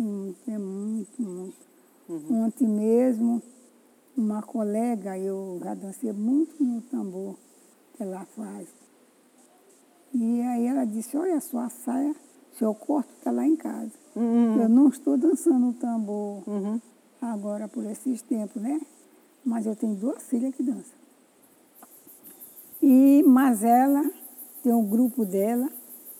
Hum, 0.00 0.34
é 0.48 0.56
muito, 0.56 1.20
muito. 1.20 1.66
Ontem 2.32 2.66
mesmo, 2.68 3.42
uma 4.16 4.42
colega, 4.42 5.18
eu 5.18 5.60
já 5.62 5.74
dancei 5.74 6.12
muito 6.12 6.62
no 6.62 6.80
tambor 6.82 7.36
que 7.94 8.02
ela 8.02 8.24
faz. 8.24 8.68
E 10.18 10.40
aí 10.40 10.66
ela 10.66 10.84
disse, 10.86 11.14
olha, 11.16 11.38
sua 11.40 11.68
saia, 11.68 12.14
seu 12.58 12.74
corte 12.74 13.10
está 13.18 13.30
lá 13.30 13.46
em 13.46 13.54
casa. 13.56 13.92
Eu 14.16 14.66
não 14.68 14.88
estou 14.88 15.18
dançando 15.18 15.68
o 15.68 15.72
tambor 15.74 16.42
Uhum. 16.48 16.80
agora 17.20 17.68
por 17.68 17.84
esses 17.84 18.22
tempos, 18.22 18.62
né? 18.62 18.80
Mas 19.44 19.66
eu 19.66 19.76
tenho 19.76 19.94
duas 19.94 20.22
filhas 20.22 20.54
que 20.54 20.62
dançam. 20.62 20.96
E, 22.82 23.22
mas 23.26 23.62
ela 23.62 24.02
tem 24.62 24.72
um 24.72 24.86
grupo 24.86 25.24
dela, 25.26 25.68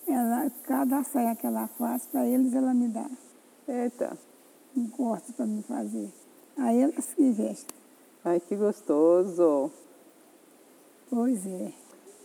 ela, 0.06 0.50
cada 0.64 1.02
saia 1.04 1.34
que 1.34 1.46
ela 1.46 1.66
faz, 1.68 2.04
para 2.06 2.26
eles 2.26 2.54
ela 2.54 2.74
me 2.74 2.88
dá 2.88 3.08
Eita. 3.66 4.16
um 4.76 4.88
corte 4.88 5.32
para 5.32 5.46
me 5.46 5.62
fazer. 5.62 6.12
Aí 6.58 6.80
elas 6.82 7.04
se 7.04 7.30
vestem. 7.30 7.74
Ai, 8.24 8.40
que 8.40 8.56
gostoso. 8.56 9.70
Pois 11.08 11.46
é. 11.46 11.72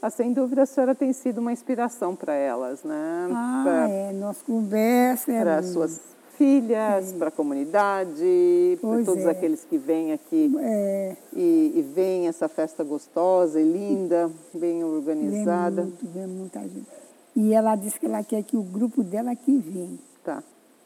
Ah, 0.01 0.09
sem 0.09 0.33
dúvida, 0.33 0.63
a 0.63 0.65
senhora 0.65 0.95
tem 0.95 1.13
sido 1.13 1.37
uma 1.39 1.53
inspiração 1.53 2.15
para 2.15 2.33
elas, 2.33 2.83
né? 2.83 3.29
Ah, 3.31 3.61
Pra- 3.63 3.89
é, 3.89 4.11
nossa 4.13 4.43
conversa 4.43 5.31
é 5.31 5.41
para 5.41 5.61
muito. 5.61 5.73
suas 5.73 6.01
filhas, 6.37 7.13
para 7.13 7.27
a 7.27 7.31
comunidade, 7.31 8.77
para 8.81 9.03
todos 9.05 9.23
é. 9.25 9.29
aqueles 9.29 9.63
que 9.63 9.77
vêm 9.77 10.11
aqui 10.11 10.51
É, 10.59 11.15
e, 11.35 11.73
e 11.75 11.81
veem 11.93 12.27
essa 12.27 12.47
festa 12.49 12.83
gostosa 12.83 13.61
e 13.61 13.63
linda, 13.63 14.27
bem 14.51 14.59
vem 14.79 14.83
organizada. 14.83 15.83
muito, 15.83 16.07
vem 16.07 16.25
muita 16.27 16.61
gente. 16.61 16.87
E 17.35 17.53
ela 17.53 17.75
disse 17.75 17.99
que 17.99 18.07
ela 18.07 18.23
quer 18.23 18.41
que 18.43 18.57
o 18.57 18.63
grupo 18.63 19.03
dela 19.03 19.35
que 19.35 19.55
vem. 19.55 19.99
Tá. 20.23 20.43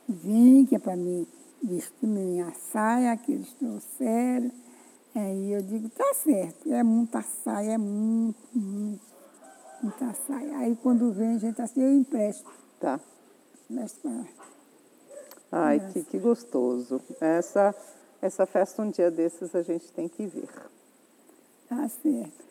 Vem, 0.09 0.65
que 0.65 0.75
é 0.75 0.79
para 0.79 0.95
mim 0.97 1.25
vestir 1.63 2.05
minha 2.05 2.51
saia 2.71 3.15
que 3.15 3.31
eles 3.31 3.51
trouxeram. 3.53 4.51
Aí 5.15 5.51
eu 5.53 5.61
digo, 5.61 5.87
tá 5.89 6.13
certo, 6.13 6.71
é 6.71 6.83
muita 6.83 7.21
saia, 7.21 7.71
é 7.73 7.77
muito, 7.77 8.37
muito, 8.53 9.01
muita 9.81 10.13
saia. 10.27 10.57
Aí 10.57 10.75
quando 10.75 11.11
vem, 11.13 11.35
a 11.35 11.37
gente 11.37 11.61
assim, 11.61 11.81
eu 11.81 11.93
empresto. 11.93 12.49
Tá. 12.79 12.99
empresto 13.69 14.01
pra. 14.01 14.25
Ai, 15.51 15.77
Nossa. 15.77 15.93
que, 15.93 16.03
que 16.03 16.19
gostoso. 16.19 17.01
Essa, 17.21 17.73
essa 18.21 18.45
festa, 18.45 18.81
um 18.81 18.89
dia 18.89 19.09
desses, 19.09 19.55
a 19.55 19.61
gente 19.61 19.89
tem 19.93 20.09
que 20.09 20.25
vir. 20.27 20.49
Tá 21.69 21.87
certo. 21.87 22.43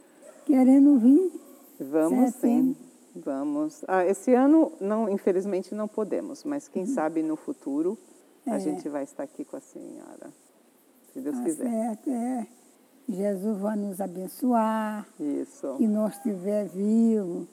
Querendo 0.46 0.98
vir, 0.98 1.32
Vamos 1.80 2.30
Certo, 2.34 2.40
sim. 2.40 2.76
Vamos. 3.16 3.84
Ah, 3.86 4.04
esse 4.06 4.32
ano, 4.32 4.72
não, 4.80 5.08
infelizmente, 5.08 5.74
não 5.74 5.86
podemos, 5.88 6.44
mas 6.44 6.66
quem 6.68 6.86
sabe 6.86 7.22
no 7.22 7.36
futuro 7.36 7.98
a 8.46 8.50
Uhum. 8.50 8.56
É. 8.56 8.60
gente 8.60 8.88
vai 8.88 9.02
estar 9.04 9.22
aqui 9.24 9.44
com 9.44 9.56
a 9.56 9.60
senhora. 9.60 10.32
Se 11.14 11.20
Deus 11.20 11.36
tá 11.36 11.44
quiser. 11.44 11.70
certo, 11.70 12.10
é. 12.10 12.46
Jesus 13.08 13.58
vai 13.60 13.76
nos 13.76 14.00
abençoar, 14.00 15.06
Isso. 15.20 15.76
que 15.76 15.86
nós 15.86 16.16
estiver 16.16 16.66
vivo, 16.66 17.46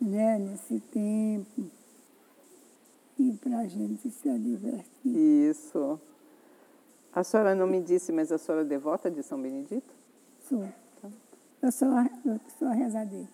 né, 0.00 0.38
nesse 0.38 0.78
tempo. 0.80 1.68
E 3.18 3.32
para 3.32 3.58
a 3.60 3.66
gente 3.66 4.08
se 4.08 4.38
divertir. 4.38 4.86
Isso. 5.04 5.98
A 7.12 7.24
senhora 7.24 7.54
não 7.56 7.66
me 7.66 7.80
disse, 7.80 8.12
mas 8.12 8.30
a 8.30 8.38
senhora 8.38 8.62
é 8.62 8.68
devota 8.68 9.10
de 9.10 9.22
São 9.22 9.40
Benedito? 9.40 9.92
Sou. 10.48 10.64
Eu 11.62 11.72
sou 11.72 11.88
a, 11.88 12.08
eu 12.24 12.38
sou 12.58 12.68
a 12.68 12.72
rezadeira. 12.74 13.28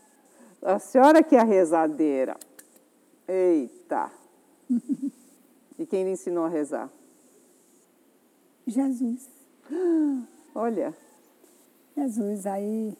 A 0.62 0.78
senhora 0.78 1.22
que 1.22 1.36
é 1.36 1.40
a 1.40 1.44
rezadeira. 1.44 2.36
Eita! 3.28 4.10
E 5.78 5.86
quem 5.86 6.04
lhe 6.04 6.10
ensinou 6.10 6.44
a 6.44 6.48
rezar? 6.48 6.88
Jesus. 8.66 9.31
Olha, 10.54 10.94
Jesus, 11.96 12.46
aí, 12.46 12.96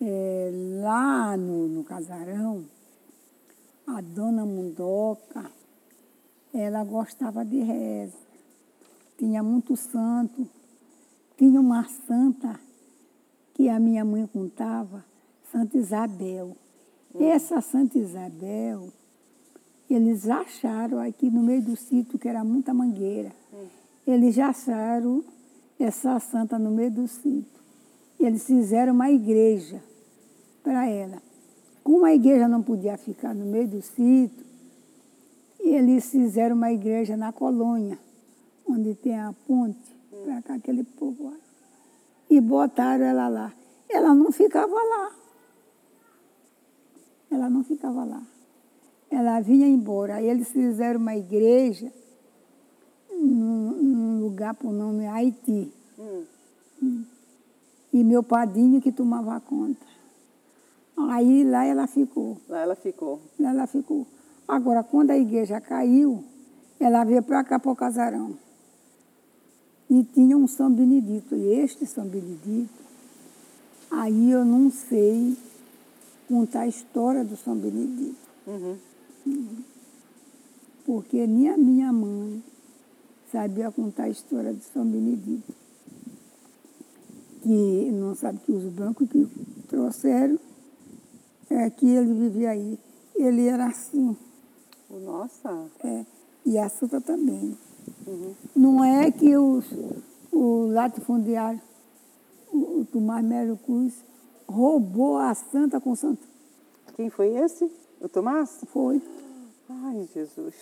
é, 0.00 0.50
lá 0.82 1.36
no, 1.36 1.68
no 1.68 1.84
casarão, 1.84 2.64
a 3.86 4.00
dona 4.00 4.44
Mundoca, 4.46 5.50
ela 6.54 6.84
gostava 6.84 7.44
de 7.44 7.60
reza. 7.60 8.16
Tinha 9.18 9.42
muito 9.42 9.76
santo. 9.76 10.48
Tinha 11.36 11.60
uma 11.60 11.86
santa 12.06 12.58
que 13.54 13.68
a 13.68 13.78
minha 13.78 14.04
mãe 14.04 14.26
contava, 14.26 15.04
Santa 15.50 15.76
Isabel. 15.76 16.56
Essa 17.18 17.60
Santa 17.60 17.98
Isabel, 17.98 18.88
eles 19.88 20.28
acharam 20.28 21.00
aqui 21.00 21.28
no 21.28 21.42
meio 21.42 21.62
do 21.62 21.76
sítio, 21.76 22.18
que 22.18 22.28
era 22.28 22.44
muita 22.44 22.72
mangueira, 22.72 23.32
eles 24.06 24.34
já 24.34 24.48
acharam 24.48 25.24
essa 25.84 26.18
santa 26.18 26.58
no 26.58 26.70
meio 26.70 26.90
do 26.90 27.08
sítio. 27.08 27.60
Eles 28.18 28.44
fizeram 28.44 28.92
uma 28.92 29.10
igreja 29.10 29.82
para 30.62 30.86
ela. 30.86 31.22
Como 31.82 32.04
a 32.04 32.14
igreja 32.14 32.46
não 32.46 32.62
podia 32.62 32.96
ficar 32.98 33.34
no 33.34 33.46
meio 33.46 33.66
do 33.66 33.80
sítio, 33.80 34.44
eles 35.58 36.10
fizeram 36.10 36.56
uma 36.56 36.70
igreja 36.70 37.16
na 37.16 37.32
colônia, 37.32 37.98
onde 38.66 38.94
tem 38.94 39.18
a 39.18 39.34
ponte, 39.46 39.96
para 40.24 40.42
cá, 40.42 40.54
aquele 40.54 40.84
povo. 40.84 41.32
E 42.28 42.40
botaram 42.40 43.04
ela 43.04 43.28
lá. 43.28 43.52
Ela 43.88 44.14
não 44.14 44.30
ficava 44.30 44.74
lá. 44.74 45.12
Ela 47.30 47.50
não 47.50 47.64
ficava 47.64 48.04
lá. 48.04 48.22
Ela 49.10 49.40
vinha 49.40 49.66
embora. 49.66 50.16
Aí 50.16 50.28
eles 50.28 50.50
fizeram 50.50 51.00
uma 51.00 51.16
igreja 51.16 51.92
lugar 54.40 54.54
por 54.54 54.72
nome 54.72 55.06
Haiti. 55.06 55.70
Hum. 55.98 57.04
E 57.92 58.02
meu 58.02 58.22
padrinho 58.22 58.80
que 58.80 58.90
tomava 58.90 59.38
conta. 59.40 59.84
Aí 60.96 61.44
lá 61.44 61.64
ela 61.64 61.86
ficou. 61.86 62.38
lá 62.48 62.60
ela 62.60 62.74
ficou. 62.74 63.20
Lá 63.38 63.50
ela 63.50 63.66
ficou. 63.66 64.06
Agora, 64.48 64.82
quando 64.82 65.10
a 65.10 65.18
igreja 65.18 65.60
caiu, 65.60 66.24
ela 66.78 67.04
veio 67.04 67.22
para 67.22 67.44
cá, 67.44 67.58
para 67.58 67.70
o 67.70 67.76
casarão. 67.76 68.34
E 69.90 70.04
tinha 70.04 70.36
um 70.36 70.46
São 70.46 70.72
Benedito. 70.72 71.34
E 71.36 71.54
este 71.60 71.84
São 71.84 72.06
Benedito, 72.06 72.82
aí 73.90 74.30
eu 74.30 74.44
não 74.44 74.70
sei 74.70 75.36
contar 76.28 76.60
a 76.60 76.66
história 76.66 77.24
do 77.24 77.36
São 77.36 77.56
Benedito. 77.56 78.16
Uhum. 78.46 78.76
Porque 80.86 81.26
nem 81.26 81.50
a 81.50 81.58
minha 81.58 81.92
mãe 81.92 82.42
sabia 83.30 83.70
contar 83.70 84.04
a 84.04 84.08
história 84.08 84.52
de 84.52 84.64
São 84.64 84.84
Benedito. 84.84 85.54
Que 87.42 87.90
não 87.92 88.14
sabe 88.14 88.38
que 88.40 88.52
os 88.52 88.64
brancos 88.64 89.08
que 89.08 89.26
trouxeram 89.68 90.38
é 91.48 91.70
que 91.70 91.88
ele 91.88 92.12
vivia 92.14 92.50
aí. 92.50 92.78
Ele 93.14 93.46
era 93.46 93.66
assim, 93.66 94.16
Nossa. 94.90 95.66
é, 95.84 96.04
e 96.44 96.58
a 96.58 96.68
Santa 96.68 97.00
também. 97.00 97.56
Uhum. 98.06 98.34
Não 98.54 98.84
é 98.84 99.10
que 99.10 99.36
os, 99.36 99.66
o 100.32 100.66
latifundiário, 100.66 101.60
o, 102.52 102.80
o 102.80 102.84
Tomás 102.84 103.24
Melo 103.24 103.56
Cruz, 103.58 104.04
roubou 104.48 105.18
a 105.18 105.34
Santa 105.34 105.80
com 105.80 105.94
Santa. 105.94 106.22
Quem 106.94 107.10
foi 107.10 107.28
esse? 107.36 107.70
O 108.00 108.08
Tomás? 108.08 108.60
Foi, 108.72 109.02
Ai, 109.68 110.08
Jesus. 110.12 110.54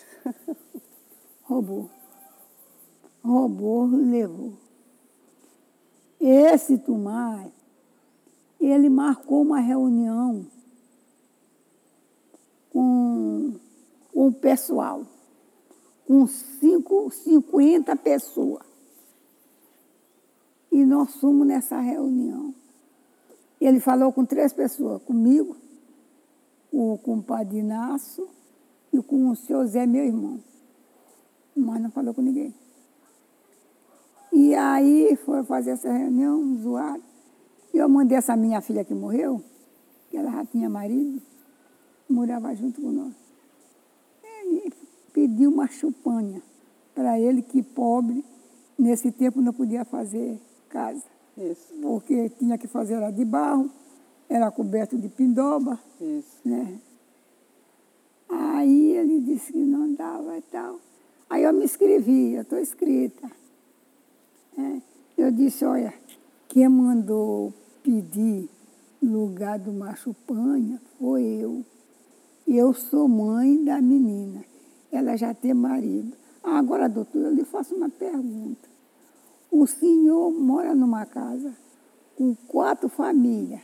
roubou. 1.44 1.88
Roubou 3.22 3.88
e 3.92 4.04
levou. 4.04 4.52
Esse 6.20 6.78
Tomás, 6.78 7.50
ele 8.60 8.88
marcou 8.88 9.42
uma 9.42 9.60
reunião 9.60 10.46
com, 12.72 13.54
com 14.12 14.26
o 14.28 14.32
pessoal, 14.32 15.06
com 16.06 16.26
cinco, 16.26 17.10
50 17.10 17.94
pessoas. 17.96 18.66
E 20.70 20.84
nós 20.84 21.14
fomos 21.16 21.46
nessa 21.46 21.80
reunião. 21.80 22.54
Ele 23.60 23.80
falou 23.80 24.12
com 24.12 24.24
três 24.24 24.52
pessoas, 24.52 25.02
comigo, 25.02 25.56
o 26.72 26.98
compadre 26.98 27.58
Inácio 27.58 28.28
e 28.92 29.02
com 29.02 29.30
o 29.30 29.36
seu 29.36 29.66
Zé, 29.66 29.86
meu 29.86 30.04
irmão. 30.04 30.40
Mas 31.56 31.80
não 31.80 31.90
falou 31.90 32.14
com 32.14 32.22
ninguém. 32.22 32.54
E 34.38 34.54
aí 34.54 35.16
foi 35.24 35.42
fazer 35.42 35.70
essa 35.70 35.90
reunião, 35.90 36.56
zoado. 36.62 37.02
E 37.74 37.76
eu 37.76 37.88
mandei 37.88 38.16
essa 38.16 38.36
minha 38.36 38.60
filha 38.60 38.84
que 38.84 38.94
morreu, 38.94 39.42
que 40.08 40.16
ela 40.16 40.30
já 40.30 40.44
tinha 40.46 40.70
marido, 40.70 41.20
morava 42.08 42.54
junto 42.54 42.80
com 42.80 42.92
nós. 42.92 43.12
E 44.22 44.72
pedi 45.12 45.44
uma 45.44 45.66
chupanha 45.66 46.40
para 46.94 47.18
ele, 47.18 47.42
que 47.42 47.64
pobre, 47.64 48.24
nesse 48.78 49.10
tempo 49.10 49.40
não 49.40 49.52
podia 49.52 49.84
fazer 49.84 50.40
casa. 50.68 51.02
Isso, 51.36 51.74
Porque 51.82 52.28
tinha 52.28 52.56
que 52.56 52.68
fazer 52.68 52.94
era 52.94 53.10
de 53.10 53.24
barro, 53.24 53.68
era 54.28 54.52
coberto 54.52 54.96
de 54.96 55.08
pindoba, 55.08 55.80
isso. 56.00 56.38
né? 56.44 56.78
Aí 58.28 58.92
ele 58.92 59.18
disse 59.20 59.52
que 59.52 59.58
não 59.58 59.92
dava 59.94 60.38
e 60.38 60.42
tal. 60.42 60.78
Aí 61.28 61.42
eu 61.42 61.52
me 61.52 61.64
inscrevi, 61.64 62.34
eu 62.34 62.42
estou 62.42 62.60
inscrita. 62.60 63.37
Né? 64.58 64.82
Eu 65.16 65.30
disse, 65.30 65.64
olha, 65.64 65.94
quem 66.48 66.68
mandou 66.68 67.54
pedir 67.82 68.50
lugar 69.00 69.58
do 69.58 69.72
macho 69.72 70.14
panha 70.26 70.80
foi 70.98 71.22
eu. 71.22 71.64
Eu 72.46 72.74
sou 72.74 73.06
mãe 73.06 73.62
da 73.64 73.80
menina. 73.80 74.44
Ela 74.90 75.16
já 75.16 75.32
tem 75.32 75.54
marido. 75.54 76.16
Agora, 76.42 76.88
doutor, 76.88 77.22
eu 77.22 77.32
lhe 77.32 77.44
faço 77.44 77.74
uma 77.74 77.88
pergunta. 77.88 78.68
O 79.50 79.66
senhor 79.66 80.32
mora 80.32 80.74
numa 80.74 81.06
casa 81.06 81.54
com 82.16 82.34
quatro 82.34 82.88
famílias, 82.88 83.60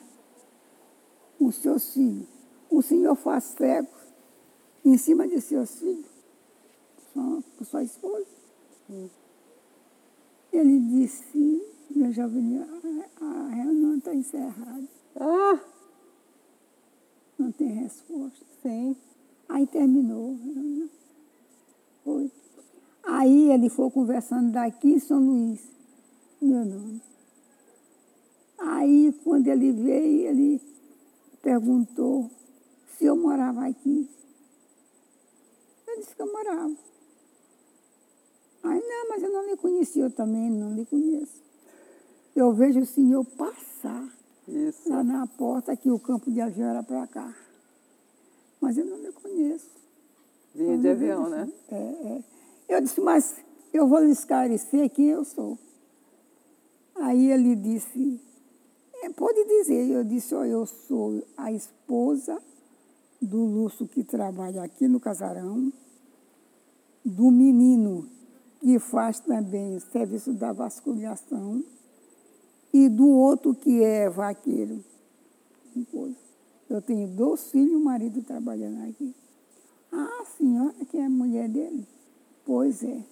com 1.39 1.51
seus 1.51 1.93
filhos. 1.93 2.29
O 2.71 2.83
senhor 2.83 3.17
faz 3.17 3.45
cego 3.45 3.89
em 4.85 4.97
cima 4.97 5.27
de 5.27 5.41
seus 5.41 5.79
filhos, 5.79 6.07
por 7.57 7.65
sua 7.65 7.83
esposa. 7.83 8.27
Ele 10.55 10.79
disse, 10.81 11.63
meu 11.91 12.13
jovem, 12.13 12.59
a, 12.59 13.25
a 13.25 13.49
reunião 13.49 13.97
está 13.97 14.15
encerrada, 14.15 14.89
Ah, 15.19 15.61
não 17.39 17.51
tem 17.51 17.69
resposta. 17.69 18.47
sim. 18.63 18.97
Aí 19.49 19.67
terminou. 19.67 20.39
Foi. 22.05 22.31
Aí 23.03 23.25
Aí 23.25 23.51
ele 23.51 23.69
foi 23.69 23.91
conversando 23.91 24.53
daqui 24.53 24.93
em 24.93 24.99
São 24.99 25.19
Luís, 25.19 25.61
meu 26.41 26.65
nome. 26.65 27.03
Aí, 28.59 29.13
quando 29.25 29.49
ele 29.49 29.73
veio, 29.73 30.29
ele 30.29 30.61
perguntou 31.43 32.31
se 32.97 33.05
eu 33.05 33.17
morava 33.17 33.67
aqui. 33.67 34.09
Eu 35.87 35.97
disse 35.99 36.15
que 36.15 36.23
eu 36.23 36.33
morava. 36.33 36.75
Aí, 38.65 38.81
não, 38.81 39.09
mas 39.11 39.23
eu 39.23 39.31
não 39.31 39.47
lhe 39.47 39.57
conheci, 39.57 40.01
eu 40.01 40.11
também 40.11 40.51
não 40.51 40.75
lhe 40.75 40.87
conheço. 40.87 41.43
Eu 42.35 42.53
vejo 42.55 42.81
o 42.81 42.87
senhor 42.87 43.25
passar 43.25 44.09
Isso. 44.49 44.89
lá 44.89 45.05
na 45.05 45.27
porta, 45.27 45.73
aqui 45.73 45.91
o 45.91 45.99
campo 45.99 46.31
de 46.31 46.41
avião 46.41 46.71
era 46.71 46.83
para 46.83 47.07
cá. 47.07 47.35
Mas 48.61 48.79
eu 48.79 48.87
não 48.87 48.97
lhe 48.97 49.13
conheço. 49.13 49.71
Vinha 50.55 50.79
de 50.79 50.89
avião, 50.89 51.29
né? 51.29 51.53
É, 51.71 51.77
é. 51.77 52.25
Eu 52.69 52.81
disse, 52.81 53.01
mas 53.01 53.37
eu 53.73 53.87
vou 53.87 53.99
lhe 54.01 54.11
esclarecer 54.11 54.89
quem 54.91 55.11
eu 55.11 55.25
sou. 55.25 55.59
Aí 56.97 57.31
ele 57.31 57.55
disse, 57.57 58.21
é, 59.03 59.11
pode 59.11 59.45
dizer. 59.45 59.91
Eu 59.91 60.05
disse, 60.05 60.35
oh, 60.35 60.45
eu 60.45 60.65
sou 60.65 61.23
a 61.37 61.53
esposa 61.53 62.41
do 63.21 63.45
Lúcio 63.45 63.87
que 63.87 64.03
trabalha 64.03 64.63
aqui 64.63 64.89
no 64.89 64.99
casarão, 64.99 65.71
do 67.05 67.31
menino 67.31 68.09
que 68.65 68.79
faz 68.79 69.21
também 69.21 69.79
serviço 69.79 70.33
da 70.33 70.51
vasculhação 70.51 71.63
e 72.73 72.89
do 72.89 73.07
outro 73.07 73.55
que 73.55 73.85
é 73.85 74.09
vaqueiro. 74.09 74.83
Eu 76.71 76.81
tenho 76.81 77.07
dois 77.09 77.51
filhos 77.51 77.73
e 77.73 77.77
um 77.77 77.85
marido 77.85 78.23
trabalhando 78.23 78.89
aqui. 78.89 79.15
Ah, 79.93 80.23
a 80.23 80.25
senhora 80.25 80.73
que 80.87 80.97
é 80.97 81.05
a 81.05 81.11
mulher 81.11 81.47
dele? 81.47 81.87
Pois 82.47 82.83
é. 82.83 83.05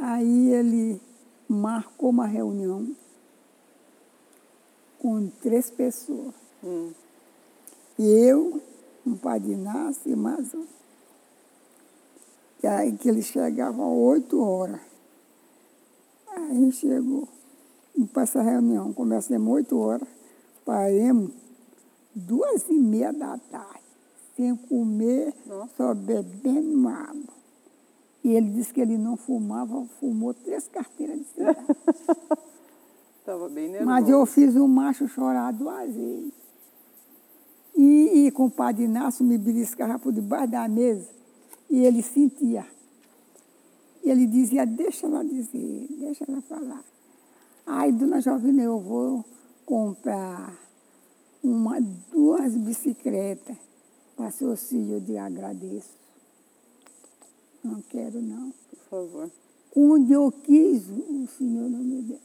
Aí 0.00 0.48
ele 0.48 0.98
marcou 1.46 2.08
uma 2.08 2.26
reunião 2.26 2.96
com 4.98 5.28
três 5.42 5.68
pessoas. 5.68 6.34
Hum. 6.64 6.90
Eu, 7.98 8.62
um 9.06 9.14
padre 9.14 9.52
Inácio 9.52 10.10
e 10.10 10.16
mais 10.16 10.54
um. 10.54 10.64
E 12.64 12.66
aí 12.66 12.96
que 12.96 13.10
ele 13.10 13.20
chegava 13.20 13.82
às 13.82 13.92
oito 13.92 14.42
horas. 14.42 14.80
Aí 16.34 16.72
chegou 16.72 17.28
para 18.10 18.22
essa 18.22 18.40
reunião. 18.40 18.90
Começamos 18.94 19.52
oito 19.52 19.78
horas, 19.78 20.08
paremos 20.64 21.30
duas 22.14 22.66
e 22.70 22.72
meia 22.72 23.12
da 23.12 23.36
tarde, 23.36 23.84
sem 24.34 24.56
comer, 24.56 25.34
Nossa. 25.44 25.74
só 25.76 25.94
bebendo 25.94 26.88
água. 26.88 27.34
E 28.24 28.32
ele 28.34 28.48
disse 28.52 28.72
que 28.72 28.80
ele 28.80 28.96
não 28.96 29.18
fumava, 29.18 29.84
fumou 30.00 30.32
três 30.32 30.66
carteiras 30.66 31.18
de 31.18 31.24
cigarro. 31.24 31.66
Estava 33.20 33.46
bem 33.50 33.68
nervoso. 33.68 33.90
Mas 33.90 34.08
eu 34.08 34.24
fiz 34.24 34.56
o 34.56 34.66
macho 34.66 35.06
chorar 35.06 35.52
duas 35.52 35.94
vezes. 35.94 36.32
E, 37.76 38.26
e 38.26 38.30
com 38.30 38.46
o 38.46 38.50
padre 38.50 38.84
Inácio 38.84 39.22
me 39.22 39.36
beliscava 39.36 39.98
por 39.98 40.14
debaixo 40.14 40.50
da 40.50 40.66
mesa. 40.66 41.13
E 41.74 41.84
ele 41.84 42.04
sentia. 42.04 42.64
Ele 44.04 44.28
dizia, 44.28 44.64
deixa 44.64 45.08
ela 45.08 45.24
dizer, 45.24 45.88
deixa 45.90 46.24
ela 46.28 46.40
falar. 46.42 46.84
Aí, 47.66 47.90
dona 47.90 48.20
Jovina, 48.20 48.62
eu 48.62 48.78
vou 48.78 49.24
comprar 49.66 50.56
uma, 51.42 51.80
duas 52.12 52.56
bicicletas 52.56 53.56
para 54.14 54.30
seu 54.30 54.56
filho, 54.56 54.94
eu 54.94 55.00
digo, 55.00 55.18
agradeço. 55.18 55.98
Não 57.64 57.82
quero, 57.82 58.22
não. 58.22 58.52
Por 58.70 58.78
favor. 58.88 59.30
Onde 59.74 60.12
eu 60.12 60.30
quis, 60.30 60.88
o 60.88 61.26
senhor 61.26 61.68
não 61.68 61.80
me 61.80 62.02
deu. 62.02 62.20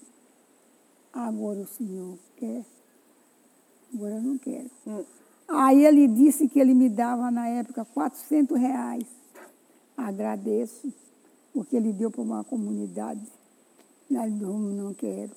Agora 1.11 1.61
o 1.61 1.67
senhor 1.67 2.19
quer. 2.37 2.63
Agora 3.95 4.13
eu 4.13 4.21
não 4.21 4.37
quero. 4.37 4.69
Hum. 4.85 5.03
Aí 5.47 5.83
ele 5.83 6.07
disse 6.07 6.47
que 6.47 6.59
ele 6.59 6.75
me 6.75 6.87
dava 6.87 7.31
na 7.31 7.47
época 7.47 7.83
400 7.83 8.55
reais. 8.55 9.18
Agradeço, 10.07 10.91
porque 11.53 11.75
ele 11.75 11.91
deu 11.91 12.09
para 12.09 12.21
uma 12.21 12.43
comunidade. 12.43 13.21
Aí 14.17 14.41
eu 14.41 14.57
não 14.57 14.93
quero. 14.93 15.31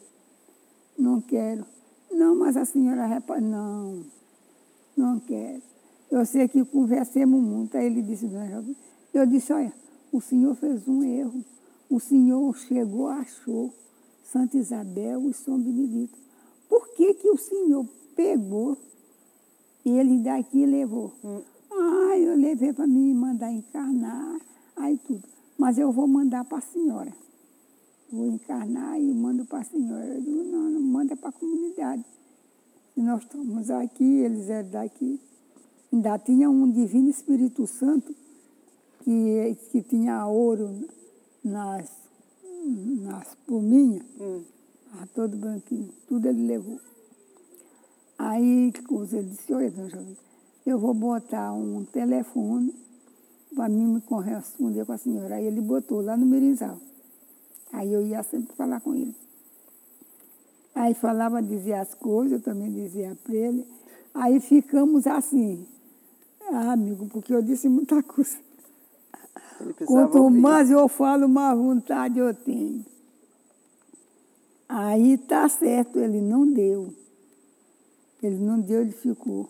Não 0.98 1.20
quero. 1.20 1.66
Não, 2.10 2.36
mas 2.36 2.56
a 2.56 2.64
senhora 2.64 3.06
repa... 3.06 3.40
Não, 3.40 4.04
não 4.96 5.18
quero. 5.20 5.62
Eu 6.10 6.24
sei 6.24 6.46
que 6.46 6.64
conversemos 6.64 7.42
muito. 7.42 7.76
Aí 7.76 7.86
ele 7.86 8.02
disse, 8.02 8.26
dona 8.26 8.48
Jovem, 8.48 8.76
eu 9.12 9.26
disse, 9.26 9.52
olha, 9.52 9.72
o 10.12 10.20
senhor 10.20 10.54
fez 10.54 10.86
um 10.86 11.02
erro. 11.02 11.44
O 11.90 11.98
senhor 11.98 12.56
chegou, 12.56 13.08
achou 13.08 13.72
Santa 14.22 14.56
Isabel 14.56 15.28
e 15.28 15.34
São 15.34 15.58
Benedito. 15.58 16.16
Por 16.68 16.88
que, 16.94 17.14
que 17.14 17.28
o 17.28 17.36
senhor 17.36 17.86
pegou 18.14 18.78
e 19.84 19.90
ele 19.90 20.22
daqui 20.22 20.64
levou? 20.64 21.12
Ah, 21.70 22.16
eu 22.16 22.36
levei 22.36 22.72
para 22.72 22.86
me 22.86 23.12
mandar 23.12 23.50
encarnar, 23.52 24.40
aí 24.84 24.98
tudo. 24.98 25.22
Mas 25.58 25.78
eu 25.78 25.92
vou 25.92 26.06
mandar 26.06 26.44
para 26.44 26.58
a 26.58 26.62
senhora. 26.62 27.12
Vou 28.10 28.26
encarnar 28.26 29.00
e 29.00 29.14
mando 29.14 29.44
para 29.44 29.60
a 29.60 29.64
senhora. 29.64 30.04
Eu 30.06 30.20
digo, 30.20 30.44
não, 30.44 30.70
não 30.70 30.80
manda 30.80 31.16
para 31.16 31.30
a 31.30 31.32
comunidade. 31.32 32.04
E 32.96 33.02
nós 33.02 33.22
estamos 33.22 33.70
aqui, 33.70 34.04
eles 34.04 34.50
eram 34.50 34.70
daqui. 34.70 35.20
Ainda 35.92 36.18
tinha 36.18 36.50
um 36.50 36.70
Divino 36.70 37.08
Espírito 37.08 37.66
Santo 37.66 38.14
que, 39.00 39.56
que 39.70 39.82
tinha 39.82 40.26
ouro 40.26 40.86
nas, 41.44 41.90
nas 43.00 43.34
pluminhas, 43.46 44.04
Hum. 44.20 44.42
todo 45.14 45.36
branquinho, 45.36 45.88
tudo 46.06 46.28
ele 46.28 46.46
levou. 46.46 46.78
Aí 48.18 48.72
coisa, 48.86 49.18
ele 49.18 49.30
disse, 49.30 49.48
dona 49.48 49.88
Jovem, 49.88 50.16
eu 50.64 50.78
vou 50.78 50.94
botar 50.94 51.52
um 51.52 51.84
telefone 51.84 52.74
para 53.54 53.68
mim 53.68 53.86
me 53.86 54.00
corresponder 54.00 54.84
com 54.84 54.92
a 54.92 54.98
senhora. 54.98 55.36
Aí 55.36 55.46
ele 55.46 55.60
botou 55.60 56.00
lá 56.00 56.16
no 56.16 56.26
Mirinzal. 56.26 56.78
Aí 57.72 57.92
eu 57.92 58.02
ia 58.02 58.22
sempre 58.22 58.54
falar 58.54 58.80
com 58.80 58.94
ele. 58.94 59.14
Aí 60.74 60.94
falava, 60.94 61.42
dizia 61.42 61.80
as 61.80 61.94
coisas, 61.94 62.32
eu 62.32 62.40
também 62.40 62.70
dizia 62.72 63.16
para 63.22 63.34
ele. 63.34 63.66
Aí 64.14 64.40
ficamos 64.40 65.06
assim. 65.06 65.66
Ah, 66.50 66.72
amigo, 66.72 67.06
porque 67.06 67.32
eu 67.32 67.42
disse 67.42 67.68
muita 67.68 68.02
coisa. 68.02 68.36
Quanto 69.86 70.28
mais 70.30 70.70
eu 70.70 70.88
falo, 70.88 71.28
mais 71.28 71.56
vontade 71.56 72.18
eu 72.18 72.34
tenho. 72.34 72.84
Aí 74.68 75.18
tá 75.18 75.48
certo, 75.48 75.98
ele 75.98 76.20
não 76.20 76.50
deu. 76.50 76.92
Ele 78.22 78.38
não 78.38 78.60
deu, 78.60 78.80
ele 78.80 78.92
ficou. 78.92 79.48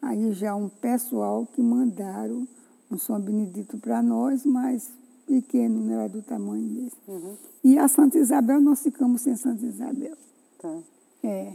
Aí 0.00 0.32
já 0.32 0.54
um 0.54 0.68
pessoal 0.68 1.46
que 1.46 1.62
mandaram 1.62 2.46
um 2.94 2.98
São 2.98 3.20
Benedito 3.20 3.78
para 3.78 4.02
nós, 4.02 4.44
mas 4.44 4.92
pequeno, 5.26 5.80
não 5.80 5.94
era 5.94 6.08
do 6.08 6.22
tamanho 6.22 6.68
desse. 6.68 6.96
Uhum. 7.08 7.36
E 7.64 7.78
a 7.78 7.88
Santa 7.88 8.18
Isabel, 8.18 8.60
nós 8.60 8.82
ficamos 8.82 9.22
sem 9.22 9.36
Santa 9.36 9.64
Isabel. 9.64 10.16
Tá. 10.58 10.78
É. 11.22 11.54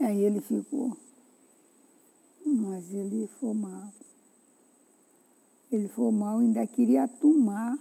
Aí 0.00 0.22
ele 0.22 0.40
ficou. 0.40 0.96
Mas 2.44 2.92
ele 2.92 3.28
foi 3.40 3.54
mal. 3.54 3.92
Ele 5.70 5.88
foi 5.88 6.12
mal, 6.12 6.38
ainda 6.38 6.66
queria 6.66 7.08
tomar 7.08 7.76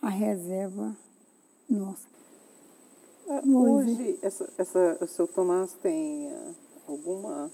a 0.00 0.08
reserva 0.08 0.96
nossa. 1.68 2.06
Ah, 3.28 3.42
é. 3.44 3.48
Hoje, 3.48 4.18
essa, 4.20 4.52
essa, 4.58 4.98
o 5.00 5.06
seu 5.06 5.26
Tomás 5.26 5.72
tem 5.74 6.30
ah, 6.32 6.52
alguma, 6.88 7.50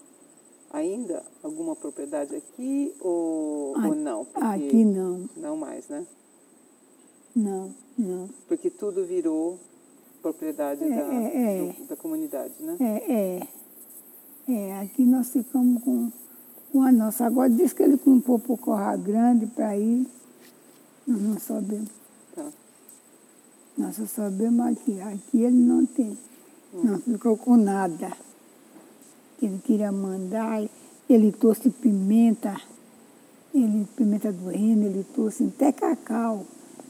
ainda, 0.72 1.22
alguma 1.42 1.74
propriedade 1.76 2.34
aqui 2.36 2.92
ou, 3.00 3.74
A- 3.76 3.88
ou 3.88 3.94
não? 3.94 4.26
Aqui 4.34 4.84
não, 4.84 5.28
Não 5.36 5.56
mais, 5.56 5.88
né? 5.88 6.06
não, 7.34 7.72
não. 7.98 8.28
Porque 8.48 8.68
tudo 8.70 9.04
virou 9.04 9.58
propriedade 10.20 10.82
É, 10.84 10.88
da, 10.88 11.14
é, 11.14 11.58
é. 11.68 11.72
do- 11.72 11.84
da 11.86 11.96
comunidade, 11.96 12.52
né? 12.60 12.76
É, 12.80 13.12
é. 13.12 13.48
É, 14.50 14.80
aqui 14.80 15.04
nós 15.04 15.30
ficamos 15.30 15.82
com, 15.84 16.10
com 16.72 16.82
a 16.82 16.90
nossa. 16.90 17.26
Agora 17.26 17.50
diz 17.50 17.72
que 17.72 17.82
ele 17.82 17.98
comprou 17.98 18.38
por 18.38 18.56
Corra 18.58 18.96
Grande 18.96 19.46
para 19.46 19.76
ir. 19.76 20.06
Nós 21.06 21.20
não 21.22 21.38
sabemos. 21.38 21.88
Tá. 22.34 22.46
Nós 23.76 23.96
só 23.96 24.06
sabemos 24.06 24.66
aqui. 24.66 25.00
Aqui 25.00 25.42
ele 25.42 25.56
não 25.56 25.84
tem. 25.86 26.16
Não 26.72 26.98
ficou 26.98 27.36
com 27.36 27.56
nada. 27.56 28.10
Ele 29.40 29.58
queria 29.58 29.92
mandar, 29.92 30.68
ele 31.08 31.32
trouxe 31.32 31.70
pimenta, 31.70 32.60
ele, 33.54 33.86
pimenta 33.96 34.32
do 34.32 34.48
reino, 34.48 34.86
ele 34.86 35.04
trouxe 35.14 35.44
até 35.44 35.72
cacau, 35.72 36.44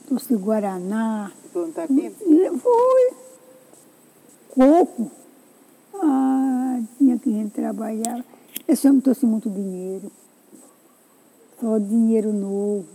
trouxe 0.07 0.34
guaraná. 0.34 1.30
Plantar 1.53 1.84
aqui? 1.84 2.11
Foi. 2.11 3.12
Coco. 4.51 5.11
Ah, 5.94 6.80
tinha 6.96 7.18
que 7.18 7.51
trabalhava. 7.51 8.24
Esse 8.66 8.88
homem 8.88 9.01
trouxe 9.01 9.26
muito 9.26 9.51
dinheiro. 9.51 10.11
Só 11.61 11.78
dinheiro 11.78 12.32
novo. 12.32 12.86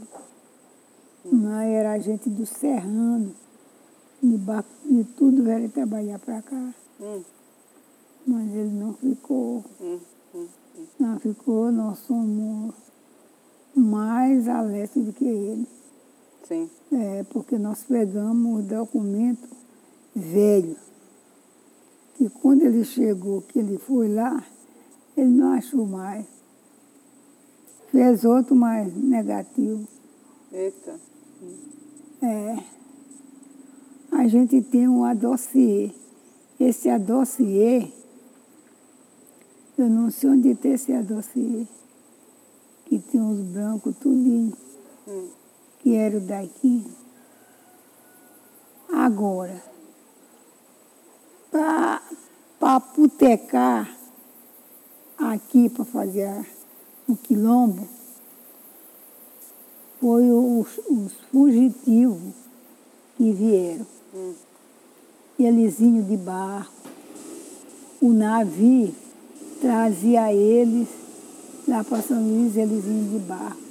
Mas 1.26 1.70
era 1.70 2.00
gente 2.00 2.30
do 2.30 2.46
Serrano, 2.46 3.34
de, 4.22 4.38
de 4.38 5.04
tudo 5.16 5.44
veio 5.44 5.70
trabalhar 5.70 6.20
para 6.20 6.42
cá. 6.42 6.74
Hum. 7.00 7.22
Mas 8.26 8.50
ele 8.56 8.72
não 8.72 8.94
ficou. 8.94 9.64
Hum, 9.82 10.00
hum, 10.34 10.48
hum, 10.76 10.86
não 11.00 11.20
ficou, 11.20 11.72
nós 11.72 12.00
somos 12.00 12.74
mais 13.76 14.48
a 14.48 14.62
leste 14.62 15.00
do 15.02 15.12
que 15.12 15.26
ele. 15.26 15.68
Sim. 16.48 16.70
É, 16.92 17.24
porque 17.24 17.58
nós 17.58 17.84
pegamos 17.84 18.60
o 18.60 18.68
documento 18.68 19.48
velho. 20.16 20.76
Que 22.16 22.30
quando 22.30 22.62
ele 22.62 22.86
chegou, 22.86 23.42
que 23.42 23.60
ele 23.60 23.78
foi 23.78 24.08
lá, 24.08 24.44
ele 25.18 25.30
não 25.30 25.54
achou 25.54 25.86
mais. 25.86 26.26
Fez 27.92 28.24
outro 28.24 28.56
mais 28.56 28.96
negativo. 28.96 29.88
Eita. 30.52 31.00
É. 32.22 32.58
A 34.12 34.28
gente 34.28 34.62
tem 34.62 34.88
um 34.88 35.04
adossiê. 35.04 35.92
Esse 36.60 36.90
adossiê, 36.90 37.92
eu 39.78 39.90
não 39.90 40.12
sei 40.12 40.30
onde 40.30 40.54
tem 40.56 40.74
esse 40.74 40.94
adossiê, 40.94 41.66
que 42.86 43.00
tem 43.00 43.20
uns 43.20 43.40
brancos 43.48 43.96
tudinho, 43.98 44.56
hum. 45.08 45.30
que 45.80 45.96
era 45.96 46.20
daqui. 46.20 46.86
Agora, 48.92 49.62
para 52.60 52.80
putecar 52.80 53.98
aqui 55.18 55.70
para 55.70 55.86
fazer 55.86 56.46
o 57.08 57.16
quilombo, 57.16 57.88
foi 60.00 60.30
os, 60.32 60.68
os 60.88 61.14
fugitivos 61.32 62.34
que 63.18 63.32
vieram. 63.32 63.88
Hum. 64.14 64.34
Elizinho 65.40 66.04
de 66.04 66.16
barco. 66.18 66.72
O 68.00 68.12
navio 68.12 68.94
trazia 69.64 70.34
eles 70.34 70.90
lá 71.66 71.86
para 71.86 72.02
São 72.02 72.22
Luís, 72.22 72.58
Elizinho 72.58 73.12
de 73.12 73.20
barco. 73.20 73.64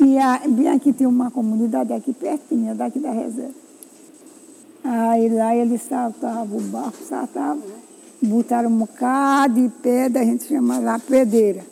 E 0.00 0.18
a, 0.18 0.40
bem 0.48 0.68
aqui 0.68 0.94
tem 0.94 1.06
uma 1.06 1.30
comunidade 1.30 1.92
aqui 1.92 2.14
pertinho, 2.14 2.74
daqui 2.74 2.98
da 2.98 3.10
reserva. 3.10 3.52
Aí 4.82 5.28
lá 5.28 5.54
eles 5.54 5.82
saltavam, 5.82 6.56
o 6.56 6.60
barco 6.62 6.96
saltava, 7.06 7.60
botaram 8.22 8.70
um 8.70 8.78
bocado 8.78 9.60
de 9.60 9.68
pedra, 9.82 10.22
a 10.22 10.24
gente 10.24 10.44
chama 10.44 10.78
lá 10.78 10.98
pedreira. 10.98 11.62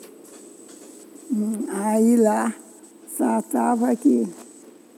Aí 1.69 2.15
lá 2.15 2.53
saltava 3.17 3.89
aqui, 3.89 4.27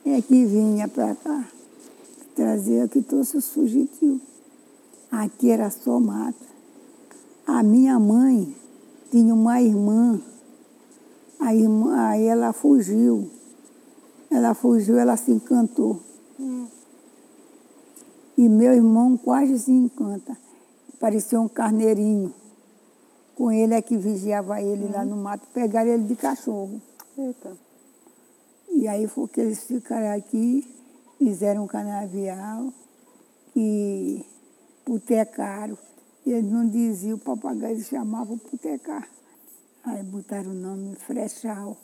é 0.06 0.22
que 0.22 0.46
vinha 0.46 0.90
para 0.90 1.16
cá. 1.16 1.46
Trazia 2.36 2.86
que 2.90 3.02
trouxe 3.02 3.38
os 3.38 3.48
fugitivos. 3.48 4.20
Aqui 5.10 5.52
era 5.52 5.70
só 5.70 6.02
mata. 6.02 6.55
A 7.48 7.62
minha 7.62 8.00
mãe 8.00 8.56
tinha 9.12 9.34
uma 9.34 9.62
irmã, 9.62 10.20
a 11.40 11.54
irmã, 11.54 11.96
aí 12.10 12.26
ela 12.26 12.52
fugiu. 12.52 13.30
Ela 14.32 14.56
fugiu, 14.56 14.98
ela 14.98 15.16
se 15.16 15.32
encantou. 15.32 16.02
Hum. 16.40 16.68
E 18.36 18.50
meu 18.50 18.74
irmão 18.74 19.16
quase 19.16 19.60
se 19.60 19.72
encanta. 19.72 20.36
Parecia 21.00 21.40
um 21.40 21.48
carneirinho. 21.48 22.34
Com 23.36 23.52
ele 23.52 23.76
é 23.76 23.82
que 23.82 23.96
vigiava 23.96 24.60
ele 24.62 24.86
hum. 24.86 24.92
lá 24.92 25.06
no 25.06 25.16
mato, 25.16 25.48
pegaram 25.54 25.92
ele 25.92 26.04
de 26.04 26.16
cachorro. 26.16 26.82
Eita. 27.16 27.56
E 28.72 28.88
aí 28.88 29.08
foi 29.08 29.28
que 29.28 29.40
eles 29.40 29.64
ficaram 29.64 30.18
aqui, 30.18 30.68
fizeram 31.20 31.64
um 31.64 31.68
canavial 31.68 32.74
e 33.56 34.26
putecaram. 36.26 36.38
Eles 36.38 36.52
não 36.52 36.68
diziam 36.68 37.16
o 37.16 37.20
papagaio, 37.20 37.76
eles 37.76 37.88
chamavam 37.88 38.38
putecar. 38.38 39.08
Aí 39.84 40.04
botaram 40.04 40.52
o 40.52 40.54
nome 40.54 40.96
Frechal. 40.96 41.78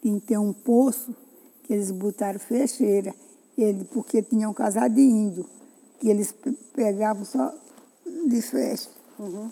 Tinha 0.00 0.18
que 0.20 0.26
ter 0.26 0.38
um 0.38 0.52
poço 0.52 1.14
que 1.62 1.72
eles 1.72 1.90
botaram 1.90 2.38
fecheira, 2.38 3.14
ele, 3.56 3.84
porque 3.84 4.22
tinham 4.22 4.52
casado 4.52 4.94
de 4.94 5.00
índio, 5.00 5.46
que 5.98 6.08
eles 6.08 6.34
pegavam 6.74 7.24
só 7.24 7.54
de 8.26 8.42
flecha. 8.42 8.90
Uhum. 9.18 9.50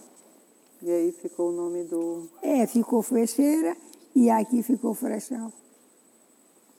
E 0.83 0.91
aí 0.91 1.13
ficou 1.13 1.51
o 1.51 1.53
nome 1.53 1.85
do. 1.85 2.29
É, 2.43 2.67
ficou 2.67 3.03
fecheira 3.03 3.77
e 4.15 4.29
aqui 4.29 4.63
ficou 4.63 4.95
frechal 4.95 5.53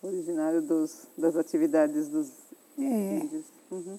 originário 0.04 0.62
dos, 0.62 1.08
das 1.18 1.36
atividades 1.36 2.10
dos 2.10 2.30
é. 2.78 3.20
índios. 3.20 3.45
Uhum. 3.72 3.97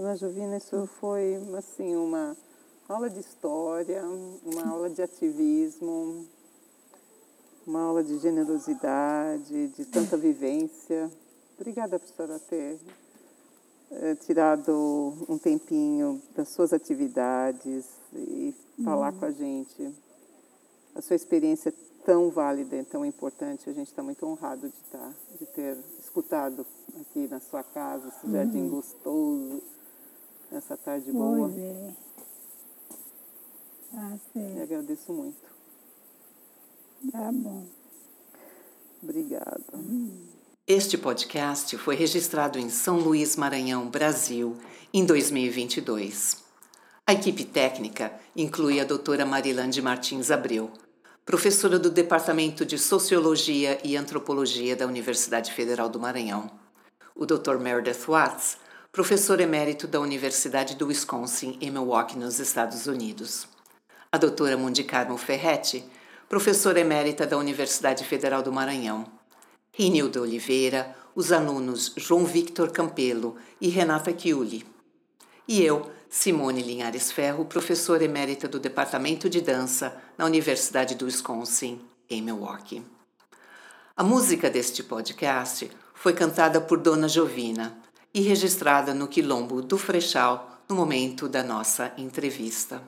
Dona 0.00 0.16
Jovina, 0.16 0.56
isso 0.56 0.86
foi 0.98 1.36
assim 1.58 1.94
uma 1.94 2.34
aula 2.88 3.10
de 3.10 3.20
história, 3.20 4.02
uma 4.46 4.66
aula 4.66 4.88
de 4.88 5.02
ativismo, 5.02 6.26
uma 7.66 7.82
aula 7.82 8.02
de 8.02 8.16
generosidade, 8.16 9.68
de 9.68 9.84
tanta 9.84 10.16
vivência. 10.16 11.10
Obrigada, 11.54 11.98
professora, 11.98 12.38
ter 12.38 12.80
é, 13.90 14.14
tirado 14.14 14.72
um 15.28 15.36
tempinho 15.36 16.22
das 16.34 16.48
suas 16.48 16.72
atividades 16.72 17.84
e 18.14 18.54
falar 18.82 19.12
uhum. 19.12 19.18
com 19.18 19.26
a 19.26 19.30
gente. 19.30 19.94
A 20.94 21.02
sua 21.02 21.14
experiência 21.14 21.74
tão 22.06 22.30
válida 22.30 22.74
e 22.74 22.84
tão 22.84 23.04
importante. 23.04 23.68
A 23.68 23.74
gente 23.74 23.88
está 23.88 24.02
muito 24.02 24.24
honrado 24.24 24.66
de, 24.66 24.74
estar, 24.76 24.98
tá, 24.98 25.14
de 25.38 25.44
ter 25.44 25.76
escutado 25.98 26.66
aqui 26.98 27.28
na 27.28 27.38
sua 27.38 27.62
casa, 27.62 28.08
esse 28.08 28.24
uhum. 28.24 28.32
jardim 28.32 28.66
gostoso, 28.66 29.62
nessa 30.50 30.76
tarde 30.76 31.10
boa. 31.12 31.48
Pois 31.48 31.58
é. 31.58 31.90
Tá 33.92 34.18
certo. 34.32 34.58
E 34.58 34.62
agradeço 34.62 35.12
muito. 35.12 35.50
Tá 37.10 37.30
bom. 37.32 37.66
Obrigada. 39.02 39.64
Este 40.66 40.98
podcast 40.98 41.76
foi 41.78 41.96
registrado 41.96 42.58
em 42.58 42.68
São 42.68 42.98
Luís, 42.98 43.34
Maranhão, 43.34 43.88
Brasil, 43.88 44.56
em 44.92 45.04
2022. 45.04 46.36
A 47.06 47.14
equipe 47.14 47.44
técnica 47.44 48.12
inclui 48.36 48.78
a 48.78 48.84
doutora 48.84 49.26
Marilande 49.26 49.82
Martins 49.82 50.30
Abreu, 50.30 50.70
professora 51.24 51.78
do 51.78 51.90
Departamento 51.90 52.64
de 52.64 52.78
Sociologia 52.78 53.80
e 53.82 53.96
Antropologia 53.96 54.76
da 54.76 54.86
Universidade 54.86 55.52
Federal 55.52 55.88
do 55.88 55.98
Maranhão. 55.98 56.50
O 57.16 57.26
Dr. 57.26 57.56
Meredith 57.58 58.04
Watts, 58.06 58.58
professor 58.92 59.40
emérito 59.40 59.86
da 59.86 60.00
Universidade 60.00 60.74
do 60.74 60.88
Wisconsin 60.88 61.56
em 61.60 61.70
Milwaukee, 61.70 62.18
nos 62.18 62.40
Estados 62.40 62.88
Unidos. 62.88 63.46
A 64.10 64.18
doutora 64.18 64.56
Mundi 64.56 64.82
Carmo 64.82 65.16
Ferretti, 65.16 65.84
professora 66.28 66.80
emérita 66.80 67.24
da 67.24 67.38
Universidade 67.38 68.04
Federal 68.04 68.42
do 68.42 68.52
Maranhão. 68.52 69.06
Rinilda 69.72 70.20
Oliveira, 70.20 70.96
os 71.14 71.30
alunos 71.30 71.92
João 71.96 72.24
Victor 72.24 72.72
Campelo 72.72 73.36
e 73.60 73.68
Renata 73.68 74.12
Chiuli. 74.16 74.66
E 75.46 75.62
eu, 75.62 75.88
Simone 76.08 76.60
Linhares 76.60 77.12
Ferro, 77.12 77.44
professora 77.44 78.02
emérita 78.02 78.48
do 78.48 78.58
Departamento 78.58 79.30
de 79.30 79.40
Dança 79.40 79.96
na 80.18 80.24
Universidade 80.24 80.96
do 80.96 81.04
Wisconsin, 81.04 81.80
em 82.08 82.20
Milwaukee. 82.20 82.82
A 83.96 84.02
música 84.02 84.50
deste 84.50 84.82
podcast 84.82 85.70
foi 85.94 86.12
cantada 86.12 86.60
por 86.60 86.78
Dona 86.78 87.06
Jovina 87.06 87.79
e 88.12 88.20
registrada 88.20 88.92
no 88.92 89.06
Quilombo 89.06 89.62
do 89.62 89.78
Frechal 89.78 90.62
no 90.68 90.74
momento 90.74 91.28
da 91.28 91.42
nossa 91.42 91.92
entrevista. 91.96 92.82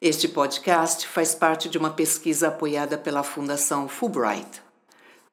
Este 0.00 0.28
podcast 0.28 1.06
faz 1.06 1.34
parte 1.34 1.68
de 1.68 1.78
uma 1.78 1.90
pesquisa 1.90 2.48
apoiada 2.48 2.96
pela 2.96 3.22
Fundação 3.22 3.88
Fulbright, 3.88 4.62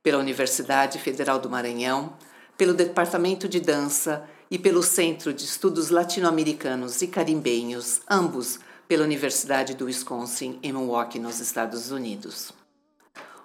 pela 0.01 0.19
Universidade 0.19 0.99
Federal 0.99 1.39
do 1.39 1.49
Maranhão, 1.49 2.17
pelo 2.57 2.73
Departamento 2.73 3.47
de 3.47 3.59
Dança 3.59 4.27
e 4.49 4.57
pelo 4.57 4.81
Centro 4.81 5.33
de 5.33 5.43
Estudos 5.43 5.89
Latino-Americanos 5.89 7.01
e 7.01 7.07
Carimbenhos, 7.07 8.01
ambos 8.09 8.59
pela 8.87 9.03
Universidade 9.03 9.73
do 9.73 9.85
Wisconsin, 9.85 10.59
em 10.61 10.71
Milwaukee, 10.71 11.19
nos 11.19 11.39
Estados 11.39 11.91
Unidos. 11.91 12.51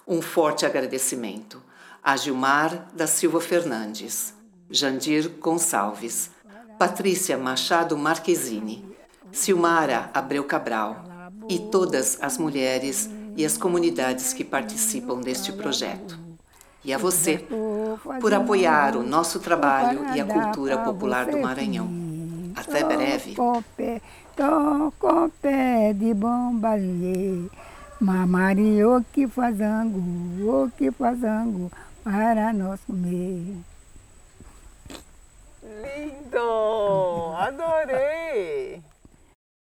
Um 0.07 0.21
forte 0.21 0.65
agradecimento 0.65 1.61
a 2.03 2.17
Gilmar 2.17 2.87
da 2.93 3.05
Silva 3.05 3.39
Fernandes, 3.39 4.33
Jandir 4.71 5.29
Gonçalves, 5.39 6.31
Patrícia 6.79 7.37
Machado 7.37 7.97
Marquezine, 7.97 8.85
Silmara 9.29 10.09
Abreu 10.13 10.45
Cabral 10.45 11.03
e 11.49 11.59
todas 11.59 12.17
as 12.21 12.37
mulheres 12.37 13.09
e 13.35 13.45
as 13.45 13.57
comunidades 13.57 14.31
que 14.31 14.45
participam 14.45 15.19
deste 15.19 15.51
projeto. 15.51 16.17
E 16.85 16.93
a 16.93 16.97
você 16.97 17.45
por 18.19 18.33
apoiar 18.33 18.95
o 18.95 19.03
nosso 19.03 19.39
trabalho 19.39 20.05
e 20.15 20.21
a 20.21 20.25
cultura 20.25 20.77
popular 20.77 21.25
do 21.25 21.37
Maranhão. 21.37 21.89
Até 22.55 22.83
breve. 22.83 23.35
Tô 23.35 23.61
pé 25.41 25.93
de 25.93 26.13
bombalie, 26.13 27.51
mamario 27.99 29.05
que 29.11 29.27
fazango, 29.27 29.99
o 29.99 30.71
que 30.77 30.89
fazango, 30.91 31.69
para 32.03 32.53
nosso 32.53 32.93
meio. 32.93 33.63
Lindo! 35.81 37.33
Adorei! 37.37 38.90